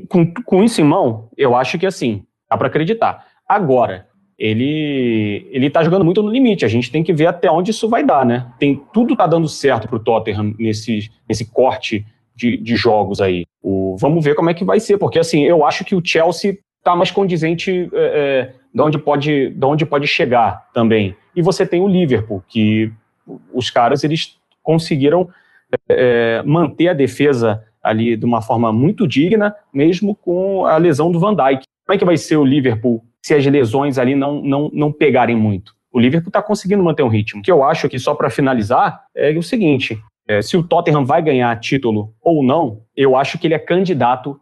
com, 0.08 0.32
com 0.32 0.62
isso 0.64 0.80
em 0.80 0.84
mão, 0.84 1.28
eu 1.36 1.54
acho 1.54 1.78
que 1.78 1.86
assim, 1.86 2.24
dá 2.50 2.56
para 2.56 2.68
acreditar. 2.68 3.26
Agora, 3.46 4.06
ele 4.38 5.48
ele 5.50 5.68
tá 5.68 5.82
jogando 5.82 6.04
muito 6.04 6.22
no 6.22 6.30
limite. 6.30 6.64
A 6.64 6.68
gente 6.68 6.92
tem 6.92 7.02
que 7.02 7.12
ver 7.12 7.26
até 7.26 7.50
onde 7.50 7.72
isso 7.72 7.88
vai 7.88 8.04
dar, 8.04 8.24
né? 8.24 8.52
Tem 8.58 8.80
tudo 8.92 9.16
tá 9.16 9.26
dando 9.26 9.48
certo 9.48 9.88
para 9.88 9.96
o 9.96 10.00
Tottenham 10.00 10.54
nesse 10.58 11.10
nesse 11.28 11.44
corte 11.44 12.06
de, 12.36 12.56
de 12.56 12.76
jogos 12.76 13.20
aí. 13.20 13.44
O, 13.60 13.96
vamos 13.98 14.24
ver 14.24 14.36
como 14.36 14.48
é 14.48 14.54
que 14.54 14.64
vai 14.64 14.78
ser, 14.78 14.96
porque 14.96 15.18
assim, 15.18 15.42
eu 15.42 15.66
acho 15.66 15.84
que 15.84 15.96
o 15.96 16.02
Chelsea 16.04 16.56
está 16.78 16.94
mais 16.94 17.10
condizente 17.10 17.90
é, 17.92 18.52
é, 18.52 18.54
de, 18.72 18.80
onde 18.80 18.96
pode, 18.96 19.50
de 19.50 19.66
onde 19.66 19.84
pode 19.84 20.06
chegar 20.06 20.68
também. 20.72 21.16
E 21.34 21.42
você 21.42 21.66
tem 21.66 21.80
o 21.80 21.88
Liverpool, 21.88 22.42
que 22.48 22.92
os 23.52 23.68
caras 23.70 24.04
eles 24.04 24.38
conseguiram 24.62 25.28
é, 25.88 26.42
manter 26.44 26.88
a 26.88 26.94
defesa 26.94 27.64
ali 27.82 28.16
de 28.16 28.24
uma 28.24 28.42
forma 28.42 28.72
muito 28.72 29.06
digna, 29.06 29.54
mesmo 29.72 30.14
com 30.14 30.66
a 30.66 30.76
lesão 30.76 31.10
do 31.10 31.20
Van 31.20 31.34
Dijk. 31.34 31.62
Como 31.86 31.94
é 31.94 31.98
que 31.98 32.04
vai 32.04 32.16
ser 32.16 32.36
o 32.36 32.44
Liverpool 32.44 33.02
se 33.22 33.34
as 33.34 33.44
lesões 33.46 33.98
ali 33.98 34.14
não, 34.14 34.42
não, 34.42 34.70
não 34.72 34.92
pegarem 34.92 35.36
muito? 35.36 35.72
O 35.92 35.98
Liverpool 35.98 36.28
está 36.28 36.42
conseguindo 36.42 36.82
manter 36.82 37.02
um 37.02 37.08
ritmo. 37.08 37.40
O 37.40 37.42
que 37.42 37.50
eu 37.50 37.64
acho 37.64 37.88
que, 37.88 37.98
só 37.98 38.14
para 38.14 38.28
finalizar, 38.28 39.04
é 39.14 39.30
o 39.30 39.42
seguinte: 39.42 39.98
é, 40.28 40.42
se 40.42 40.56
o 40.56 40.62
Tottenham 40.62 41.04
vai 41.04 41.22
ganhar 41.22 41.58
título 41.58 42.14
ou 42.20 42.42
não, 42.42 42.82
eu 42.94 43.16
acho 43.16 43.38
que 43.38 43.46
ele 43.46 43.54
é 43.54 43.58
candidato 43.58 44.38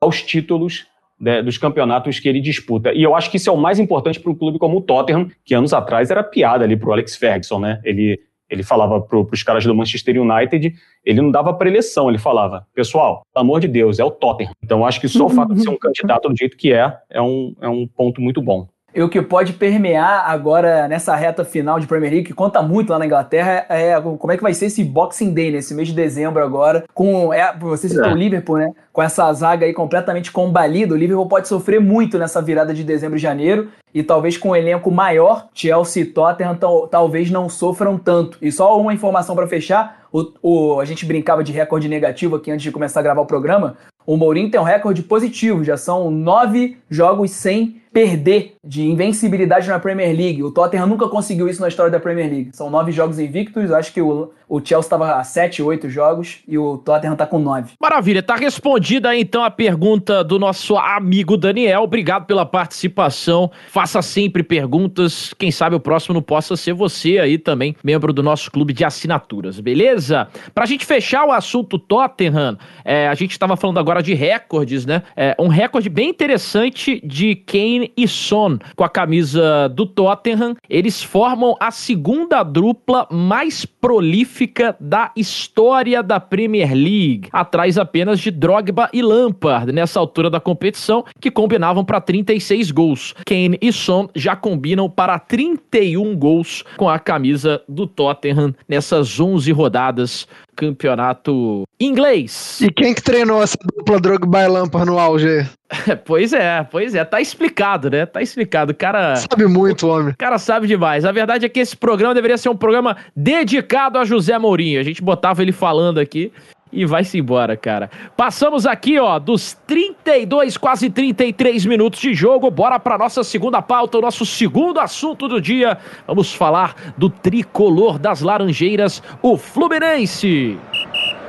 aos 0.00 0.22
títulos 0.22 0.86
né, 1.18 1.42
dos 1.42 1.58
campeonatos 1.58 2.18
que 2.18 2.28
ele 2.28 2.40
disputa. 2.40 2.92
E 2.92 3.02
eu 3.02 3.14
acho 3.14 3.30
que 3.30 3.36
isso 3.36 3.50
é 3.50 3.52
o 3.52 3.56
mais 3.56 3.78
importante 3.78 4.20
para 4.20 4.30
um 4.30 4.34
clube 4.34 4.58
como 4.58 4.78
o 4.78 4.80
Tottenham, 4.80 5.30
que 5.44 5.54
anos 5.54 5.72
atrás 5.72 6.10
era 6.10 6.22
piada 6.22 6.64
ali 6.64 6.76
para 6.76 6.88
o 6.88 6.92
Alex 6.92 7.16
Ferguson, 7.16 7.58
né? 7.60 7.80
Ele, 7.84 8.20
ele 8.48 8.62
falava 8.62 9.00
para 9.00 9.18
os 9.18 9.42
caras 9.42 9.64
do 9.64 9.74
Manchester 9.74 10.20
United, 10.20 10.74
ele 11.04 11.20
não 11.20 11.30
dava 11.30 11.52
preleção, 11.54 12.08
ele 12.08 12.18
falava, 12.18 12.66
pessoal, 12.74 13.22
pelo 13.32 13.44
amor 13.44 13.60
de 13.60 13.68
Deus, 13.68 13.98
é 13.98 14.04
o 14.04 14.10
Tottenham. 14.10 14.52
Então 14.62 14.86
acho 14.86 15.00
que 15.00 15.08
só 15.08 15.26
o 15.26 15.30
fato 15.30 15.54
de 15.54 15.62
ser 15.62 15.68
um 15.68 15.78
candidato 15.78 16.28
do 16.28 16.36
jeito 16.36 16.56
que 16.56 16.72
é, 16.72 16.96
é 17.10 17.20
um, 17.20 17.54
é 17.60 17.68
um 17.68 17.86
ponto 17.86 18.20
muito 18.20 18.40
bom. 18.40 18.68
E 18.94 19.02
o 19.02 19.08
que 19.08 19.20
pode 19.20 19.52
permear 19.52 20.30
agora 20.30 20.88
nessa 20.88 21.14
reta 21.14 21.44
final 21.44 21.78
de 21.78 21.86
Premier 21.86 22.10
League, 22.10 22.26
que 22.26 22.32
conta 22.32 22.62
muito 22.62 22.90
lá 22.90 22.98
na 22.98 23.04
Inglaterra, 23.04 23.66
é 23.68 24.00
como 24.00 24.32
é 24.32 24.36
que 24.36 24.42
vai 24.42 24.54
ser 24.54 24.66
esse 24.66 24.82
Boxing 24.82 25.34
Day, 25.34 25.52
nesse 25.52 25.74
mês 25.74 25.88
de 25.88 25.94
dezembro 25.94 26.42
agora, 26.42 26.84
com, 26.94 27.32
é, 27.32 27.54
você 27.58 27.88
citou 27.88 28.06
é. 28.06 28.12
o 28.12 28.16
Liverpool, 28.16 28.56
né? 28.56 28.72
Com 28.90 29.02
essa 29.02 29.30
zaga 29.34 29.66
aí 29.66 29.74
completamente 29.74 30.32
combalida, 30.32 30.94
o 30.94 30.96
Liverpool 30.96 31.28
pode 31.28 31.48
sofrer 31.48 31.80
muito 31.80 32.18
nessa 32.18 32.40
virada 32.40 32.72
de 32.72 32.82
dezembro 32.82 33.18
e 33.18 33.20
janeiro, 33.20 33.68
e 33.92 34.02
talvez 34.02 34.38
com 34.38 34.50
um 34.50 34.56
elenco 34.56 34.90
maior, 34.90 35.48
Chelsea 35.52 36.02
e 36.02 36.06
Tottenham 36.06 36.58
talvez 36.90 37.30
não 37.30 37.48
sofram 37.48 37.98
tanto. 37.98 38.38
E 38.40 38.50
só 38.50 38.80
uma 38.80 38.94
informação 38.94 39.36
para 39.36 39.46
fechar, 39.46 40.06
o, 40.10 40.32
o, 40.42 40.80
a 40.80 40.84
gente 40.86 41.04
brincava 41.04 41.44
de 41.44 41.52
recorde 41.52 41.88
negativo 41.88 42.36
aqui 42.36 42.50
antes 42.50 42.62
de 42.62 42.72
começar 42.72 43.00
a 43.00 43.02
gravar 43.02 43.20
o 43.20 43.26
programa, 43.26 43.76
o 44.06 44.16
Mourinho 44.16 44.50
tem 44.50 44.58
um 44.58 44.64
recorde 44.64 45.02
positivo, 45.02 45.62
já 45.62 45.76
são 45.76 46.10
nove 46.10 46.78
jogos 46.88 47.30
sem 47.30 47.82
perder 47.98 48.54
de 48.62 48.82
invencibilidade 48.82 49.66
na 49.66 49.80
Premier 49.80 50.16
League. 50.16 50.40
O 50.44 50.52
Tottenham 50.52 50.86
nunca 50.86 51.08
conseguiu 51.08 51.48
isso 51.48 51.60
na 51.60 51.66
história 51.66 51.90
da 51.90 51.98
Premier 51.98 52.30
League. 52.30 52.50
São 52.52 52.70
nove 52.70 52.92
jogos 52.92 53.18
invictos, 53.18 53.72
acho 53.72 53.92
que 53.92 54.00
o, 54.00 54.30
o 54.48 54.60
Chelsea 54.60 54.86
estava 54.86 55.16
a 55.16 55.24
sete, 55.24 55.60
oito 55.60 55.90
jogos 55.90 56.38
e 56.46 56.56
o 56.56 56.78
Tottenham 56.78 57.14
está 57.14 57.26
com 57.26 57.40
nove. 57.40 57.72
Maravilha, 57.80 58.22
tá 58.22 58.36
respondida 58.36 59.16
então 59.16 59.42
a 59.42 59.50
pergunta 59.50 60.22
do 60.22 60.38
nosso 60.38 60.76
amigo 60.76 61.36
Daniel. 61.36 61.82
Obrigado 61.82 62.26
pela 62.26 62.46
participação. 62.46 63.50
Faça 63.68 64.00
sempre 64.00 64.44
perguntas. 64.44 65.34
Quem 65.36 65.50
sabe 65.50 65.74
o 65.74 65.80
próximo 65.80 66.14
não 66.14 66.22
possa 66.22 66.56
ser 66.56 66.74
você 66.74 67.18
aí 67.18 67.36
também, 67.36 67.74
membro 67.82 68.12
do 68.12 68.22
nosso 68.22 68.48
clube 68.48 68.72
de 68.72 68.84
assinaturas, 68.84 69.58
beleza? 69.58 70.28
Pra 70.54 70.66
gente 70.66 70.86
fechar 70.86 71.24
o 71.24 71.32
assunto 71.32 71.80
Tottenham, 71.80 72.56
é, 72.84 73.08
a 73.08 73.14
gente 73.14 73.32
estava 73.32 73.56
falando 73.56 73.80
agora 73.80 74.04
de 74.04 74.14
recordes, 74.14 74.86
né? 74.86 75.02
É, 75.16 75.34
um 75.36 75.48
recorde 75.48 75.88
bem 75.88 76.10
interessante 76.10 77.00
de 77.04 77.34
Kane 77.34 77.87
e 77.96 78.06
Son 78.06 78.58
com 78.76 78.84
a 78.84 78.88
camisa 78.88 79.68
do 79.68 79.86
Tottenham. 79.86 80.54
Eles 80.68 81.02
formam 81.02 81.56
a 81.60 81.70
segunda 81.70 82.42
dupla 82.42 83.06
mais 83.10 83.64
prolífica 83.64 84.76
da 84.80 85.10
história 85.16 86.02
da 86.02 86.20
Premier 86.20 86.72
League, 86.72 87.28
atrás 87.32 87.78
apenas 87.78 88.20
de 88.20 88.30
Drogba 88.30 88.88
e 88.92 89.02
Lampard 89.02 89.72
nessa 89.72 90.00
altura 90.00 90.30
da 90.30 90.40
competição, 90.40 91.04
que 91.20 91.30
combinavam 91.30 91.84
para 91.84 92.00
36 92.00 92.70
gols. 92.70 93.14
Kane 93.24 93.58
e 93.60 93.72
Son 93.72 94.08
já 94.14 94.36
combinam 94.36 94.88
para 94.88 95.18
31 95.18 96.16
gols 96.16 96.64
com 96.76 96.88
a 96.88 96.98
camisa 96.98 97.62
do 97.68 97.86
Tottenham 97.86 98.54
nessas 98.68 99.18
11 99.18 99.50
rodadas 99.52 100.26
campeonato 100.58 101.62
inglês. 101.78 102.60
E 102.60 102.70
quem 102.70 102.92
que 102.92 103.02
treinou 103.02 103.40
essa 103.40 103.56
dupla 103.76 104.00
Drogba 104.00 104.42
e 104.42 104.48
Lampard 104.48 104.90
no 104.90 104.98
auge? 104.98 105.46
pois 106.04 106.32
é, 106.32 106.64
pois 106.64 106.96
é, 106.96 107.04
tá 107.04 107.20
explicado, 107.20 107.88
né? 107.88 108.04
Tá 108.04 108.20
explicado. 108.20 108.72
O 108.72 108.74
cara 108.74 109.14
sabe 109.16 109.46
muito, 109.46 109.86
homem. 109.86 110.12
O 110.12 110.16
cara 110.16 110.38
sabe 110.38 110.66
demais. 110.66 111.04
A 111.04 111.12
verdade 111.12 111.46
é 111.46 111.48
que 111.48 111.60
esse 111.60 111.76
programa 111.76 112.14
deveria 112.14 112.36
ser 112.36 112.48
um 112.48 112.56
programa 112.56 112.96
dedicado 113.14 113.98
a 113.98 114.04
José 114.04 114.36
Mourinho. 114.36 114.80
A 114.80 114.82
gente 114.82 115.00
botava 115.00 115.42
ele 115.42 115.52
falando 115.52 115.98
aqui 115.98 116.32
e 116.72 116.84
vai-se 116.84 117.18
embora, 117.18 117.56
cara. 117.56 117.90
Passamos 118.16 118.66
aqui, 118.66 118.98
ó, 118.98 119.18
dos 119.18 119.54
32, 119.66 120.56
quase 120.56 120.90
33 120.90 121.66
minutos 121.66 122.00
de 122.00 122.14
jogo. 122.14 122.50
Bora 122.50 122.78
para 122.78 122.98
nossa 122.98 123.24
segunda 123.24 123.62
pauta, 123.62 123.98
o 123.98 124.00
nosso 124.00 124.24
segundo 124.26 124.80
assunto 124.80 125.28
do 125.28 125.40
dia. 125.40 125.78
Vamos 126.06 126.32
falar 126.32 126.74
do 126.96 127.08
tricolor 127.08 127.98
das 127.98 128.20
Laranjeiras, 128.20 129.02
o 129.22 129.36
Fluminense. 129.36 130.58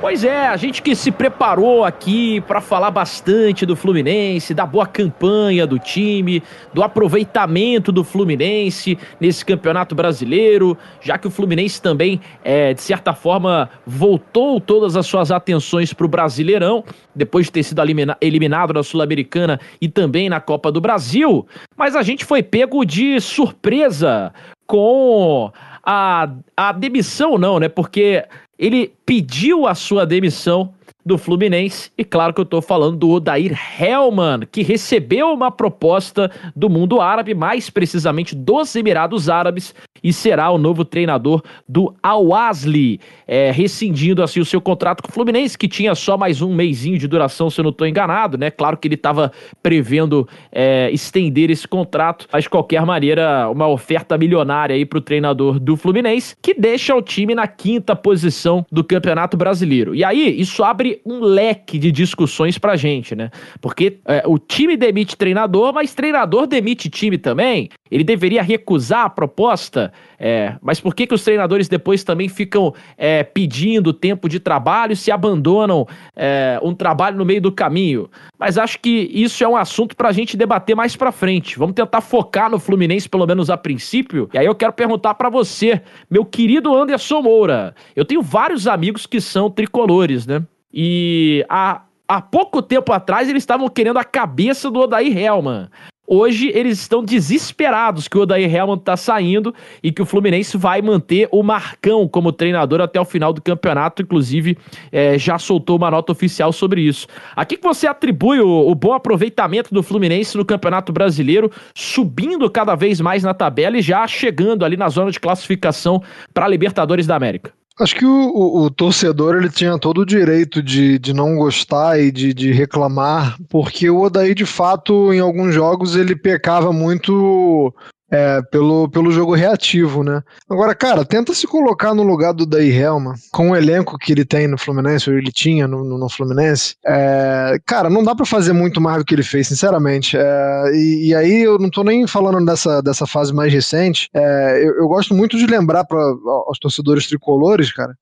Pois 0.00 0.24
é, 0.24 0.46
a 0.46 0.56
gente 0.56 0.80
que 0.80 0.96
se 0.96 1.10
preparou 1.10 1.84
aqui 1.84 2.40
para 2.40 2.62
falar 2.62 2.90
bastante 2.90 3.66
do 3.66 3.76
Fluminense, 3.76 4.54
da 4.54 4.64
boa 4.64 4.86
campanha 4.86 5.66
do 5.66 5.78
time, 5.78 6.42
do 6.72 6.82
aproveitamento 6.82 7.92
do 7.92 8.02
Fluminense 8.02 8.96
nesse 9.20 9.44
campeonato 9.44 9.94
brasileiro, 9.94 10.76
já 11.02 11.18
que 11.18 11.28
o 11.28 11.30
Fluminense 11.30 11.82
também, 11.82 12.18
é, 12.42 12.72
de 12.72 12.80
certa 12.80 13.12
forma, 13.12 13.68
voltou 13.86 14.58
todas 14.58 14.96
as 14.96 15.04
suas 15.04 15.30
atenções 15.30 15.92
para 15.92 16.06
o 16.06 16.08
Brasileirão, 16.08 16.82
depois 17.14 17.46
de 17.46 17.52
ter 17.52 17.62
sido 17.62 17.82
eliminado 18.22 18.72
na 18.72 18.82
Sul-Americana 18.82 19.60
e 19.82 19.86
também 19.86 20.30
na 20.30 20.40
Copa 20.40 20.72
do 20.72 20.80
Brasil. 20.80 21.46
Mas 21.76 21.94
a 21.94 22.02
gente 22.02 22.24
foi 22.24 22.42
pego 22.42 22.86
de 22.86 23.20
surpresa 23.20 24.32
com 24.66 25.52
a, 25.84 26.30
a 26.56 26.72
demissão, 26.72 27.36
não, 27.36 27.58
né? 27.58 27.68
Porque 27.68 28.24
ele 28.60 28.92
pediu 29.06 29.66
a 29.66 29.74
sua 29.74 30.04
demissão 30.04 30.74
do 31.04 31.18
Fluminense. 31.18 31.90
E 31.96 32.04
claro 32.04 32.32
que 32.32 32.40
eu 32.40 32.44
estou 32.44 32.62
falando 32.62 32.96
do 32.96 33.10
Odair 33.10 33.58
Hellman, 33.78 34.40
que 34.50 34.62
recebeu 34.62 35.32
uma 35.32 35.50
proposta 35.50 36.30
do 36.54 36.68
mundo 36.68 37.00
árabe, 37.00 37.34
mais 37.34 37.70
precisamente 37.70 38.34
dos 38.34 38.74
Emirados 38.74 39.28
Árabes, 39.28 39.74
e 40.02 40.12
será 40.12 40.50
o 40.50 40.58
novo 40.58 40.84
treinador 40.84 41.42
do 41.68 41.94
Al-Asli, 42.02 43.00
é, 43.26 43.50
rescindindo 43.50 44.22
assim 44.22 44.40
o 44.40 44.44
seu 44.44 44.60
contrato 44.60 45.02
com 45.02 45.10
o 45.10 45.12
Fluminense, 45.12 45.58
que 45.58 45.68
tinha 45.68 45.94
só 45.94 46.16
mais 46.16 46.40
um 46.40 46.54
mêsinho 46.54 46.98
de 46.98 47.06
duração, 47.06 47.50
se 47.50 47.60
eu 47.60 47.64
não 47.64 47.70
estou 47.70 47.86
enganado, 47.86 48.38
né? 48.38 48.50
Claro 48.50 48.76
que 48.76 48.88
ele 48.88 48.94
estava 48.94 49.30
prevendo 49.62 50.28
é, 50.50 50.90
estender 50.90 51.50
esse 51.50 51.68
contrato, 51.68 52.26
mas 52.32 52.44
de 52.44 52.50
qualquer 52.50 52.84
maneira, 52.86 53.48
uma 53.50 53.68
oferta 53.68 54.16
milionária 54.16 54.74
aí 54.74 54.84
para 54.84 54.98
o 54.98 55.02
treinador 55.02 55.58
do 55.58 55.76
Fluminense, 55.76 56.34
que 56.40 56.54
deixa 56.54 56.94
o 56.94 57.02
time 57.02 57.34
na 57.34 57.46
quinta 57.46 57.94
posição 57.94 58.64
do 58.70 58.82
Campeonato 58.82 59.36
Brasileiro. 59.36 59.94
E 59.94 60.02
aí, 60.02 60.40
isso 60.40 60.64
abre 60.64 60.89
um 61.04 61.20
leque 61.20 61.78
de 61.78 61.92
discussões 61.92 62.58
pra 62.58 62.76
gente, 62.76 63.14
né? 63.14 63.30
Porque 63.60 64.00
é, 64.06 64.22
o 64.26 64.38
time 64.38 64.76
demite 64.76 65.16
treinador, 65.16 65.72
mas 65.72 65.94
treinador 65.94 66.46
demite 66.46 66.88
time 66.88 67.18
também. 67.18 67.68
Ele 67.90 68.04
deveria 68.04 68.42
recusar 68.42 69.06
a 69.06 69.10
proposta, 69.10 69.92
é, 70.18 70.54
mas 70.62 70.80
por 70.80 70.94
que, 70.94 71.06
que 71.06 71.14
os 71.14 71.24
treinadores 71.24 71.68
depois 71.68 72.04
também 72.04 72.28
ficam 72.28 72.72
é, 72.96 73.22
pedindo 73.22 73.92
tempo 73.92 74.28
de 74.28 74.38
trabalho 74.38 74.94
se 74.94 75.10
abandonam 75.10 75.86
é, 76.14 76.58
um 76.62 76.74
trabalho 76.74 77.16
no 77.16 77.24
meio 77.24 77.40
do 77.40 77.50
caminho? 77.50 78.08
Mas 78.38 78.56
acho 78.56 78.78
que 78.80 79.10
isso 79.12 79.42
é 79.42 79.48
um 79.48 79.56
assunto 79.56 79.96
para 79.96 80.08
a 80.08 80.12
gente 80.12 80.36
debater 80.36 80.76
mais 80.76 80.96
para 80.96 81.12
frente. 81.12 81.58
Vamos 81.58 81.74
tentar 81.74 82.00
focar 82.00 82.50
no 82.50 82.58
Fluminense, 82.58 83.08
pelo 83.08 83.26
menos 83.26 83.50
a 83.50 83.56
princípio. 83.56 84.28
E 84.32 84.38
aí 84.38 84.46
eu 84.46 84.54
quero 84.54 84.72
perguntar 84.72 85.14
para 85.14 85.28
você, 85.28 85.82
meu 86.08 86.24
querido 86.24 86.74
Anderson 86.74 87.20
Moura. 87.22 87.74
Eu 87.94 88.04
tenho 88.04 88.22
vários 88.22 88.66
amigos 88.66 89.06
que 89.06 89.20
são 89.20 89.50
tricolores, 89.50 90.26
né? 90.26 90.42
E 90.72 91.44
há, 91.48 91.82
há 92.06 92.20
pouco 92.20 92.62
tempo 92.62 92.92
atrás 92.92 93.28
eles 93.28 93.42
estavam 93.42 93.68
querendo 93.68 93.98
a 93.98 94.04
cabeça 94.04 94.70
do 94.70 94.80
Odair 94.80 95.16
Helman. 95.16 95.68
Hoje 96.12 96.50
eles 96.52 96.80
estão 96.80 97.04
desesperados 97.04 98.08
que 98.08 98.18
o 98.18 98.22
Odair 98.22 98.52
Helman 98.52 98.74
está 98.74 98.96
saindo 98.96 99.54
e 99.80 99.92
que 99.92 100.02
o 100.02 100.04
Fluminense 100.04 100.56
vai 100.56 100.82
manter 100.82 101.28
o 101.30 101.40
Marcão 101.40 102.08
como 102.08 102.32
treinador 102.32 102.80
até 102.80 103.00
o 103.00 103.04
final 103.04 103.32
do 103.32 103.40
campeonato. 103.40 104.02
Inclusive, 104.02 104.58
é, 104.90 105.16
já 105.16 105.38
soltou 105.38 105.76
uma 105.76 105.88
nota 105.88 106.10
oficial 106.10 106.52
sobre 106.52 106.80
isso. 106.80 107.06
A 107.36 107.44
que 107.44 107.56
você 107.62 107.86
atribui 107.86 108.40
o, 108.40 108.68
o 108.68 108.74
bom 108.74 108.92
aproveitamento 108.92 109.72
do 109.72 109.84
Fluminense 109.84 110.36
no 110.36 110.44
Campeonato 110.44 110.92
Brasileiro, 110.92 111.48
subindo 111.76 112.50
cada 112.50 112.74
vez 112.74 113.00
mais 113.00 113.22
na 113.22 113.32
tabela 113.32 113.78
e 113.78 113.80
já 113.80 114.04
chegando 114.08 114.64
ali 114.64 114.76
na 114.76 114.88
zona 114.88 115.12
de 115.12 115.20
classificação 115.20 116.02
para 116.34 116.48
Libertadores 116.48 117.06
da 117.06 117.14
América? 117.14 117.52
Acho 117.78 117.94
que 117.94 118.04
o, 118.04 118.28
o, 118.28 118.64
o, 118.64 118.70
torcedor 118.70 119.36
ele 119.36 119.48
tinha 119.48 119.78
todo 119.78 120.02
o 120.02 120.06
direito 120.06 120.62
de, 120.62 120.98
de 120.98 121.14
não 121.14 121.36
gostar 121.36 121.98
e 121.98 122.10
de, 122.10 122.34
de 122.34 122.52
reclamar, 122.52 123.38
porque 123.48 123.88
o 123.88 124.00
Odaí, 124.00 124.34
de 124.34 124.44
fato, 124.44 125.12
em 125.14 125.20
alguns 125.20 125.54
jogos, 125.54 125.96
ele 125.96 126.14
pecava 126.14 126.72
muito 126.72 127.74
é, 128.10 128.42
pelo, 128.50 128.88
pelo 128.88 129.12
jogo 129.12 129.34
reativo, 129.34 130.02
né? 130.02 130.22
Agora, 130.48 130.74
cara, 130.74 131.04
tenta 131.04 131.32
se 131.32 131.46
colocar 131.46 131.94
no 131.94 132.02
lugar 132.02 132.34
do 132.34 132.44
Daí 132.44 132.70
Helma, 132.70 133.14
com 133.30 133.50
o 133.50 133.56
elenco 133.56 133.96
que 133.96 134.12
ele 134.12 134.24
tem 134.24 134.48
no 134.48 134.58
Fluminense, 134.58 135.08
ou 135.08 135.16
ele 135.16 135.30
tinha 135.30 135.68
no, 135.68 135.84
no, 135.84 135.96
no 135.96 136.08
Fluminense. 136.08 136.74
É, 136.84 137.58
cara, 137.64 137.88
não 137.88 138.02
dá 138.02 138.14
para 138.14 138.26
fazer 138.26 138.52
muito 138.52 138.80
mais 138.80 138.98
do 138.98 139.04
que 139.04 139.14
ele 139.14 139.22
fez, 139.22 139.46
sinceramente. 139.46 140.16
É, 140.16 140.70
e, 140.74 141.08
e, 141.08 141.14
aí 141.14 141.42
eu 141.42 141.58
não 141.58 141.70
tô 141.70 141.84
nem 141.84 142.06
falando 142.06 142.44
dessa, 142.44 142.82
dessa 142.82 143.06
fase 143.06 143.32
mais 143.32 143.52
recente. 143.52 144.08
É, 144.12 144.60
eu, 144.64 144.76
eu 144.76 144.88
gosto 144.88 145.14
muito 145.14 145.38
de 145.38 145.46
lembrar 145.46 145.84
para 145.84 146.00
aos 146.00 146.58
torcedores 146.58 147.06
tricolores, 147.06 147.72
cara, 147.72 147.94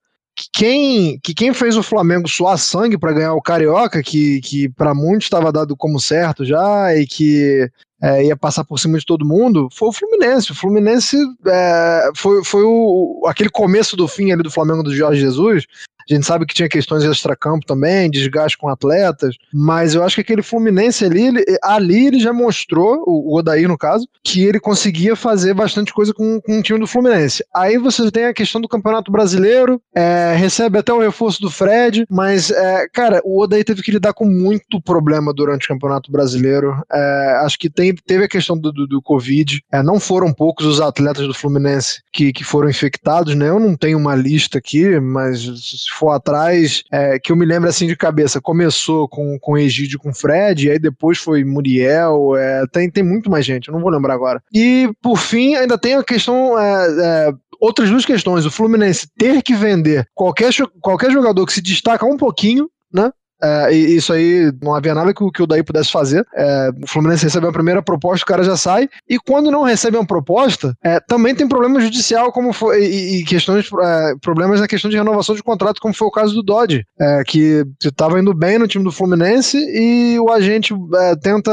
quem, 0.52 1.18
que 1.18 1.34
quem 1.34 1.52
fez 1.52 1.76
o 1.76 1.82
Flamengo 1.82 2.28
suar 2.28 2.56
sangue 2.58 2.96
para 2.96 3.12
ganhar 3.12 3.34
o 3.34 3.42
Carioca, 3.42 4.02
que, 4.02 4.40
que 4.40 4.68
para 4.68 4.94
muitos 4.94 5.24
estava 5.24 5.50
dado 5.52 5.76
como 5.76 6.00
certo 6.00 6.44
já, 6.44 6.94
e 6.94 7.06
que 7.06 7.68
é, 8.00 8.24
ia 8.24 8.36
passar 8.36 8.64
por 8.64 8.78
cima 8.78 8.98
de 8.98 9.04
todo 9.04 9.26
mundo, 9.26 9.68
foi 9.72 9.88
o 9.88 9.92
Fluminense. 9.92 10.52
O 10.52 10.54
Fluminense 10.54 11.16
é, 11.46 12.10
foi, 12.14 12.44
foi 12.44 12.62
o, 12.64 13.24
aquele 13.26 13.50
começo 13.50 13.96
do 13.96 14.06
fim 14.06 14.30
ali 14.30 14.42
do 14.42 14.50
Flamengo 14.50 14.82
do 14.82 14.94
Jorge 14.94 15.20
Jesus, 15.20 15.66
a 16.10 16.14
gente 16.14 16.26
sabe 16.26 16.46
que 16.46 16.54
tinha 16.54 16.68
questões 16.68 17.04
extra-campo 17.04 17.66
também, 17.66 18.10
desgaste 18.10 18.56
com 18.56 18.68
atletas, 18.68 19.36
mas 19.52 19.94
eu 19.94 20.02
acho 20.02 20.16
que 20.16 20.20
aquele 20.20 20.42
Fluminense 20.42 21.04
ali, 21.04 21.26
ele, 21.26 21.44
ali 21.62 22.06
ele 22.06 22.20
já 22.20 22.32
mostrou, 22.32 23.04
o, 23.06 23.32
o 23.32 23.38
Odair 23.38 23.68
no 23.68 23.78
caso, 23.78 24.06
que 24.24 24.44
ele 24.44 24.60
conseguia 24.60 25.14
fazer 25.14 25.54
bastante 25.54 25.92
coisa 25.92 26.12
com, 26.12 26.40
com 26.40 26.58
o 26.58 26.62
time 26.62 26.78
do 26.78 26.86
Fluminense. 26.86 27.44
Aí 27.54 27.78
você 27.78 28.10
tem 28.10 28.26
a 28.26 28.34
questão 28.34 28.60
do 28.60 28.68
Campeonato 28.68 29.10
Brasileiro, 29.10 29.80
é, 29.94 30.34
recebe 30.36 30.78
até 30.78 30.92
o 30.92 31.00
reforço 31.00 31.40
do 31.40 31.50
Fred, 31.50 32.06
mas, 32.10 32.50
é, 32.50 32.86
cara, 32.92 33.20
o 33.24 33.42
Odair 33.42 33.64
teve 33.64 33.82
que 33.82 33.92
lidar 33.92 34.12
com 34.12 34.24
muito 34.24 34.80
problema 34.80 35.32
durante 35.32 35.64
o 35.64 35.68
Campeonato 35.68 36.10
Brasileiro. 36.10 36.82
É, 36.92 37.40
acho 37.44 37.58
que 37.58 37.70
tem, 37.70 37.94
teve 37.94 38.24
a 38.24 38.28
questão 38.28 38.56
do, 38.58 38.72
do, 38.72 38.86
do 38.86 39.02
Covid, 39.02 39.62
é, 39.72 39.82
não 39.82 40.00
foram 40.00 40.32
poucos 40.32 40.66
os 40.66 40.80
atletas 40.80 41.26
do 41.26 41.34
Fluminense 41.34 42.00
que, 42.12 42.32
que 42.32 42.44
foram 42.44 42.68
infectados, 42.68 43.34
né? 43.34 43.48
Eu 43.48 43.60
não 43.60 43.76
tenho 43.76 43.98
uma 43.98 44.14
lista 44.14 44.58
aqui, 44.58 44.98
mas 45.00 45.42
for 45.98 46.10
atrás, 46.10 46.82
é, 46.92 47.18
que 47.18 47.32
eu 47.32 47.36
me 47.36 47.44
lembro 47.44 47.68
assim 47.68 47.86
de 47.86 47.96
cabeça, 47.96 48.40
começou 48.40 49.08
com, 49.08 49.38
com 49.40 49.58
Egídio 49.58 49.98
com 49.98 50.14
Fred, 50.14 50.66
e 50.66 50.70
aí 50.70 50.78
depois 50.78 51.18
foi 51.18 51.44
Muriel, 51.44 52.36
é, 52.36 52.64
tem, 52.72 52.90
tem 52.90 53.02
muito 53.02 53.30
mais 53.30 53.44
gente, 53.44 53.68
eu 53.68 53.74
não 53.74 53.80
vou 53.80 53.90
lembrar 53.90 54.14
agora. 54.14 54.42
E 54.52 54.90
por 55.02 55.18
fim, 55.18 55.54
ainda 55.54 55.76
tem 55.76 55.94
a 55.94 56.04
questão. 56.04 56.58
É, 56.58 57.28
é 57.28 57.32
outras 57.60 57.90
duas 57.90 58.06
questões. 58.06 58.46
O 58.46 58.50
Fluminense 58.50 59.08
ter 59.16 59.42
que 59.42 59.54
vender 59.54 60.06
qualquer, 60.14 60.50
qualquer 60.80 61.10
jogador 61.10 61.44
que 61.44 61.52
se 61.52 61.60
destaca 61.60 62.06
um 62.06 62.16
pouquinho, 62.16 62.68
né? 62.92 63.10
É, 63.42 63.72
isso 63.72 64.12
aí 64.12 64.52
não 64.62 64.74
havia 64.74 64.94
nada 64.94 65.14
que, 65.14 65.30
que 65.30 65.42
o 65.42 65.46
Daí 65.46 65.62
pudesse 65.62 65.90
fazer. 65.90 66.26
É, 66.34 66.70
o 66.82 66.86
Fluminense 66.86 67.24
recebe 67.24 67.46
a 67.46 67.52
primeira 67.52 67.82
proposta, 67.82 68.24
o 68.24 68.26
cara 68.26 68.42
já 68.42 68.56
sai. 68.56 68.88
E 69.08 69.18
quando 69.18 69.50
não 69.50 69.62
recebe 69.62 69.96
uma 69.96 70.06
proposta, 70.06 70.74
é, 70.82 71.00
também 71.00 71.34
tem 71.34 71.48
problema 71.48 71.80
judicial, 71.80 72.32
como 72.32 72.52
foi, 72.52 72.84
e, 72.84 73.20
e 73.20 73.24
questões, 73.24 73.68
é, 73.80 74.12
problemas 74.20 74.60
na 74.60 74.68
questão 74.68 74.90
de 74.90 74.96
renovação 74.96 75.34
de 75.34 75.42
contrato, 75.42 75.80
como 75.80 75.94
foi 75.94 76.08
o 76.08 76.12
caso 76.12 76.34
do 76.34 76.42
Dodge, 76.42 76.84
é, 77.00 77.22
que 77.26 77.64
estava 77.82 78.18
indo 78.18 78.34
bem 78.34 78.58
no 78.58 78.68
time 78.68 78.84
do 78.84 78.92
Fluminense 78.92 79.56
e 79.56 80.18
o 80.18 80.30
agente 80.30 80.74
é, 80.94 81.16
tenta 81.16 81.52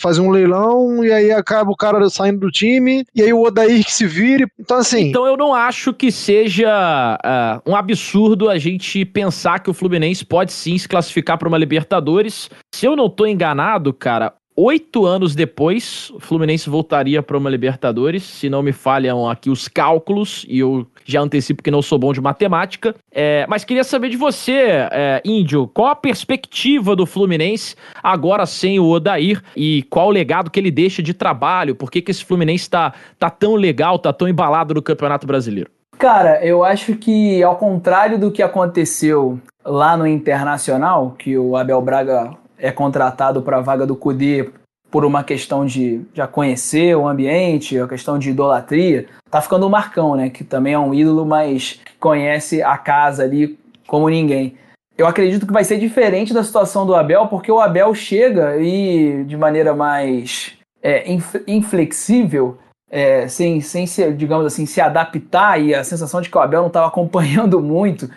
fazer 0.00 0.20
um 0.20 0.30
leilão 0.30 1.04
e 1.04 1.12
aí 1.12 1.30
acaba 1.32 1.70
o 1.70 1.76
cara 1.76 2.08
saindo 2.10 2.40
do 2.40 2.50
time 2.50 3.04
e 3.14 3.22
aí 3.22 3.32
o 3.32 3.42
Odair 3.42 3.84
que 3.84 3.92
se 3.92 4.06
vire. 4.06 4.46
Então, 4.58 4.78
assim. 4.78 5.08
Então 5.08 5.26
eu 5.26 5.36
não 5.36 5.54
acho 5.54 5.92
que 5.92 6.10
seja 6.10 7.18
uh, 7.24 7.70
um 7.70 7.74
absurdo 7.74 8.48
a 8.48 8.58
gente 8.58 9.04
pensar 9.04 9.60
que 9.60 9.70
o 9.70 9.74
Fluminense 9.74 10.24
pode 10.24 10.52
sim 10.52 10.76
se 10.76 10.88
classificar 10.88 11.21
classificar 11.22 11.38
para 11.38 11.48
uma 11.48 11.58
Libertadores. 11.58 12.50
Se 12.74 12.86
eu 12.86 12.96
não 12.96 13.08
tô 13.08 13.24
enganado, 13.24 13.92
cara, 13.92 14.34
oito 14.54 15.06
anos 15.06 15.34
depois, 15.34 16.10
o 16.10 16.20
Fluminense 16.20 16.68
voltaria 16.68 17.22
para 17.22 17.38
uma 17.38 17.48
Libertadores, 17.48 18.22
se 18.22 18.50
não 18.50 18.62
me 18.62 18.72
falham 18.72 19.28
aqui 19.28 19.48
os 19.48 19.68
cálculos, 19.68 20.44
e 20.48 20.58
eu 20.58 20.86
já 21.04 21.20
antecipo 21.20 21.62
que 21.62 21.70
não 21.70 21.80
sou 21.80 21.98
bom 21.98 22.12
de 22.12 22.20
matemática. 22.20 22.94
É, 23.10 23.46
mas 23.48 23.64
queria 23.64 23.84
saber 23.84 24.10
de 24.10 24.16
você, 24.16 24.88
é, 24.90 25.22
Índio, 25.24 25.68
qual 25.68 25.88
a 25.88 25.96
perspectiva 25.96 26.94
do 26.94 27.06
Fluminense 27.06 27.76
agora 28.02 28.44
sem 28.44 28.78
o 28.78 28.88
Odair 28.88 29.42
e 29.56 29.84
qual 29.84 30.08
o 30.08 30.10
legado 30.10 30.50
que 30.50 30.60
ele 30.60 30.70
deixa 30.70 31.02
de 31.02 31.14
trabalho? 31.14 31.74
Por 31.74 31.90
que, 31.90 32.02
que 32.02 32.10
esse 32.10 32.24
Fluminense 32.24 32.64
está 32.64 32.92
tá 33.18 33.30
tão 33.30 33.54
legal, 33.54 33.98
tá 33.98 34.12
tão 34.12 34.28
embalado 34.28 34.74
no 34.74 34.82
Campeonato 34.82 35.26
Brasileiro? 35.26 35.70
Cara, 36.02 36.44
eu 36.44 36.64
acho 36.64 36.96
que 36.96 37.40
ao 37.44 37.54
contrário 37.54 38.18
do 38.18 38.32
que 38.32 38.42
aconteceu 38.42 39.38
lá 39.64 39.96
no 39.96 40.04
Internacional, 40.04 41.14
que 41.16 41.38
o 41.38 41.56
Abel 41.56 41.80
Braga 41.80 42.36
é 42.58 42.72
contratado 42.72 43.40
para 43.40 43.58
a 43.58 43.60
vaga 43.60 43.86
do 43.86 43.94
Cudê 43.94 44.50
por 44.90 45.04
uma 45.04 45.22
questão 45.22 45.64
de 45.64 46.00
já 46.12 46.26
conhecer 46.26 46.96
o 46.96 47.06
ambiente, 47.06 47.78
a 47.78 47.86
questão 47.86 48.18
de 48.18 48.30
idolatria, 48.30 49.06
tá 49.30 49.40
ficando 49.40 49.64
o 49.64 49.70
Marcão, 49.70 50.16
né, 50.16 50.28
que 50.28 50.42
também 50.42 50.74
é 50.74 50.78
um 50.78 50.92
ídolo, 50.92 51.24
mas 51.24 51.78
conhece 52.00 52.60
a 52.64 52.76
casa 52.76 53.22
ali 53.22 53.56
como 53.86 54.08
ninguém. 54.08 54.56
Eu 54.98 55.06
acredito 55.06 55.46
que 55.46 55.52
vai 55.52 55.62
ser 55.62 55.78
diferente 55.78 56.34
da 56.34 56.42
situação 56.42 56.84
do 56.84 56.96
Abel, 56.96 57.28
porque 57.28 57.52
o 57.52 57.60
Abel 57.60 57.94
chega 57.94 58.56
e 58.56 59.22
de 59.22 59.36
maneira 59.36 59.72
mais 59.72 60.54
é, 60.82 61.04
inflexível, 61.46 62.58
é, 62.92 63.26
sem, 63.26 63.60
sem 63.60 63.86
se, 63.86 64.12
digamos 64.12 64.46
assim, 64.46 64.66
se 64.66 64.80
adaptar 64.80 65.60
e 65.60 65.74
a 65.74 65.82
sensação 65.82 66.20
de 66.20 66.30
que 66.30 66.36
o 66.36 66.40
Abel 66.40 66.60
não 66.60 66.68
estava 66.68 66.86
acompanhando 66.88 67.60
muito 67.60 68.08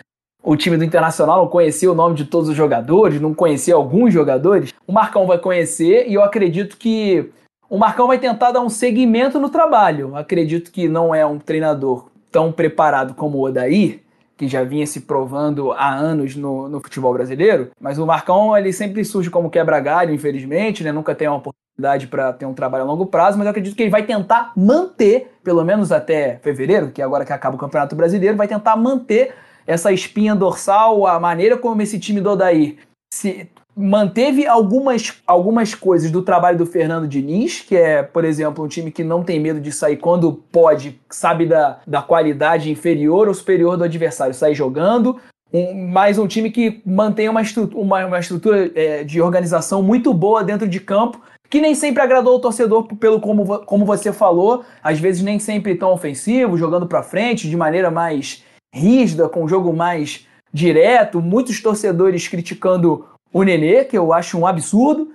o 0.46 0.56
time 0.56 0.76
do 0.76 0.84
Internacional 0.84 1.38
não 1.38 1.48
conhecia 1.48 1.90
o 1.90 1.94
nome 1.94 2.14
de 2.14 2.24
todos 2.24 2.48
os 2.48 2.54
jogadores, 2.54 3.20
não 3.20 3.34
conhecia 3.34 3.74
alguns 3.74 4.14
jogadores, 4.14 4.72
o 4.86 4.92
Marcão 4.92 5.26
vai 5.26 5.38
conhecer 5.38 6.08
e 6.08 6.14
eu 6.14 6.22
acredito 6.22 6.76
que 6.76 7.28
o 7.68 7.76
Marcão 7.76 8.06
vai 8.06 8.16
tentar 8.16 8.52
dar 8.52 8.60
um 8.60 8.68
segmento 8.68 9.40
no 9.40 9.50
trabalho. 9.50 10.14
Acredito 10.14 10.70
que 10.70 10.88
não 10.88 11.12
é 11.12 11.26
um 11.26 11.36
treinador 11.36 12.06
tão 12.30 12.52
preparado 12.52 13.12
como 13.12 13.38
o 13.38 13.42
Odair, 13.42 14.02
que 14.36 14.46
já 14.46 14.62
vinha 14.62 14.86
se 14.86 15.00
provando 15.00 15.72
há 15.72 15.92
anos 15.92 16.36
no, 16.36 16.68
no 16.68 16.80
futebol 16.80 17.12
brasileiro, 17.12 17.70
mas 17.80 17.98
o 17.98 18.06
Marcão 18.06 18.56
ele 18.56 18.72
sempre 18.72 19.04
surge 19.04 19.28
como 19.30 19.50
quebra-galho, 19.50 20.14
infelizmente, 20.14 20.84
né? 20.84 20.92
nunca 20.92 21.12
tem 21.12 21.26
uma 21.26 21.38
oportunidade 21.38 21.65
para 22.06 22.32
ter 22.32 22.46
um 22.46 22.54
trabalho 22.54 22.84
a 22.84 22.86
longo 22.86 23.06
prazo, 23.06 23.36
mas 23.36 23.46
eu 23.46 23.50
acredito 23.50 23.76
que 23.76 23.82
ele 23.82 23.90
vai 23.90 24.04
tentar 24.04 24.52
manter, 24.56 25.32
pelo 25.44 25.64
menos 25.64 25.92
até 25.92 26.38
fevereiro, 26.42 26.90
que 26.90 27.02
é 27.02 27.04
agora 27.04 27.24
que 27.24 27.32
acaba 27.32 27.56
o 27.56 27.58
Campeonato 27.58 27.94
Brasileiro, 27.94 28.36
vai 28.36 28.48
tentar 28.48 28.76
manter 28.76 29.34
essa 29.66 29.92
espinha 29.92 30.34
dorsal, 30.34 31.06
a 31.06 31.18
maneira 31.18 31.56
como 31.56 31.82
esse 31.82 31.98
time 31.98 32.20
do 32.20 32.30
Odair 32.30 32.76
se 33.12 33.48
manteve 33.76 34.46
algumas, 34.46 35.20
algumas 35.26 35.74
coisas 35.74 36.10
do 36.10 36.22
trabalho 36.22 36.56
do 36.56 36.64
Fernando 36.64 37.06
Diniz, 37.06 37.60
que 37.60 37.76
é, 37.76 38.02
por 38.02 38.24
exemplo, 38.24 38.64
um 38.64 38.68
time 38.68 38.90
que 38.90 39.04
não 39.04 39.22
tem 39.22 39.38
medo 39.38 39.60
de 39.60 39.70
sair 39.70 39.98
quando 39.98 40.32
pode, 40.50 40.98
sabe 41.10 41.44
da, 41.44 41.80
da 41.86 42.00
qualidade 42.00 42.70
inferior 42.70 43.28
ou 43.28 43.34
superior 43.34 43.76
do 43.76 43.84
adversário, 43.84 44.34
sair 44.34 44.54
jogando. 44.54 45.20
Um, 45.52 45.88
mais 45.88 46.18
um 46.18 46.26
time 46.26 46.50
que 46.50 46.80
mantém 46.86 47.28
uma, 47.28 47.42
estrutura, 47.42 47.78
uma, 47.78 48.06
uma 48.06 48.18
estrutura 48.18 48.70
é, 48.74 49.04
de 49.04 49.20
organização 49.20 49.82
muito 49.82 50.12
boa 50.14 50.42
dentro 50.42 50.66
de 50.66 50.80
campo, 50.80 51.20
que 51.48 51.60
nem 51.60 51.74
sempre 51.74 52.02
agradou 52.02 52.36
o 52.36 52.40
torcedor 52.40 52.84
pelo 52.96 53.20
como, 53.20 53.60
como 53.60 53.84
você 53.84 54.12
falou, 54.12 54.64
às 54.82 54.98
vezes 54.98 55.22
nem 55.22 55.38
sempre 55.38 55.74
tão 55.74 55.92
ofensivo, 55.92 56.56
jogando 56.56 56.86
para 56.86 57.02
frente 57.02 57.48
de 57.48 57.56
maneira 57.56 57.90
mais 57.90 58.44
rígida, 58.74 59.28
com 59.28 59.48
jogo 59.48 59.72
mais 59.72 60.26
direto, 60.52 61.20
muitos 61.20 61.60
torcedores 61.60 62.28
criticando 62.28 63.06
o 63.32 63.42
Nenê, 63.42 63.84
que 63.84 63.96
eu 63.96 64.12
acho 64.12 64.38
um 64.38 64.46
absurdo, 64.46 65.12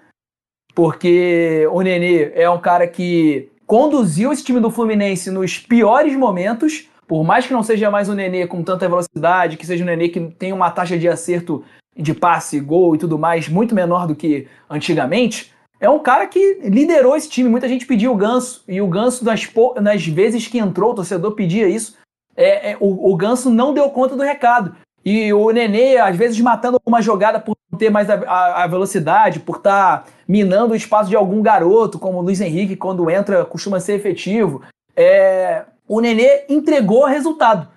porque 0.75 1.67
o 1.71 1.82
Nenê 1.82 2.32
é 2.36 2.49
um 2.49 2.59
cara 2.59 2.88
que 2.88 3.49
conduziu 3.65 4.32
esse 4.32 4.43
time 4.43 4.59
do 4.59 4.69
Fluminense 4.69 5.32
nos 5.32 5.57
piores 5.57 6.15
momentos, 6.15 6.89
por 7.07 7.23
mais 7.23 7.45
que 7.45 7.53
não 7.53 7.63
seja 7.63 7.89
mais 7.89 8.09
um 8.09 8.13
Nenê 8.13 8.45
com 8.47 8.63
tanta 8.63 8.88
velocidade, 8.88 9.57
que 9.57 9.65
seja 9.65 9.84
um 9.84 9.88
Nenê 9.88 10.09
que 10.09 10.19
tem 10.19 10.53
uma 10.53 10.69
taxa 10.69 10.97
de 10.97 11.07
acerto 11.07 11.63
de 11.97 12.13
passe, 12.13 12.59
gol 12.59 12.95
e 12.95 12.97
tudo 12.97 13.17
mais 13.19 13.49
muito 13.49 13.75
menor 13.75 14.07
do 14.07 14.15
que 14.15 14.47
antigamente, 14.69 15.53
é 15.82 15.89
um 15.89 15.99
cara 15.99 16.25
que 16.27 16.59
liderou 16.63 17.17
esse 17.17 17.27
time. 17.27 17.49
Muita 17.49 17.67
gente 17.67 17.86
pediu 17.86 18.13
o 18.13 18.15
Ganso, 18.15 18.63
e 18.67 18.79
o 18.79 18.88
Ganso, 18.88 19.25
nas, 19.25 19.45
nas 19.82 20.05
vezes 20.07 20.47
que 20.47 20.59
entrou, 20.59 20.91
o 20.91 20.95
torcedor 20.95 21.34
pedia 21.34 21.67
isso 21.67 21.99
é, 22.36 22.71
é, 22.71 22.77
o, 22.79 23.11
o 23.11 23.15
Ganso 23.15 23.49
não 23.49 23.73
deu 23.73 23.89
conta 23.89 24.15
do 24.15 24.23
recado. 24.23 24.75
E 25.03 25.34
o 25.34 25.49
Nenê, 25.51 25.97
às 25.97 26.15
vezes, 26.15 26.39
matando 26.39 26.79
uma 26.86 27.01
jogada 27.01 27.39
por 27.39 27.55
não 27.71 27.77
ter 27.77 27.89
mais 27.89 28.09
a, 28.09 28.15
a, 28.15 28.63
a 28.63 28.67
velocidade, 28.67 29.39
por 29.39 29.57
estar 29.57 30.03
tá 30.03 30.11
minando 30.27 30.73
o 30.73 30.75
espaço 30.75 31.09
de 31.09 31.15
algum 31.15 31.41
garoto, 31.41 31.97
como 31.97 32.19
o 32.19 32.21
Luiz 32.21 32.39
Henrique, 32.39 32.75
quando 32.75 33.09
entra, 33.09 33.43
costuma 33.45 33.79
ser 33.79 33.93
efetivo. 33.93 34.61
É, 34.95 35.63
o 35.88 35.99
Nenê 35.99 36.45
entregou 36.47 37.05
resultado. 37.05 37.67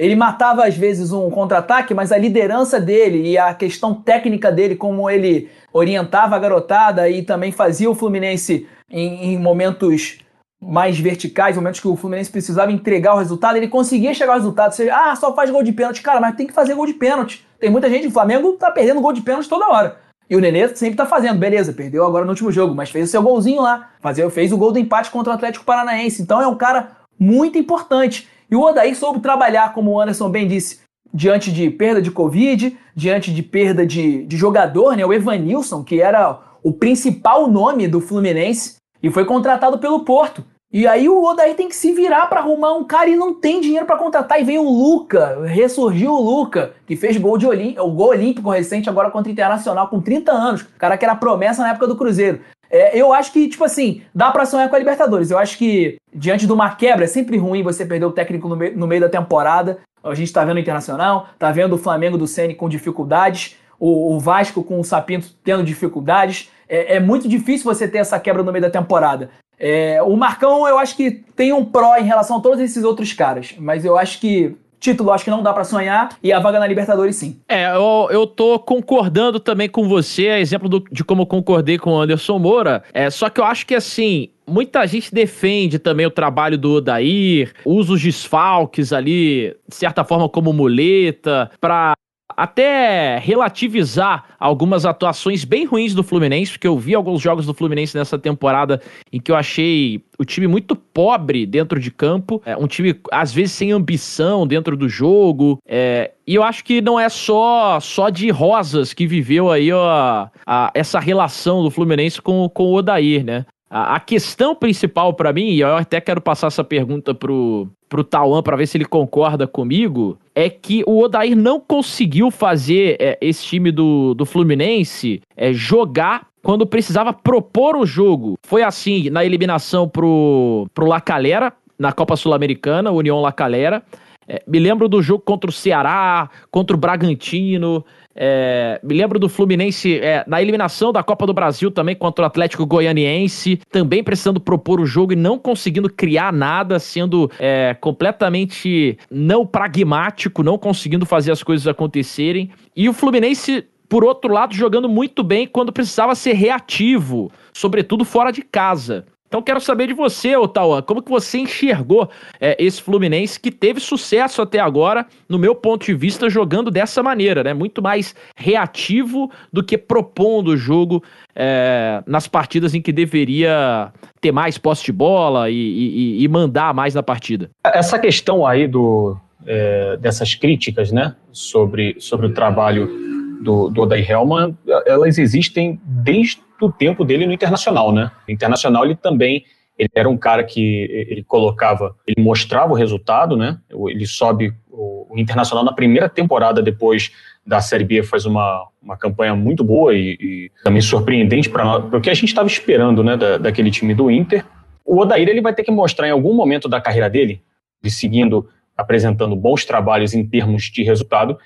Ele 0.00 0.16
matava, 0.16 0.64
às 0.64 0.74
vezes, 0.74 1.12
um 1.12 1.28
contra-ataque, 1.28 1.92
mas 1.92 2.10
a 2.10 2.16
liderança 2.16 2.80
dele 2.80 3.28
e 3.28 3.36
a 3.36 3.52
questão 3.52 3.92
técnica 3.92 4.50
dele, 4.50 4.74
como 4.74 5.10
ele 5.10 5.50
orientava 5.74 6.34
a 6.34 6.38
garotada 6.38 7.06
e 7.10 7.22
também 7.22 7.52
fazia 7.52 7.90
o 7.90 7.94
Fluminense 7.94 8.66
em, 8.90 9.34
em 9.34 9.38
momentos 9.38 10.20
mais 10.58 10.98
verticais, 10.98 11.54
momentos 11.54 11.80
que 11.80 11.86
o 11.86 11.96
Fluminense 11.96 12.30
precisava 12.30 12.72
entregar 12.72 13.14
o 13.14 13.18
resultado, 13.18 13.56
ele 13.56 13.68
conseguia 13.68 14.14
chegar 14.14 14.32
ao 14.32 14.38
resultado. 14.38 14.72
Seja, 14.72 14.96
ah, 14.96 15.14
só 15.14 15.34
faz 15.34 15.50
gol 15.50 15.62
de 15.62 15.72
pênalti. 15.72 16.00
Cara, 16.00 16.18
mas 16.18 16.34
tem 16.34 16.46
que 16.46 16.54
fazer 16.54 16.74
gol 16.74 16.86
de 16.86 16.94
pênalti. 16.94 17.46
Tem 17.58 17.68
muita 17.68 17.90
gente, 17.90 18.06
o 18.06 18.10
Flamengo 18.10 18.52
tá 18.52 18.70
perdendo 18.70 19.02
gol 19.02 19.12
de 19.12 19.20
pênalti 19.20 19.50
toda 19.50 19.68
hora. 19.68 19.98
E 20.30 20.34
o 20.34 20.40
Nenê 20.40 20.66
sempre 20.68 20.96
tá 20.96 21.04
fazendo, 21.04 21.38
beleza, 21.38 21.74
perdeu 21.74 22.06
agora 22.06 22.24
no 22.24 22.30
último 22.30 22.50
jogo, 22.50 22.74
mas 22.74 22.88
fez 22.88 23.06
o 23.06 23.10
seu 23.10 23.22
golzinho 23.22 23.60
lá. 23.60 23.90
Fazia, 24.00 24.30
fez 24.30 24.50
o 24.50 24.56
gol 24.56 24.72
do 24.72 24.78
empate 24.78 25.10
contra 25.10 25.30
o 25.30 25.36
Atlético 25.36 25.66
Paranaense. 25.66 26.22
Então 26.22 26.40
é 26.40 26.46
um 26.46 26.56
cara 26.56 26.92
muito 27.18 27.58
importante. 27.58 28.26
E 28.50 28.56
o 28.56 28.62
Odair 28.62 28.96
soube 28.96 29.20
trabalhar, 29.20 29.72
como 29.72 29.92
o 29.92 30.00
Anderson 30.00 30.28
bem 30.28 30.48
disse, 30.48 30.80
diante 31.12 31.52
de 31.52 31.70
perda 31.70 32.02
de 32.02 32.10
Covid, 32.10 32.76
diante 32.94 33.32
de 33.32 33.42
perda 33.42 33.86
de, 33.86 34.24
de 34.24 34.36
jogador, 34.36 34.96
né? 34.96 35.04
O 35.04 35.12
Evanilson, 35.12 35.84
que 35.84 36.00
era 36.00 36.38
o 36.62 36.72
principal 36.72 37.48
nome 37.48 37.86
do 37.86 38.00
Fluminense, 38.00 38.76
e 39.02 39.10
foi 39.10 39.24
contratado 39.24 39.78
pelo 39.78 40.04
Porto. 40.04 40.44
E 40.72 40.86
aí 40.86 41.08
o 41.08 41.24
Odair 41.24 41.56
tem 41.56 41.68
que 41.68 41.74
se 41.74 41.92
virar 41.92 42.26
para 42.26 42.38
arrumar 42.38 42.74
um 42.74 42.84
cara 42.84 43.08
e 43.08 43.16
não 43.16 43.34
tem 43.34 43.60
dinheiro 43.60 43.86
para 43.86 43.96
contratar. 43.96 44.40
E 44.40 44.44
vem 44.44 44.58
o 44.58 44.70
Luca, 44.70 45.44
ressurgiu 45.44 46.12
o 46.12 46.20
Luca, 46.20 46.74
que 46.86 46.94
fez 46.94 47.16
gol 47.16 47.36
de 47.36 47.46
o 47.46 47.90
gol 47.90 48.10
olímpico 48.10 48.50
recente 48.50 48.88
agora 48.88 49.10
contra 49.10 49.28
o 49.28 49.32
Internacional 49.32 49.88
com 49.88 50.00
30 50.00 50.30
anos. 50.30 50.62
O 50.62 50.78
cara 50.78 50.96
que 50.96 51.04
era 51.04 51.16
promessa 51.16 51.62
na 51.62 51.70
época 51.70 51.88
do 51.88 51.96
Cruzeiro. 51.96 52.40
É, 52.70 52.96
eu 52.96 53.12
acho 53.12 53.32
que, 53.32 53.48
tipo 53.48 53.64
assim, 53.64 54.02
dá 54.14 54.30
pra 54.30 54.46
sonhar 54.46 54.68
com 54.68 54.76
a 54.76 54.78
Libertadores. 54.78 55.30
Eu 55.30 55.38
acho 55.38 55.58
que, 55.58 55.96
diante 56.14 56.46
de 56.46 56.52
uma 56.52 56.74
quebra, 56.74 57.04
é 57.04 57.08
sempre 57.08 57.36
ruim 57.36 57.62
você 57.62 57.84
perder 57.84 58.06
o 58.06 58.12
técnico 58.12 58.48
no, 58.48 58.56
no 58.56 58.86
meio 58.86 59.00
da 59.00 59.08
temporada. 59.08 59.78
A 60.02 60.14
gente 60.14 60.32
tá 60.32 60.44
vendo 60.44 60.56
o 60.56 60.60
Internacional, 60.60 61.28
tá 61.38 61.50
vendo 61.50 61.74
o 61.74 61.78
Flamengo 61.78 62.16
do 62.16 62.26
Ceni 62.26 62.54
com 62.54 62.68
dificuldades, 62.68 63.56
o, 63.78 64.14
o, 64.14 64.20
Vasco 64.20 64.62
com 64.62 64.78
o 64.78 64.84
Sapinto 64.84 65.34
tendo 65.42 65.64
dificuldades. 65.64 66.50
É, 66.68 66.96
é, 66.96 67.00
muito 67.00 67.28
difícil 67.28 67.64
você 67.64 67.88
ter 67.88 67.98
essa 67.98 68.18
quebra 68.20 68.42
no 68.42 68.52
meio 68.52 68.62
da 68.62 68.70
temporada. 68.70 69.30
É, 69.58 70.00
o 70.02 70.16
Marcão, 70.16 70.66
eu 70.66 70.78
acho 70.78 70.96
que 70.96 71.10
tem 71.10 71.52
um 71.52 71.64
pró 71.64 71.96
em 71.96 72.04
relação 72.04 72.38
a 72.38 72.40
todos 72.40 72.60
esses 72.60 72.82
outros 72.82 73.12
caras, 73.12 73.54
mas 73.58 73.84
eu 73.84 73.98
acho 73.98 74.18
que 74.20 74.56
título 74.80 75.12
acho 75.12 75.24
que 75.24 75.30
não 75.30 75.42
dá 75.42 75.52
para 75.52 75.62
sonhar 75.62 76.16
e 76.22 76.32
a 76.32 76.40
vaga 76.40 76.58
na 76.58 76.66
Libertadores 76.66 77.16
sim. 77.16 77.38
É, 77.48 77.70
eu, 77.74 78.08
eu 78.10 78.26
tô 78.26 78.58
concordando 78.58 79.38
também 79.38 79.68
com 79.68 79.86
você, 79.86 80.28
exemplo 80.38 80.68
do, 80.68 80.82
de 80.90 81.04
como 81.04 81.22
eu 81.22 81.26
concordei 81.26 81.78
com 81.78 81.92
o 81.92 82.00
Anderson 82.00 82.38
Moura, 82.38 82.82
é, 82.92 83.10
só 83.10 83.28
que 83.28 83.40
eu 83.40 83.44
acho 83.44 83.66
que 83.66 83.74
assim, 83.74 84.30
muita 84.46 84.86
gente 84.86 85.14
defende 85.14 85.78
também 85.78 86.06
o 86.06 86.10
trabalho 86.10 86.58
do 86.58 86.74
Odair, 86.76 87.52
usa 87.64 87.92
os 87.92 88.02
desfalques 88.02 88.92
ali, 88.92 89.54
de 89.68 89.74
certa 89.76 90.02
forma 90.02 90.28
como 90.28 90.52
muleta, 90.52 91.50
para 91.60 91.92
até 92.40 93.18
relativizar 93.18 94.24
algumas 94.38 94.86
atuações 94.86 95.44
bem 95.44 95.66
ruins 95.66 95.94
do 95.94 96.02
Fluminense, 96.02 96.52
porque 96.52 96.66
eu 96.66 96.78
vi 96.78 96.94
alguns 96.94 97.20
jogos 97.20 97.44
do 97.44 97.52
Fluminense 97.52 97.94
nessa 97.94 98.18
temporada 98.18 98.80
em 99.12 99.20
que 99.20 99.30
eu 99.30 99.36
achei 99.36 100.02
o 100.18 100.24
time 100.24 100.46
muito 100.46 100.74
pobre 100.74 101.44
dentro 101.44 101.78
de 101.78 101.90
campo, 101.90 102.40
é, 102.46 102.56
um 102.56 102.66
time 102.66 102.98
às 103.12 103.30
vezes 103.30 103.52
sem 103.52 103.72
ambição 103.72 104.46
dentro 104.46 104.74
do 104.74 104.88
jogo, 104.88 105.58
é, 105.68 106.12
e 106.26 106.34
eu 106.34 106.42
acho 106.42 106.64
que 106.64 106.80
não 106.80 106.98
é 106.98 107.10
só 107.10 107.78
só 107.78 108.08
de 108.08 108.30
rosas 108.30 108.94
que 108.94 109.06
viveu 109.06 109.50
aí 109.50 109.70
ó, 109.70 110.26
a, 110.46 110.70
essa 110.72 110.98
relação 110.98 111.62
do 111.62 111.70
Fluminense 111.70 112.22
com, 112.22 112.48
com 112.48 112.64
o 112.64 112.74
Odair, 112.74 113.22
né? 113.22 113.44
A, 113.72 114.00
questão 114.00 114.52
principal 114.52 115.14
para 115.14 115.32
mim, 115.32 115.50
e 115.50 115.60
eu 115.60 115.76
até 115.76 116.00
quero 116.00 116.20
passar 116.20 116.48
essa 116.48 116.64
pergunta 116.64 117.14
pro, 117.14 117.68
pro 117.88 118.02
Tauan 118.02 118.42
para 118.42 118.56
ver 118.56 118.66
se 118.66 118.76
ele 118.76 118.84
concorda 118.84 119.46
comigo, 119.46 120.18
é 120.34 120.48
que 120.48 120.82
o 120.86 121.00
Odair 121.00 121.36
não 121.36 121.60
conseguiu 121.60 122.30
fazer 122.30 122.96
é, 123.00 123.18
esse 123.20 123.44
time 123.44 123.70
do, 123.70 124.14
do 124.14 124.24
Fluminense 124.24 125.20
é, 125.36 125.52
jogar 125.52 126.26
quando 126.42 126.66
precisava 126.66 127.12
propor 127.12 127.76
o 127.76 127.84
jogo. 127.84 128.38
Foi 128.42 128.62
assim 128.62 129.10
na 129.10 129.24
eliminação 129.24 129.88
pro, 129.88 130.66
pro 130.74 130.86
La 130.86 131.00
Calera, 131.00 131.52
na 131.78 131.92
Copa 131.92 132.16
Sul-Americana, 132.16 132.90
União 132.90 133.20
La 133.20 133.32
Calera. 133.32 133.82
É, 134.28 134.42
me 134.46 134.58
lembro 134.58 134.88
do 134.88 135.02
jogo 135.02 135.22
contra 135.24 135.50
o 135.50 135.52
Ceará, 135.52 136.30
contra 136.50 136.76
o 136.76 136.78
Bragantino. 136.78 137.84
É, 138.14 138.80
me 138.82 138.94
lembro 138.94 139.18
do 139.18 139.28
Fluminense 139.28 139.98
é, 139.98 140.24
na 140.26 140.42
eliminação 140.42 140.92
da 140.92 141.02
Copa 141.02 141.26
do 141.26 141.32
Brasil 141.32 141.70
também 141.70 141.94
contra 141.94 142.24
o 142.24 142.26
Atlético 142.26 142.66
Goianiense, 142.66 143.60
também 143.70 144.02
precisando 144.02 144.40
propor 144.40 144.80
o 144.80 144.86
jogo 144.86 145.12
e 145.12 145.16
não 145.16 145.38
conseguindo 145.38 145.88
criar 145.88 146.32
nada, 146.32 146.78
sendo 146.78 147.30
é, 147.38 147.74
completamente 147.80 148.98
não 149.10 149.46
pragmático, 149.46 150.42
não 150.42 150.58
conseguindo 150.58 151.06
fazer 151.06 151.32
as 151.32 151.42
coisas 151.42 151.66
acontecerem. 151.66 152.50
E 152.74 152.88
o 152.88 152.92
Fluminense 152.92 153.64
por 153.88 154.04
outro 154.04 154.32
lado, 154.32 154.54
jogando 154.54 154.88
muito 154.88 155.24
bem 155.24 155.48
quando 155.48 155.72
precisava 155.72 156.14
ser 156.14 156.34
reativo, 156.34 157.28
sobretudo 157.52 158.04
fora 158.04 158.30
de 158.30 158.40
casa. 158.40 159.04
Então 159.30 159.40
quero 159.40 159.60
saber 159.60 159.86
de 159.86 159.94
você, 159.94 160.36
Otawa, 160.36 160.82
como 160.82 161.00
que 161.00 161.08
você 161.08 161.38
enxergou 161.38 162.10
é, 162.40 162.56
esse 162.58 162.82
Fluminense 162.82 163.38
que 163.38 163.52
teve 163.52 163.78
sucesso 163.78 164.42
até 164.42 164.58
agora, 164.58 165.06
no 165.28 165.38
meu 165.38 165.54
ponto 165.54 165.86
de 165.86 165.94
vista, 165.94 166.28
jogando 166.28 166.68
dessa 166.68 167.00
maneira, 167.00 167.44
né? 167.44 167.54
Muito 167.54 167.80
mais 167.80 168.12
reativo 168.34 169.30
do 169.52 169.62
que 169.62 169.78
propondo 169.78 170.48
o 170.48 170.56
jogo 170.56 171.00
é, 171.32 172.02
nas 172.08 172.26
partidas 172.26 172.74
em 172.74 172.82
que 172.82 172.90
deveria 172.90 173.92
ter 174.20 174.32
mais 174.32 174.58
posse 174.58 174.84
de 174.86 174.92
bola 174.92 175.48
e, 175.48 175.54
e, 175.54 176.24
e 176.24 176.28
mandar 176.28 176.74
mais 176.74 176.92
na 176.92 177.02
partida. 177.02 177.48
Essa 177.62 178.00
questão 178.00 178.44
aí 178.44 178.66
do, 178.66 179.16
é, 179.46 179.96
dessas 179.98 180.34
críticas, 180.34 180.90
né, 180.90 181.14
sobre, 181.30 181.94
sobre 182.00 182.26
o 182.26 182.34
trabalho 182.34 183.09
do, 183.40 183.68
do 183.68 183.82
Odair 183.82 184.08
Helman, 184.08 184.56
elas 184.86 185.18
existem 185.18 185.80
desde 185.84 186.40
do 186.60 186.70
tempo 186.70 187.04
dele 187.04 187.26
no 187.26 187.32
Internacional, 187.32 187.90
né? 187.90 188.10
No 188.28 188.34
Internacional 188.34 188.84
ele 188.84 188.94
também 188.94 189.44
ele 189.78 189.88
era 189.94 190.08
um 190.10 190.16
cara 190.16 190.44
que 190.44 191.06
ele 191.08 191.24
colocava, 191.24 191.96
ele 192.06 192.22
mostrava 192.22 192.72
o 192.72 192.76
resultado, 192.76 193.34
né? 193.34 193.58
Ele 193.88 194.06
sobe 194.06 194.52
o, 194.68 195.06
o 195.14 195.18
Internacional 195.18 195.64
na 195.64 195.72
primeira 195.72 196.06
temporada 196.06 196.60
depois 196.60 197.10
da 197.46 197.62
Série 197.62 197.84
B 197.84 198.02
faz 198.02 198.26
uma, 198.26 198.66
uma 198.82 198.98
campanha 198.98 199.34
muito 199.34 199.64
boa 199.64 199.94
e, 199.94 200.18
e 200.20 200.52
também 200.62 200.82
surpreendente 200.82 201.48
para 201.48 201.78
o 201.78 202.00
que 202.00 202.10
a 202.10 202.14
gente 202.14 202.28
estava 202.28 202.46
esperando, 202.46 203.02
né? 203.02 203.16
Da, 203.16 203.38
daquele 203.38 203.70
time 203.70 203.94
do 203.94 204.10
Inter. 204.10 204.44
O 204.84 204.98
Odair 204.98 205.26
ele 205.26 205.40
vai 205.40 205.54
ter 205.54 205.62
que 205.62 205.70
mostrar 205.70 206.06
em 206.06 206.10
algum 206.10 206.34
momento 206.34 206.68
da 206.68 206.78
carreira 206.78 207.08
dele, 207.08 207.40
de 207.82 207.90
seguindo 207.90 208.46
apresentando 208.76 209.34
bons 209.34 209.64
trabalhos 209.64 210.12
em 210.12 210.26
termos 210.26 210.64
de 210.64 210.82
resultado, 210.82 211.38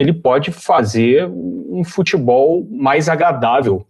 ele 0.00 0.14
pode 0.14 0.50
fazer 0.50 1.28
um 1.28 1.84
futebol 1.84 2.66
mais 2.70 3.06
agradável 3.06 3.86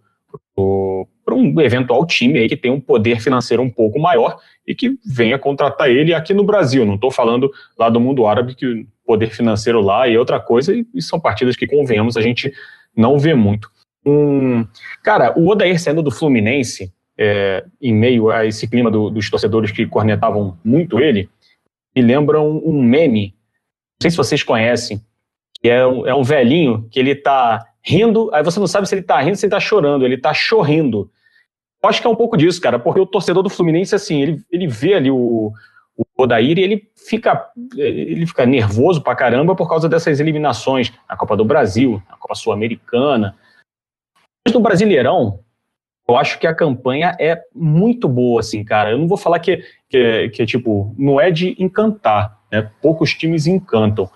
para 1.25 1.35
um 1.35 1.61
eventual 1.61 2.05
time 2.05 2.41
aí 2.41 2.49
que 2.49 2.57
tem 2.57 2.71
um 2.71 2.81
poder 2.81 3.21
financeiro 3.21 3.63
um 3.63 3.71
pouco 3.71 4.01
maior 4.01 4.37
e 4.67 4.75
que 4.75 4.99
venha 5.07 5.39
contratar 5.39 5.89
ele 5.89 6.13
aqui 6.13 6.35
no 6.35 6.43
Brasil. 6.43 6.85
Não 6.85 6.97
estou 6.97 7.13
falando 7.13 7.49
lá 7.79 7.89
do 7.89 8.01
mundo 8.01 8.27
árabe, 8.27 8.57
que 8.57 8.67
o 8.67 8.87
poder 9.07 9.31
financeiro 9.31 9.81
lá 9.81 10.09
é 10.09 10.19
outra 10.19 10.41
coisa, 10.41 10.75
e, 10.75 10.85
e 10.93 11.01
são 11.01 11.21
partidas 11.21 11.55
que, 11.55 11.67
convenhamos, 11.67 12.17
a 12.17 12.21
gente 12.21 12.53
não 12.95 13.17
vê 13.17 13.33
muito. 13.33 13.71
Um, 14.05 14.67
cara, 15.05 15.33
o 15.39 15.49
Odair 15.49 15.81
sendo 15.81 16.03
do 16.03 16.11
Fluminense, 16.11 16.93
é, 17.17 17.65
em 17.81 17.95
meio 17.95 18.31
a 18.31 18.45
esse 18.45 18.67
clima 18.67 18.91
do, 18.91 19.11
dos 19.11 19.31
torcedores 19.31 19.71
que 19.71 19.87
cornetavam 19.87 20.59
muito 20.65 20.99
ele, 20.99 21.29
me 21.95 22.03
lembra 22.03 22.41
um, 22.41 22.61
um 22.65 22.83
meme, 22.83 23.29
não 23.29 24.03
sei 24.03 24.11
se 24.11 24.17
vocês 24.17 24.43
conhecem, 24.43 25.01
que 25.61 25.69
é 25.69 25.87
um, 25.87 26.07
é 26.07 26.15
um 26.15 26.23
velhinho 26.23 26.89
que 26.91 26.99
ele 26.99 27.13
está 27.13 27.67
rindo, 27.83 28.31
aí 28.33 28.43
você 28.43 28.59
não 28.59 28.67
sabe 28.67 28.89
se 28.89 28.95
ele 28.95 29.03
tá 29.03 29.21
rindo, 29.21 29.37
se 29.37 29.47
ele 29.47 29.51
tá 29.51 29.61
chorando, 29.61 30.05
ele 30.05 30.19
tá 30.19 30.33
chorrindo. 30.33 31.11
Eu 31.83 31.89
acho 31.89 32.01
que 32.01 32.07
é 32.07 32.11
um 32.11 32.17
pouco 32.17 32.37
disso, 32.37 32.61
cara, 32.61 32.79
porque 32.79 33.01
o 33.01 33.07
torcedor 33.07 33.43
do 33.43 33.51
Fluminense, 33.51 33.95
assim, 33.95 34.21
ele, 34.21 34.43
ele 34.51 34.67
vê 34.67 34.95
ali 34.95 35.11
o, 35.11 35.53
o 35.97 36.23
Odair 36.23 36.59
e 36.59 36.63
ele 36.63 36.91
fica, 36.95 37.51
ele 37.75 38.27
fica 38.27 38.45
nervoso 38.45 39.03
pra 39.03 39.15
caramba 39.15 39.55
por 39.55 39.69
causa 39.69 39.89
dessas 39.89 40.21
eliminações 40.21 40.93
na 41.09 41.17
Copa 41.17 41.37
do 41.37 41.45
Brasil, 41.45 42.03
na 42.09 42.17
Copa 42.17 42.35
Sul-Americana. 42.35 43.35
Mas 44.47 44.55
no 44.55 44.61
Brasileirão, 44.61 45.41
eu 46.07 46.17
acho 46.17 46.39
que 46.39 46.47
a 46.47 46.55
campanha 46.55 47.17
é 47.19 47.41
muito 47.55 48.09
boa, 48.09 48.41
assim, 48.41 48.63
cara. 48.63 48.91
Eu 48.91 48.99
não 48.99 49.09
vou 49.09 49.17
falar 49.17 49.39
que, 49.39 49.63
que, 49.89 50.29
que 50.31 50.45
tipo, 50.45 50.95
não 50.99 51.21
é 51.21 51.31
de 51.31 51.55
encantar, 51.59 52.39
né? 52.53 52.71
Poucos 52.83 53.15
times 53.15 53.47
encantam 53.47 54.11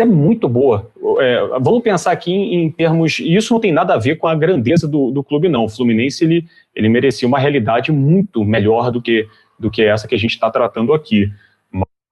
é 0.00 0.04
muito 0.04 0.48
boa. 0.48 0.90
É, 1.18 1.40
vamos 1.60 1.82
pensar 1.82 2.12
aqui 2.12 2.32
em, 2.32 2.64
em, 2.64 2.70
termos. 2.70 3.18
Isso 3.18 3.52
não 3.52 3.60
tem 3.60 3.72
nada 3.72 3.94
a 3.94 3.98
ver 3.98 4.16
com 4.16 4.26
a 4.26 4.34
grandeza 4.34 4.86
do, 4.86 5.10
do 5.10 5.22
clube, 5.22 5.48
não. 5.48 5.64
O 5.64 5.68
Fluminense 5.68 6.24
ele, 6.24 6.46
ele 6.74 6.88
merecia 6.88 7.26
uma 7.26 7.38
realidade 7.38 7.90
muito 7.90 8.44
melhor 8.44 8.90
do 8.90 9.00
que, 9.00 9.26
do 9.58 9.70
que 9.70 9.82
essa 9.82 10.06
que 10.06 10.14
a 10.14 10.18
gente 10.18 10.32
está 10.32 10.50
tratando 10.50 10.92
aqui. 10.92 11.30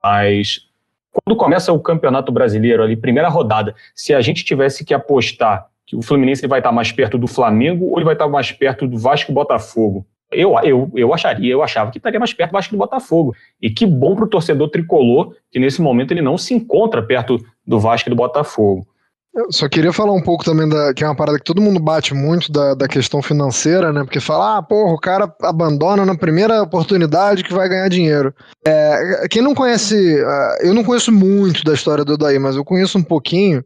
Mas 0.03 0.67
quando 1.13 1.37
começa 1.37 1.73
o 1.73 1.81
Campeonato 1.81 2.31
Brasileiro, 2.31 2.83
ali, 2.83 2.97
primeira 2.97 3.29
rodada, 3.29 3.75
se 3.95 4.15
a 4.15 4.21
gente 4.21 4.45
tivesse 4.45 4.85
que 4.85 4.95
apostar 4.95 5.67
que 5.87 5.97
o 5.97 6.03
Fluminense 6.03 6.47
vai 6.47 6.61
estar 6.61 6.71
mais 6.71 6.93
perto 6.93 7.19
do 7.19 7.27
Flamengo 7.27 7.87
ou 7.87 7.99
ele 7.99 8.05
vai 8.05 8.15
estar 8.15 8.29
mais 8.29 8.53
perto 8.53 8.87
do 8.87 8.97
Vasco 8.97 9.33
e 9.33 9.35
Botafogo, 9.35 10.07
eu, 10.31 10.57
eu, 10.63 10.91
eu 10.95 11.13
acharia, 11.13 11.53
eu 11.53 11.63
achava 11.63 11.91
que 11.91 11.99
estaria 11.99 12.21
mais 12.21 12.33
perto 12.33 12.51
do 12.51 12.55
Vasco 12.55 12.75
do 12.75 12.79
Botafogo. 12.79 13.35
E 13.61 13.69
que 13.69 13.85
bom 13.85 14.15
para 14.15 14.25
o 14.25 14.29
torcedor 14.29 14.71
tricolor 14.71 15.35
que 15.51 15.59
nesse 15.59 15.83
momento 15.83 16.13
ele 16.13 16.23
não 16.23 16.39
se 16.39 16.55
encontra 16.55 17.03
perto 17.03 17.45
do 17.71 17.79
Vasco 17.79 18.09
e 18.09 18.11
do 18.11 18.17
Botafogo. 18.17 18.85
Eu 19.33 19.47
só 19.53 19.69
queria 19.69 19.93
falar 19.93 20.13
um 20.13 20.21
pouco 20.21 20.45
também 20.45 20.69
da 20.69 20.93
que 20.93 21.05
é 21.05 21.07
uma 21.07 21.15
parada 21.15 21.39
que 21.39 21.45
todo 21.45 21.63
mundo 21.63 21.79
bate 21.79 22.13
muito 22.13 22.51
da, 22.51 22.75
da 22.75 22.89
questão 22.89 23.23
financeira, 23.23 23.93
né? 23.93 24.03
Porque 24.03 24.19
fala, 24.19 24.59
ah, 24.59 24.63
porra, 24.63 24.93
o 24.93 24.99
cara 24.99 25.33
abandona 25.43 26.05
na 26.05 26.17
primeira 26.17 26.61
oportunidade 26.61 27.45
que 27.45 27.55
vai 27.55 27.69
ganhar 27.69 27.89
dinheiro. 27.89 28.35
É, 28.67 29.29
quem 29.31 29.41
não 29.41 29.55
conhece, 29.55 29.95
uh, 30.21 30.67
eu 30.67 30.75
não 30.75 30.83
conheço 30.83 31.13
muito 31.13 31.63
da 31.63 31.73
história 31.73 32.05
do 32.05 32.15
Odair, 32.15 32.41
mas 32.41 32.57
eu 32.57 32.65
conheço 32.65 32.99
um 32.99 33.05
pouquinho. 33.05 33.65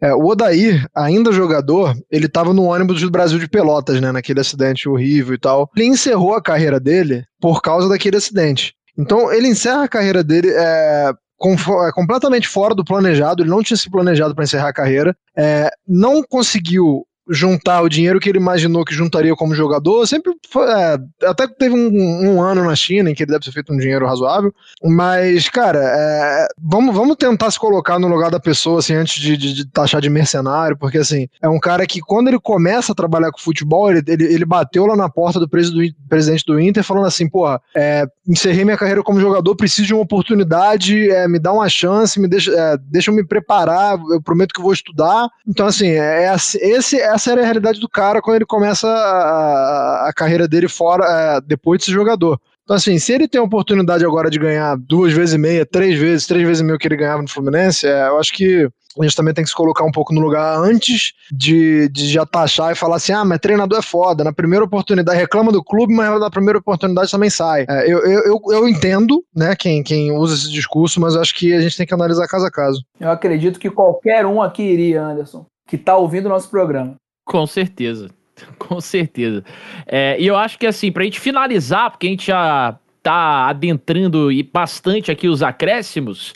É, 0.00 0.12
o 0.12 0.26
Odair, 0.26 0.84
ainda 0.92 1.30
jogador, 1.30 1.94
ele 2.10 2.28
tava 2.28 2.52
no 2.52 2.64
ônibus 2.64 3.00
do 3.00 3.10
Brasil 3.10 3.38
de 3.38 3.48
Pelotas, 3.48 4.00
né? 4.00 4.10
Naquele 4.10 4.40
acidente 4.40 4.88
horrível 4.88 5.34
e 5.34 5.38
tal. 5.38 5.70
Ele 5.76 5.86
encerrou 5.86 6.34
a 6.34 6.42
carreira 6.42 6.80
dele 6.80 7.24
por 7.40 7.62
causa 7.62 7.88
daquele 7.88 8.16
acidente. 8.16 8.74
Então 8.98 9.32
ele 9.32 9.46
encerra 9.48 9.84
a 9.84 9.88
carreira 9.88 10.24
dele 10.24 10.50
é, 10.50 11.12
é, 11.52 11.92
completamente 11.92 12.48
fora 12.48 12.74
do 12.74 12.84
planejado, 12.84 13.42
ele 13.42 13.50
não 13.50 13.62
tinha 13.62 13.76
se 13.76 13.90
planejado 13.90 14.34
para 14.34 14.44
encerrar 14.44 14.68
a 14.68 14.72
carreira, 14.72 15.16
é, 15.36 15.70
não 15.86 16.22
conseguiu 16.22 17.06
juntar 17.28 17.80
o 17.80 17.88
dinheiro 17.88 18.20
que 18.20 18.28
ele 18.28 18.38
imaginou 18.38 18.84
que 18.84 18.94
juntaria 18.94 19.34
como 19.34 19.54
jogador. 19.54 20.06
Sempre 20.06 20.32
foi, 20.48 20.66
é, 20.70 20.98
até 21.24 21.46
teve 21.46 21.74
um, 21.74 22.34
um, 22.34 22.42
ano 22.42 22.64
na 22.64 22.76
China 22.76 23.10
em 23.10 23.14
que 23.14 23.22
ele 23.22 23.32
deve 23.32 23.44
ter 23.44 23.52
feito 23.52 23.72
um 23.72 23.78
dinheiro 23.78 24.06
razoável. 24.06 24.52
Mas, 24.82 25.48
cara, 25.48 25.80
é, 25.82 26.46
vamos, 26.58 26.94
vamos 26.94 27.16
tentar 27.16 27.50
se 27.50 27.58
colocar 27.58 27.98
no 27.98 28.08
lugar 28.08 28.30
da 28.30 28.40
pessoa 28.40 28.80
assim, 28.80 28.94
antes 28.94 29.20
de, 29.20 29.36
de, 29.36 29.54
de, 29.54 29.70
taxar 29.70 30.00
de 30.00 30.10
mercenário, 30.10 30.76
porque 30.76 30.98
assim, 30.98 31.28
é 31.40 31.48
um 31.48 31.58
cara 31.58 31.86
que 31.86 32.00
quando 32.00 32.28
ele 32.28 32.38
começa 32.38 32.92
a 32.92 32.94
trabalhar 32.94 33.30
com 33.30 33.38
futebol, 33.38 33.90
ele, 33.90 34.02
ele, 34.06 34.24
ele 34.24 34.44
bateu 34.44 34.86
lá 34.86 34.96
na 34.96 35.08
porta 35.08 35.40
do 35.40 35.48
presidente 35.48 36.44
do 36.46 36.60
Inter 36.60 36.82
falando 36.82 37.06
assim: 37.06 37.28
porra, 37.28 37.60
é, 37.74 38.06
encerrei 38.28 38.64
minha 38.64 38.76
carreira 38.76 39.02
como 39.02 39.20
jogador, 39.20 39.56
preciso 39.56 39.86
de 39.86 39.94
uma 39.94 40.02
oportunidade, 40.02 41.10
é, 41.10 41.26
me 41.26 41.38
dá 41.38 41.52
uma 41.52 41.68
chance, 41.68 42.20
me 42.20 42.28
deixa, 42.28 42.52
é, 42.52 42.76
deixa 42.90 43.10
eu 43.10 43.14
me 43.14 43.26
preparar, 43.26 43.98
eu 44.10 44.22
prometo 44.22 44.52
que 44.52 44.62
vou 44.62 44.72
estudar. 44.72 45.28
Então, 45.46 45.66
assim, 45.66 45.88
é, 45.88 46.24
é 46.24 46.34
esse 46.34 47.00
é 47.00 47.13
essa 47.14 47.32
era 47.32 47.40
a 47.40 47.44
realidade 47.44 47.80
do 47.80 47.88
cara 47.88 48.20
quando 48.20 48.36
ele 48.36 48.46
começa 48.46 48.88
a, 48.88 50.08
a 50.08 50.12
carreira 50.12 50.46
dele 50.46 50.68
fora, 50.68 51.04
é, 51.04 51.40
depois 51.40 51.78
de 51.78 51.86
ser 51.86 51.92
jogador. 51.92 52.40
Então, 52.64 52.76
assim, 52.76 52.98
se 52.98 53.12
ele 53.12 53.28
tem 53.28 53.40
a 53.40 53.44
oportunidade 53.44 54.04
agora 54.04 54.30
de 54.30 54.38
ganhar 54.38 54.76
duas 54.76 55.12
vezes 55.12 55.34
e 55.34 55.38
meia, 55.38 55.66
três 55.66 55.98
vezes, 55.98 56.26
três 56.26 56.46
vezes 56.46 56.62
e 56.62 56.64
meia 56.64 56.78
que 56.78 56.88
ele 56.88 56.96
ganhava 56.96 57.20
no 57.20 57.28
Fluminense, 57.28 57.86
é, 57.86 58.08
eu 58.08 58.18
acho 58.18 58.32
que 58.32 58.68
a 58.98 59.04
gente 59.04 59.16
também 59.16 59.34
tem 59.34 59.44
que 59.44 59.50
se 59.50 59.56
colocar 59.56 59.84
um 59.84 59.90
pouco 59.90 60.14
no 60.14 60.20
lugar 60.20 60.56
antes 60.58 61.12
de, 61.30 61.88
de 61.88 62.08
já 62.08 62.24
taxar 62.24 62.72
e 62.72 62.76
falar 62.76 62.96
assim: 62.96 63.12
ah, 63.12 63.24
mas 63.24 63.40
treinador 63.40 63.78
é 63.78 63.82
foda. 63.82 64.22
Na 64.22 64.32
primeira 64.32 64.64
oportunidade, 64.64 65.18
reclama 65.18 65.50
do 65.50 65.62
clube, 65.62 65.92
mas 65.92 66.18
na 66.20 66.30
primeira 66.30 66.58
oportunidade 66.58 67.10
também 67.10 67.28
sai. 67.28 67.66
É, 67.68 67.92
eu, 67.92 67.98
eu, 67.98 68.40
eu, 68.50 68.68
entendo, 68.68 69.22
né, 69.34 69.54
quem, 69.56 69.82
quem 69.82 70.12
usa 70.12 70.34
esse 70.34 70.50
discurso, 70.50 71.00
mas 71.00 71.16
acho 71.16 71.34
que 71.34 71.52
a 71.52 71.60
gente 71.60 71.76
tem 71.76 71.86
que 71.86 71.94
analisar 71.94 72.28
caso 72.28 72.46
a 72.46 72.50
caso. 72.50 72.82
Eu 73.00 73.10
acredito 73.10 73.58
que 73.58 73.70
qualquer 73.70 74.24
um 74.24 74.40
aqui 74.40 74.62
iria, 74.62 75.02
Anderson, 75.02 75.44
que 75.66 75.76
tá 75.76 75.96
ouvindo 75.96 76.26
o 76.26 76.30
nosso 76.30 76.48
programa. 76.48 76.94
Com 77.24 77.46
certeza. 77.46 78.08
Com 78.58 78.80
certeza. 78.80 79.44
É, 79.86 80.16
e 80.18 80.26
eu 80.26 80.36
acho 80.36 80.58
que 80.58 80.66
assim, 80.66 80.90
pra 80.90 81.04
gente 81.04 81.20
finalizar, 81.20 81.90
porque 81.90 82.06
a 82.06 82.10
gente 82.10 82.26
já 82.26 82.78
tá 83.02 83.48
adentrando 83.48 84.32
e 84.32 84.42
bastante 84.42 85.10
aqui 85.10 85.28
os 85.28 85.42
acréscimos, 85.42 86.32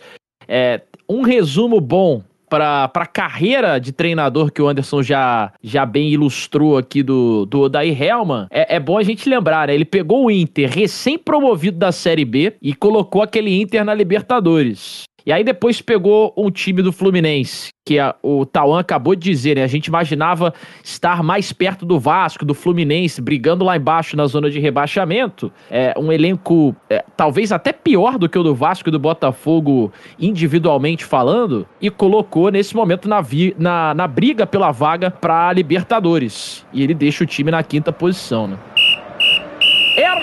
é, 0.47 0.83
um 1.09 1.23
resumo 1.23 1.81
bom 1.81 2.23
para 2.49 2.91
a 2.95 3.07
carreira 3.07 3.79
de 3.79 3.93
treinador 3.93 4.51
que 4.51 4.61
o 4.61 4.69
Anderson 4.69 5.03
já, 5.03 5.53
já 5.63 5.85
bem 5.85 6.11
ilustrou 6.11 6.79
aqui 6.79 7.03
do, 7.03 7.45
do 7.47 7.61
Odair 7.61 8.03
Helman, 8.03 8.47
é, 8.51 8.77
é 8.77 8.81
bom 8.81 8.99
a 8.99 9.03
gente 9.03 9.29
lembrar, 9.29 9.69
né? 9.69 9.75
Ele 9.75 9.85
pegou 9.85 10.27
o 10.27 10.31
Inter 10.31 10.71
recém-promovido 10.71 11.79
da 11.79 11.93
Série 11.93 12.25
B 12.25 12.55
e 12.61 12.75
colocou 12.75 13.23
aquele 13.23 13.61
Inter 13.61 13.85
na 13.85 13.95
Libertadores. 13.95 15.08
E 15.29 15.33
aí 15.33 15.45
depois 15.45 15.83
pegou 15.83 16.33
um 16.35 16.51
time 16.51 16.81
do 16.81 16.91
Fluminense, 16.91 17.69
que 17.87 17.99
a, 17.99 18.15
o 18.23 18.47
Tauan 18.47 18.81
acabou 18.81 19.15
de 19.15 19.31
dizer, 19.31 19.57
né? 19.57 19.63
A 19.63 19.67
gente 19.67 19.89
imaginava 19.89 20.55
estar 20.83 21.23
mais 21.23 21.53
perto 21.53 21.85
do 21.85 22.01
Vasco, 22.01 22.47
do 22.47 22.55
Fluminense, 22.55 23.21
brigando 23.21 23.63
lá 23.63 23.77
embaixo 23.77 24.17
na 24.17 24.25
zona 24.25 24.49
de 24.49 24.59
rebaixamento. 24.59 25.53
É 25.71 25.93
um 25.99 26.11
elenco 26.11 26.75
é, 26.89 27.05
talvez 27.15 27.53
até 27.53 27.75
pior 27.75 28.17
do 28.17 28.27
que 28.27 28.39
o 28.39 28.43
do 28.43 28.55
Vasco 28.55 28.89
e 28.89 28.93
do 28.93 28.99
Botafogo, 28.99 29.93
individualmente 30.19 31.05
falando, 31.05 31.69
e 31.79 31.91
colocou 31.91 32.51
nesse 32.51 32.75
momento 32.75 33.07
na, 33.07 33.21
vi, 33.21 33.55
na, 33.59 33.93
na 33.93 34.09
briga 34.09 34.47
pela 34.47 34.71
vaga 34.71 35.11
para 35.11 35.53
Libertadores. 35.53 36.65
E 36.73 36.83
ele 36.83 36.95
deixa 36.95 37.23
o 37.23 37.27
time 37.27 37.51
na 37.51 37.63
quinta 37.63 37.93
posição, 37.93 38.47
né? 38.47 38.57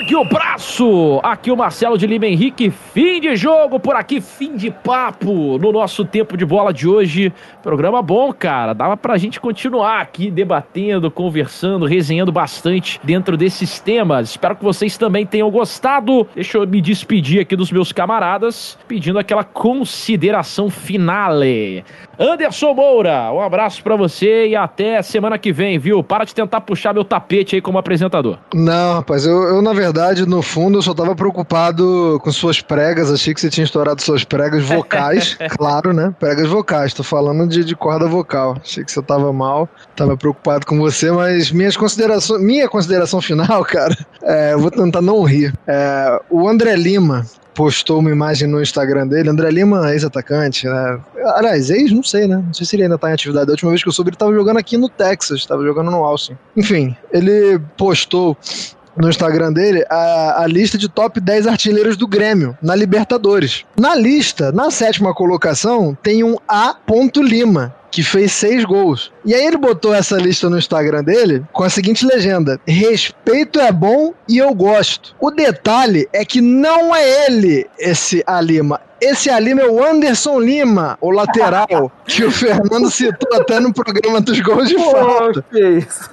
Ergue 0.06 0.16
o 0.18 0.24
braço! 0.24 1.20
Aqui 1.24 1.49
o 1.49 1.58
Marcelo 1.58 1.97
de 1.97 2.06
Lima 2.06 2.28
Henrique. 2.28 2.70
Fim 2.70 3.20
de 3.20 3.36
jogo 3.36 3.80
por 3.80 3.95
aqui, 3.95 4.22
fim 4.22 4.56
de 4.56 4.70
papo 4.70 5.58
no 5.58 5.72
nosso 5.72 6.06
tempo 6.06 6.38
de 6.38 6.45
bola 6.45 6.72
de 6.72 6.88
hoje. 6.88 7.34
Programa 7.64 8.03
bom, 8.03 8.32
cara. 8.32 8.74
Dava 8.74 8.95
pra 8.95 9.18
gente 9.18 9.39
continuar 9.39 10.01
aqui 10.01 10.30
debatendo, 10.30 11.10
conversando, 11.10 11.88
resenhando 11.88 12.32
bastante 12.32 13.01
dentro 13.03 13.36
desses 13.36 13.80
temas. 13.80 14.30
Espero 14.30 14.56
que 14.56 14.64
vocês 14.64 14.95
também 14.95 15.26
tenham 15.26 15.49
gostado. 15.49 16.28
Deixa 16.36 16.60
eu 16.60 16.68
me 16.68 16.82
despedir 16.82 17.41
aqui 17.41 17.56
dos 17.56 17.72
meus 17.72 17.91
camaradas, 17.91 18.78
pedindo 18.88 19.18
aquela 19.18 19.43
consideração 19.43 20.70
finale. 20.70 21.84
Anderson 22.20 22.76
Moura, 22.76 23.32
um 23.34 23.41
abraço 23.41 23.84
para 23.84 23.95
você 23.95 24.49
e 24.49 24.56
até 24.56 25.01
semana 25.01 25.39
que 25.39 25.51
vem, 25.51 25.80
viu? 25.80 26.03
Para 26.03 26.26
de 26.26 26.36
tentar 26.36 26.62
puxar 26.62 26.93
meu 26.93 27.03
tapete 27.03 27.56
aí 27.56 27.62
como 27.62 27.80
apresentador. 27.80 28.38
Não, 28.53 28.93
rapaz, 28.97 29.26
eu, 29.26 29.41
eu 29.43 29.62
na 29.64 29.74
verdade, 29.74 29.95
no 30.28 30.41
fundo, 30.41 30.78
eu 30.78 30.82
só 30.82 30.93
tava 30.93 31.16
preocupado 31.16 32.20
com 32.24 32.32
suas 32.32 32.62
pregas. 32.62 33.12
Achei 33.12 33.34
que 33.34 33.41
você 33.41 33.50
tinha 33.50 33.64
estourado 33.64 34.02
suas 34.02 34.24
pregas 34.24 34.64
vocais, 34.64 35.38
claro, 35.58 35.93
né? 35.93 36.14
Pregas 36.20 36.48
vocais. 36.50 36.93
Tô 36.93 37.04
falando 37.04 37.48
de, 37.48 37.64
de 37.64 37.76
corda 37.76 38.08
vocal. 38.08 38.58
Achei 38.62 38.84
que 38.84 38.91
você 38.91 39.02
tava 39.02 39.32
mal, 39.32 39.70
tava 39.96 40.18
preocupado 40.18 40.66
com 40.66 40.78
você, 40.78 41.12
mas 41.12 41.52
minhas 41.52 41.78
considerações, 41.78 42.41
minha 42.41 42.68
consideração 42.68 43.22
final, 43.22 43.64
cara, 43.66 43.96
é, 44.22 44.54
eu 44.54 44.60
vou 44.60 44.72
tentar 44.72 45.02
não 45.02 45.24
rir. 45.24 45.54
É, 45.68 46.22
o 46.30 46.48
André 46.48 46.76
Lima, 46.76 47.26
postou 47.56 48.00
uma 48.00 48.12
imagem 48.12 48.48
no 48.48 48.62
Instagram 48.62 49.08
dele. 49.08 49.30
André 49.30 49.50
Lima, 49.50 49.91
ex-atacante, 49.93 50.68
né? 50.68 51.00
Aliás, 51.36 51.70
ex, 51.70 51.91
não 51.91 52.04
sei, 52.04 52.28
né? 52.28 52.43
Não 52.46 52.54
sei 52.54 52.66
se 52.66 52.76
ele 52.76 52.84
ainda 52.84 52.98
tá 52.98 53.10
em 53.10 53.14
atividade. 53.14 53.50
A 53.50 53.54
última 53.54 53.72
vez 53.72 53.82
que 53.82 53.88
eu 53.88 53.93
soube, 53.93 54.10
ele 54.10 54.18
tava 54.18 54.34
jogando 54.34 54.58
aqui 54.58 54.78
no 54.78 54.89
Texas, 54.89 55.46
tava 55.46 55.64
jogando 55.64 55.89
no 55.89 56.04
Austin. 56.04 56.38
Enfim, 56.56 56.96
ele 57.12 57.58
postou 57.78 58.38
no 58.96 59.10
Instagram 59.10 59.52
dele 59.52 59.86
a, 59.89 60.43
a 60.43 60.48
lista 60.48 60.78
de 60.78 60.88
top 60.88 61.20
10 61.20 61.48
artilheiros 61.48 61.98
do 61.98 62.08
Grêmio 62.08 62.58
na 62.62 62.76
Libertadores. 62.76 63.66
Na 63.78 63.96
lista, 63.96 64.52
na 64.52 64.72
sétima 64.72 65.14
colocação, 65.14 65.98
tem 66.02 66.24
um 66.24 66.38
A. 66.48 66.76
Lima, 67.18 67.76
que 67.91 68.04
fez 68.04 68.34
seis 68.34 68.66
gols. 68.66 69.12
E 69.24 69.34
aí 69.34 69.46
ele 69.46 69.58
botou 69.58 69.93
essa 69.93 70.18
lista 70.18 70.50
no 70.50 70.58
Instagram 70.58 71.04
dele 71.04 71.43
com 71.54 71.64
a 71.64 71.70
seguinte 71.70 72.06
legenda: 72.06 72.60
Respeito 72.68 73.60
é 73.60 73.72
bom 73.72 74.14
e 74.28 74.38
eu 74.38 74.54
gosto. 74.54 75.16
O 75.20 75.32
detalhe 75.32 76.08
é 76.12 76.26
que 76.26 76.41
não 76.41 76.93
é 76.93 77.26
ele 77.26 77.66
esse 77.80 78.22
Alima. 78.28 78.82
Esse 79.00 79.30
Alima 79.30 79.62
é 79.62 79.68
o 79.68 79.84
Anderson 79.84 80.39
Lima, 80.39 80.98
o 81.02 81.12
lateral, 81.12 81.91
que 82.08 82.24
o 82.24 82.32
Fernando 82.32 82.89
citou 82.89 83.34
até 83.39 83.60
no 83.60 83.74
programa 83.74 84.22
dos 84.22 84.39
gols 84.39 84.70
de 84.70 84.76
falta. 84.76 85.43
que 85.52 85.60
isso. 85.60 86.10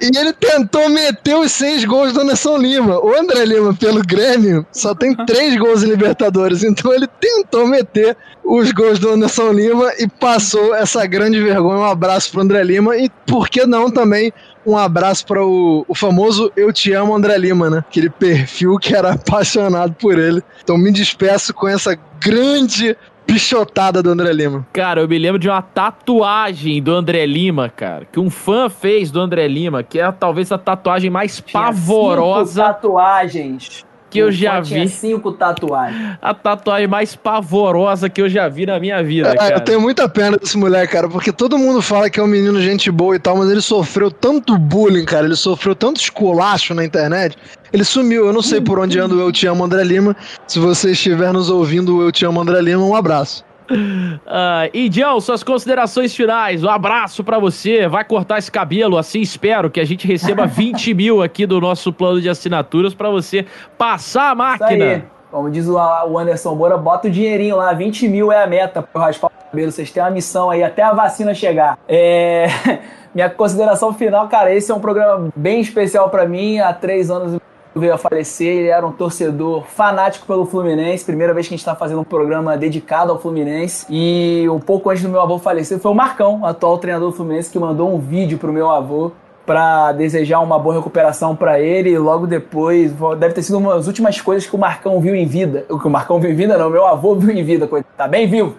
E 0.00 0.16
ele 0.16 0.32
tentou 0.32 0.88
meter 0.88 1.36
os 1.36 1.52
seis 1.52 1.84
gols 1.84 2.14
do 2.14 2.22
Anderson 2.22 2.56
Lima. 2.56 2.98
O 2.98 3.14
André 3.14 3.44
Lima, 3.44 3.74
pelo 3.74 4.00
Grêmio, 4.00 4.64
só 4.72 4.94
tem 4.94 5.14
três 5.26 5.58
gols 5.58 5.82
em 5.82 5.88
Libertadores. 5.88 6.64
Então 6.64 6.92
ele 6.94 7.06
tentou 7.20 7.66
meter 7.66 8.16
os 8.42 8.72
gols 8.72 8.98
do 8.98 9.10
Anderson 9.10 9.52
Lima 9.52 9.92
e 9.98 10.08
passou 10.08 10.74
essa 10.74 11.04
grande 11.04 11.38
vergonha. 11.40 11.80
Um 11.80 11.84
abraço 11.84 12.32
pro 12.32 12.40
André 12.40 12.62
Lima 12.62 12.96
e, 12.96 13.10
por 13.26 13.48
que 13.50 13.66
não, 13.66 13.90
também 13.90 14.32
um 14.66 14.76
abraço 14.76 15.26
para 15.26 15.44
o, 15.44 15.84
o, 15.88 15.94
famoso 15.94 16.52
Eu 16.56 16.72
Te 16.72 16.92
Amo 16.92 17.14
André 17.14 17.36
Lima, 17.38 17.70
né? 17.70 17.78
Aquele 17.78 18.10
perfil 18.10 18.76
que 18.78 18.94
era 18.94 19.12
apaixonado 19.14 19.94
por 19.94 20.18
ele. 20.18 20.42
Então 20.62 20.76
me 20.76 20.92
despeço 20.92 21.54
com 21.54 21.68
essa 21.68 21.98
grande 22.20 22.96
pichotada 23.26 24.02
do 24.02 24.10
André 24.10 24.32
Lima. 24.32 24.66
Cara, 24.72 25.00
eu 25.00 25.08
me 25.08 25.18
lembro 25.18 25.38
de 25.38 25.48
uma 25.48 25.62
tatuagem 25.62 26.82
do 26.82 26.92
André 26.92 27.24
Lima, 27.26 27.68
cara, 27.68 28.04
que 28.04 28.18
um 28.18 28.28
fã 28.28 28.68
fez 28.68 29.10
do 29.10 29.20
André 29.20 29.46
Lima, 29.46 29.82
que 29.82 30.00
é 30.00 30.10
talvez 30.10 30.50
a 30.50 30.58
tatuagem 30.58 31.10
mais 31.10 31.40
Tinha 31.40 31.62
pavorosa. 31.62 32.52
Cinco 32.52 32.66
tatuagens 32.66 33.89
que 34.10 34.18
eu 34.18 34.32
já 34.32 34.60
vi. 34.60 34.88
cinco 34.88 35.32
tatuagens. 35.32 36.18
A 36.20 36.34
tatuagem 36.34 36.88
mais 36.88 37.14
pavorosa 37.14 38.10
que 38.10 38.20
eu 38.20 38.28
já 38.28 38.48
vi 38.48 38.66
na 38.66 38.78
minha 38.80 39.02
vida, 39.02 39.30
é, 39.30 39.36
cara. 39.36 39.54
Eu 39.54 39.60
tenho 39.60 39.80
muita 39.80 40.08
pena 40.08 40.36
desse 40.36 40.58
moleque, 40.58 40.92
cara, 40.92 41.08
porque 41.08 41.32
todo 41.32 41.56
mundo 41.56 41.80
fala 41.80 42.10
que 42.10 42.18
é 42.18 42.22
um 42.22 42.26
menino 42.26 42.60
gente 42.60 42.90
boa 42.90 43.14
e 43.14 43.18
tal, 43.18 43.36
mas 43.36 43.50
ele 43.50 43.62
sofreu 43.62 44.10
tanto 44.10 44.58
bullying, 44.58 45.04
cara, 45.04 45.26
ele 45.26 45.36
sofreu 45.36 45.74
tanto 45.74 46.00
esculacho 46.00 46.74
na 46.74 46.84
internet. 46.84 47.36
Ele 47.72 47.84
sumiu, 47.84 48.26
eu 48.26 48.32
não 48.32 48.42
sei 48.42 48.60
por 48.60 48.80
onde 48.80 48.98
anda 48.98 49.14
o 49.14 49.20
Eu 49.20 49.30
Te 49.30 49.46
Amo 49.46 49.64
André 49.64 49.84
Lima. 49.84 50.16
Se 50.46 50.58
você 50.58 50.90
estiver 50.90 51.32
nos 51.32 51.48
ouvindo, 51.48 52.02
Eu 52.02 52.10
Te 52.10 52.26
Amo 52.26 52.40
André 52.40 52.60
Lima, 52.60 52.82
um 52.82 52.96
abraço. 52.96 53.44
Uh, 53.70 54.70
e 54.74 54.88
Dião, 54.88 55.20
suas 55.20 55.42
considerações 55.42 56.14
finais. 56.14 56.64
Um 56.64 56.68
abraço 56.68 57.22
para 57.22 57.38
você. 57.38 57.86
Vai 57.86 58.04
cortar 58.04 58.38
esse 58.38 58.50
cabelo, 58.50 58.98
assim 58.98 59.20
espero 59.20 59.70
que 59.70 59.80
a 59.80 59.84
gente 59.84 60.06
receba 60.06 60.46
20 60.48 60.94
mil 60.94 61.22
aqui 61.22 61.46
do 61.46 61.60
nosso 61.60 61.92
plano 61.92 62.20
de 62.20 62.28
assinaturas 62.28 62.94
para 62.94 63.10
você 63.10 63.46
passar 63.78 64.30
a 64.30 64.34
máquina. 64.34 65.04
Como 65.30 65.48
diz 65.48 65.68
o 65.68 65.78
Anderson 66.18 66.54
Moura, 66.56 66.76
bota 66.76 67.06
o 67.06 67.10
dinheirinho 67.10 67.56
lá, 67.56 67.72
20 67.72 68.08
mil 68.08 68.32
é 68.32 68.42
a 68.42 68.46
meta 68.48 68.82
para 68.82 69.02
raspar 69.02 69.28
o 69.28 69.50
cabelo. 69.50 69.70
Vocês 69.70 69.90
têm 69.90 70.02
uma 70.02 70.10
missão 70.10 70.50
aí 70.50 70.64
até 70.64 70.82
a 70.82 70.92
vacina 70.92 71.32
chegar. 71.34 71.78
É... 71.88 72.46
Minha 73.14 73.28
consideração 73.28 73.92
final, 73.92 74.28
cara, 74.28 74.54
esse 74.54 74.70
é 74.70 74.74
um 74.74 74.80
programa 74.80 75.30
bem 75.34 75.60
especial 75.60 76.10
para 76.10 76.26
mim. 76.26 76.60
Há 76.60 76.72
três 76.72 77.10
anos 77.10 77.40
veio 77.74 77.94
a 77.94 77.98
falecer, 77.98 78.48
ele 78.48 78.68
era 78.68 78.86
um 78.86 78.92
torcedor 78.92 79.64
fanático 79.64 80.26
pelo 80.26 80.44
Fluminense, 80.44 81.04
primeira 81.04 81.32
vez 81.32 81.46
que 81.46 81.54
a 81.54 81.56
gente 81.56 81.60
está 81.60 81.74
fazendo 81.74 82.00
um 82.00 82.04
programa 82.04 82.56
dedicado 82.56 83.12
ao 83.12 83.18
Fluminense. 83.20 83.86
E 83.88 84.48
um 84.48 84.58
pouco 84.58 84.90
antes 84.90 85.02
do 85.02 85.08
meu 85.08 85.20
avô 85.20 85.38
falecer 85.38 85.78
foi 85.78 85.90
o 85.90 85.94
Marcão, 85.94 86.44
atual 86.44 86.78
treinador 86.78 87.10
do 87.10 87.16
Fluminense, 87.16 87.50
que 87.50 87.58
mandou 87.58 87.94
um 87.94 87.98
vídeo 87.98 88.38
pro 88.38 88.52
meu 88.52 88.70
avô 88.70 89.12
para 89.46 89.92
desejar 89.92 90.40
uma 90.40 90.58
boa 90.58 90.76
recuperação 90.76 91.34
para 91.34 91.60
ele. 91.60 91.90
E 91.90 91.98
logo 91.98 92.26
depois, 92.26 92.92
deve 93.18 93.34
ter 93.34 93.42
sido 93.42 93.58
uma 93.58 93.74
das 93.74 93.86
últimas 93.86 94.20
coisas 94.20 94.48
que 94.48 94.54
o 94.54 94.58
Marcão 94.58 95.00
viu 95.00 95.14
em 95.14 95.26
vida. 95.26 95.64
O 95.68 95.78
que 95.78 95.86
o 95.86 95.90
Marcão 95.90 96.20
viu 96.20 96.30
em 96.30 96.34
vida, 96.34 96.58
não, 96.58 96.70
meu 96.70 96.86
avô 96.86 97.14
viu 97.14 97.30
em 97.30 97.42
vida, 97.42 97.68
tá 97.96 98.08
bem 98.08 98.26
vivo. 98.26 98.54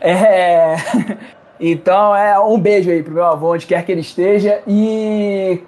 É. 0.00 0.76
Então, 1.58 2.14
é 2.14 2.38
um 2.38 2.58
beijo 2.58 2.90
aí 2.90 3.02
pro 3.02 3.14
meu 3.14 3.24
avô, 3.24 3.54
onde 3.54 3.66
quer 3.66 3.82
que 3.82 3.90
ele 3.90 4.02
esteja. 4.02 4.60
E 4.66 5.62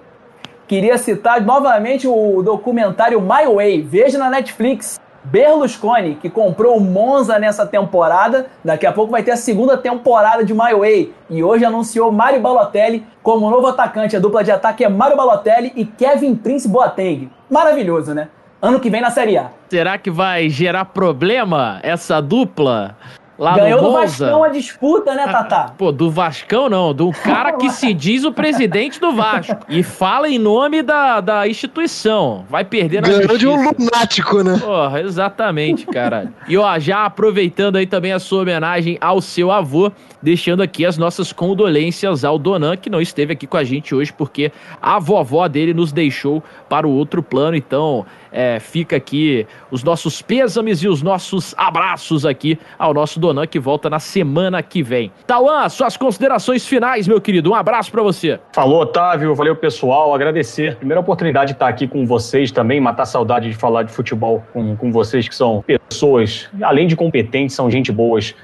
queria 0.69 0.99
citar 0.99 1.41
novamente 1.41 2.07
o 2.07 2.43
documentário 2.43 3.21
My 3.21 3.53
Way. 3.53 3.83
Veja 3.83 4.19
na 4.19 4.29
Netflix. 4.29 5.01
Berlusconi, 5.25 6.15
que 6.15 6.31
comprou 6.31 6.77
o 6.77 6.81
Monza 6.81 7.39
nessa 7.39 7.67
temporada, 7.67 8.47
daqui 8.65 8.87
a 8.87 8.93
pouco 8.93 9.11
vai 9.11 9.23
ter 9.23 9.33
a 9.33 9.37
segunda 9.37 9.77
temporada 9.77 10.45
de 10.45 10.55
My 10.55 10.73
Way. 10.75 11.13
E 11.29 11.43
hoje 11.43 11.65
anunciou 11.65 12.11
Mário 12.13 12.41
Balotelli 12.41 13.05
como 13.23 13.51
novo 13.51 13.67
atacante. 13.67 14.17
A 14.17 14.21
dupla 14.21 14.45
de 14.45 14.51
ataque 14.51 14.85
é 14.85 14.89
Mário 14.89 15.17
Balotelli 15.17 15.73
e 15.75 15.85
Kevin 15.85 16.35
Prince 16.35 16.69
Boateng. 16.69 17.31
Maravilhoso, 17.51 18.15
né? 18.15 18.29
Ano 18.63 18.81
que 18.81 18.89
vem 18.89 19.01
na 19.01 19.11
Série 19.11 19.37
A. 19.37 19.51
Será 19.69 19.99
que 19.99 20.11
vai 20.11 20.49
gerar 20.49 20.87
problema 20.87 21.79
essa 21.83 22.21
dupla? 22.23 22.97
Lá 23.39 23.55
Ganhou 23.55 23.81
no 23.81 23.89
do 23.89 23.95
Vascão 23.95 24.43
a 24.43 24.49
disputa, 24.49 25.15
né, 25.15 25.25
Tatá? 25.27 25.73
Pô, 25.79 25.93
do 25.93 26.11
Vascão 26.11 26.69
não, 26.69 26.93
do 26.93 27.13
cara 27.23 27.53
que 27.53 27.71
se 27.71 27.95
diz 27.95 28.25
o 28.25 28.33
presidente 28.33 29.01
do 29.01 29.13
Vasco 29.13 29.57
e 29.69 29.85
fala 29.85 30.29
em 30.29 30.39
nome 30.39 30.83
da, 30.83 31.21
da 31.21 31.47
instituição. 31.47 32.45
Vai 32.51 32.65
perder 32.65 33.01
na 33.01 33.09
Ganhou 33.09 33.39
de 33.39 33.47
um 33.47 33.55
lunático, 33.55 34.43
né? 34.43 34.59
Porra, 34.59 35.01
exatamente, 35.03 35.87
cara. 35.87 36.33
E 36.49 36.57
ó, 36.57 36.79
já 36.81 37.05
aproveitando 37.05 37.77
aí 37.77 37.87
também 37.87 38.13
a 38.13 38.19
sua 38.19 38.43
homenagem 38.43 38.99
ao 39.01 39.21
seu 39.21 39.53
avô, 39.53 39.93
deixando 40.21 40.61
aqui 40.61 40.85
as 40.85 40.99
nossas 40.99 41.33
condolências 41.33 42.25
ao 42.25 42.39
Donan, 42.41 42.77
que 42.77 42.91
não 42.91 43.01
esteve 43.01 43.35
aqui 43.35 43.47
com 43.47 43.57
a 43.57 43.63
gente 43.63 43.95
hoje, 43.95 44.13
porque 44.13 44.51
a 44.83 44.99
vovó 44.99 45.47
dele 45.47 45.73
nos 45.73 45.93
deixou 45.93 46.43
para 46.69 46.89
o 46.89 46.91
outro 46.91 47.23
plano. 47.23 47.57
Então, 47.57 48.05
é, 48.33 48.59
fica 48.61 48.97
aqui 48.97 49.47
os 49.71 49.83
nossos 49.83 50.23
pêsames 50.23 50.83
e 50.83 50.89
os 50.89 51.03
nossos 51.03 51.55
abraços 51.57 52.25
aqui 52.27 52.59
ao 52.79 52.93
nosso 52.93 53.19
Donan, 53.19 53.47
que 53.47 53.59
volta 53.59 53.89
na 53.89 53.99
semana 53.99 54.63
que 54.63 54.83
vem. 54.83 55.13
Tauan, 55.27 55.69
suas 55.69 55.97
considerações 55.97 56.67
finais, 56.67 57.07
meu 57.09 57.21
querido. 57.21 57.51
Um 57.51 57.55
abraço 57.55 57.91
para 57.91 58.03
você. 58.03 58.39
Falou, 58.53 58.83
Otávio. 58.83 59.35
Valeu, 59.35 59.57
pessoal. 59.57 60.15
Agradecer. 60.15 60.77
Primeira 60.77 61.01
oportunidade 61.01 61.49
de 61.49 61.53
estar 61.55 61.69
aqui 61.69 61.87
com 61.87 62.07
vocês 62.07 62.51
também, 62.51 62.81
matar 62.81 63.07
saudade 63.07 63.49
de 63.51 63.57
falar 63.57 63.83
de 63.83 63.93
futebol 63.93 64.43
com, 64.53 64.77
com 64.77 64.93
vocês, 64.93 65.29
que 65.29 65.35
são 65.35 65.63
pessoas, 65.63 66.49
além 66.63 66.87
de 66.87 66.97
competentes, 66.97 67.55
são 67.55 67.71
gente 67.71 67.91
boas. 67.91 68.35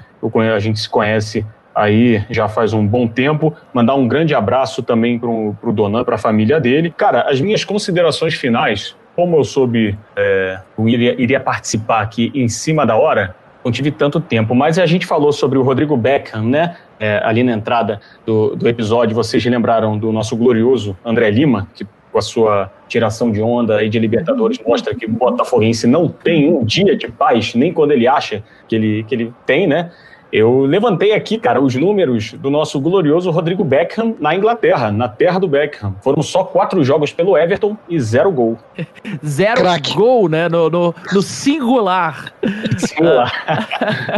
A 0.53 0.59
gente 0.59 0.79
se 0.79 0.89
conhece 0.89 1.45
aí 1.75 2.23
já 2.29 2.47
faz 2.47 2.73
um 2.73 2.87
bom 2.87 3.05
tempo. 3.05 3.53
Mandar 3.73 3.95
um 3.95 4.07
grande 4.07 4.33
abraço 4.33 4.81
também 4.81 5.19
pro, 5.19 5.53
pro 5.59 5.73
Donan, 5.73 6.03
pra 6.03 6.17
família 6.17 6.59
dele. 6.59 6.93
Cara, 6.95 7.29
as 7.29 7.41
minhas 7.41 7.65
considerações 7.65 8.33
finais, 8.33 8.95
como 9.15 9.37
eu 9.37 9.43
soube, 9.43 9.97
é, 10.15 10.59
eu 10.77 10.89
iria, 10.89 11.21
iria 11.21 11.39
participar 11.39 12.01
aqui 12.01 12.31
em 12.35 12.47
cima 12.49 12.85
da 12.85 12.95
hora, 12.97 13.35
não 13.63 13.71
tive 13.71 13.89
tanto 13.91 14.19
tempo, 14.19 14.53
mas 14.53 14.77
a 14.77 14.85
gente 14.85 15.05
falou 15.05 15.31
sobre 15.31 15.57
o 15.57 15.63
Rodrigo 15.63 15.97
Beckham, 15.97 16.43
né? 16.43 16.77
É, 16.99 17.19
ali 17.23 17.43
na 17.43 17.53
entrada 17.53 17.99
do, 18.25 18.55
do 18.55 18.69
episódio, 18.69 19.15
vocês 19.15 19.43
lembraram 19.43 19.97
do 19.97 20.11
nosso 20.11 20.35
glorioso 20.35 20.95
André 21.03 21.29
Lima, 21.31 21.67
que 21.73 21.85
com 22.11 22.19
a 22.19 22.21
sua 22.21 22.71
tiração 22.87 23.29
de 23.31 23.41
onda 23.41 23.83
e 23.83 23.89
de 23.89 23.99
Libertadores 23.99 24.57
mostra 24.65 24.95
que 24.95 25.05
o 25.05 25.09
Botafoguense 25.09 25.85
não 25.85 26.07
tem 26.07 26.49
um 26.49 26.63
dia 26.63 26.95
de 26.95 27.09
paz, 27.09 27.53
nem 27.55 27.73
quando 27.73 27.91
ele 27.91 28.07
acha 28.07 28.41
que 28.69 28.75
ele, 28.75 29.03
que 29.03 29.15
ele 29.15 29.33
tem, 29.45 29.67
né? 29.67 29.91
Eu 30.31 30.61
levantei 30.65 31.13
aqui, 31.13 31.37
cara, 31.37 31.61
os 31.61 31.75
números 31.75 32.33
do 32.33 32.49
nosso 32.49 32.79
glorioso 32.79 33.29
Rodrigo 33.29 33.63
Beckham 33.63 34.15
na 34.19 34.35
Inglaterra, 34.35 34.91
na 34.91 35.07
terra 35.07 35.39
do 35.39 35.47
Beckham. 35.47 35.95
Foram 36.01 36.21
só 36.23 36.43
quatro 36.43 36.83
jogos 36.83 37.13
pelo 37.13 37.37
Everton 37.37 37.77
e 37.87 37.99
zero 37.99 38.31
gol. 38.31 38.57
zero 39.25 39.61
Crack. 39.61 39.93
gol, 39.93 40.27
né? 40.27 40.49
No, 40.49 40.69
no, 40.69 40.95
no 41.13 41.21
singular. 41.21 42.33
Singular. 42.77 43.31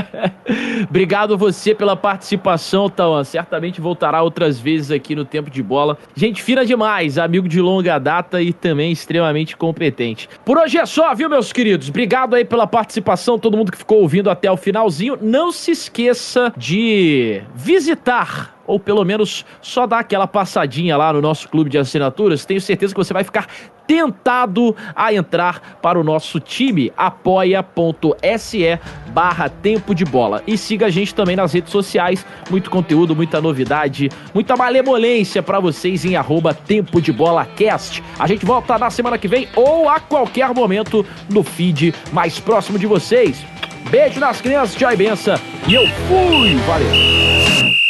Obrigado 0.90 1.38
você 1.38 1.76
pela 1.76 1.96
participação, 1.96 2.90
Tauan. 2.90 3.24
Certamente 3.24 3.82
voltará 3.82 4.22
outras 4.24 4.60
vezes 4.60 4.92
aqui 4.92 5.14
no 5.14 5.26
Tempo 5.26 5.50
de 5.50 5.62
Bola. 5.62 5.98
Gente 6.16 6.42
fina 6.42 6.66
demais, 6.66 7.18
amigo 7.18 7.48
de 7.48 7.62
longa 7.62 8.00
data 8.00 8.42
e 8.42 8.54
também 8.54 8.92
extremamente 8.92 9.58
competente. 9.58 10.30
Por 10.46 10.58
hoje 10.58 10.78
é 10.78 10.86
só, 10.86 11.14
viu, 11.14 11.30
meus 11.30 11.52
queridos? 11.52 11.90
Obrigado 11.90 12.34
aí 12.34 12.46
pela 12.46 12.66
participação, 12.66 13.38
todo 13.38 13.58
mundo 13.58 13.72
que 13.72 13.78
ficou 13.78 14.02
ouvindo 14.02 14.30
até 14.30 14.50
o 14.50 14.58
finalzinho. 14.58 15.18
Não 15.22 15.52
se 15.52 15.72
esqueça 15.72 15.97
esqueça 15.98 16.54
de 16.56 17.42
visitar 17.56 18.56
ou 18.68 18.80
pelo 18.80 19.04
menos 19.04 19.46
só 19.62 19.88
dar 19.88 20.00
aquela 20.00 20.28
passadinha 20.28 20.96
lá 20.96 21.12
no 21.14 21.22
nosso 21.22 21.48
clube 21.50 21.70
de 21.70 21.78
assinaturas. 21.78 22.46
Tenho 22.46 22.60
certeza 22.60 22.94
que 22.94 23.00
você 23.00 23.14
vai 23.14 23.24
ficar 23.24 23.48
tentado 23.88 24.76
a 24.94 25.14
entrar 25.14 25.80
para 25.82 25.98
o 25.98 26.04
nosso 26.04 26.40
time 26.40 26.92
apoia.se 26.98 28.80
barra 29.08 29.48
tempo 29.48 29.96
de 29.96 30.04
bola. 30.04 30.44
E 30.46 30.58
siga 30.58 30.88
a 30.88 30.90
gente 30.90 31.16
também 31.16 31.38
nas 31.38 31.54
redes 31.54 31.72
sociais, 31.72 32.26
muito 32.52 32.70
conteúdo, 32.70 33.16
muita 33.16 33.40
novidade, 33.40 34.10
muita 34.34 34.58
malemolência 34.58 35.42
para 35.42 35.62
vocês 35.62 36.04
em 36.04 36.18
arroba 36.18 36.54
tempo 36.54 37.02
de 37.02 37.14
bola 37.14 37.46
cast. 37.46 38.04
A 38.20 38.28
gente 38.28 38.46
volta 38.46 38.78
na 38.78 38.90
semana 38.90 39.18
que 39.18 39.30
vem 39.30 39.48
ou 39.56 39.90
a 39.90 40.00
qualquer 40.00 40.54
momento 40.54 41.06
no 41.30 41.42
feed 41.42 41.96
mais 42.12 42.38
próximo 42.38 42.78
de 42.78 42.86
vocês. 42.86 43.44
Beijo 43.90 44.20
nas 44.20 44.42
crianças, 44.42 44.76
tchau 44.76 44.92
e 44.92 44.96
benção. 44.96 45.40
E 45.68 45.74
eu 45.74 45.88
fui! 46.08 46.56
Valeu! 46.66 47.87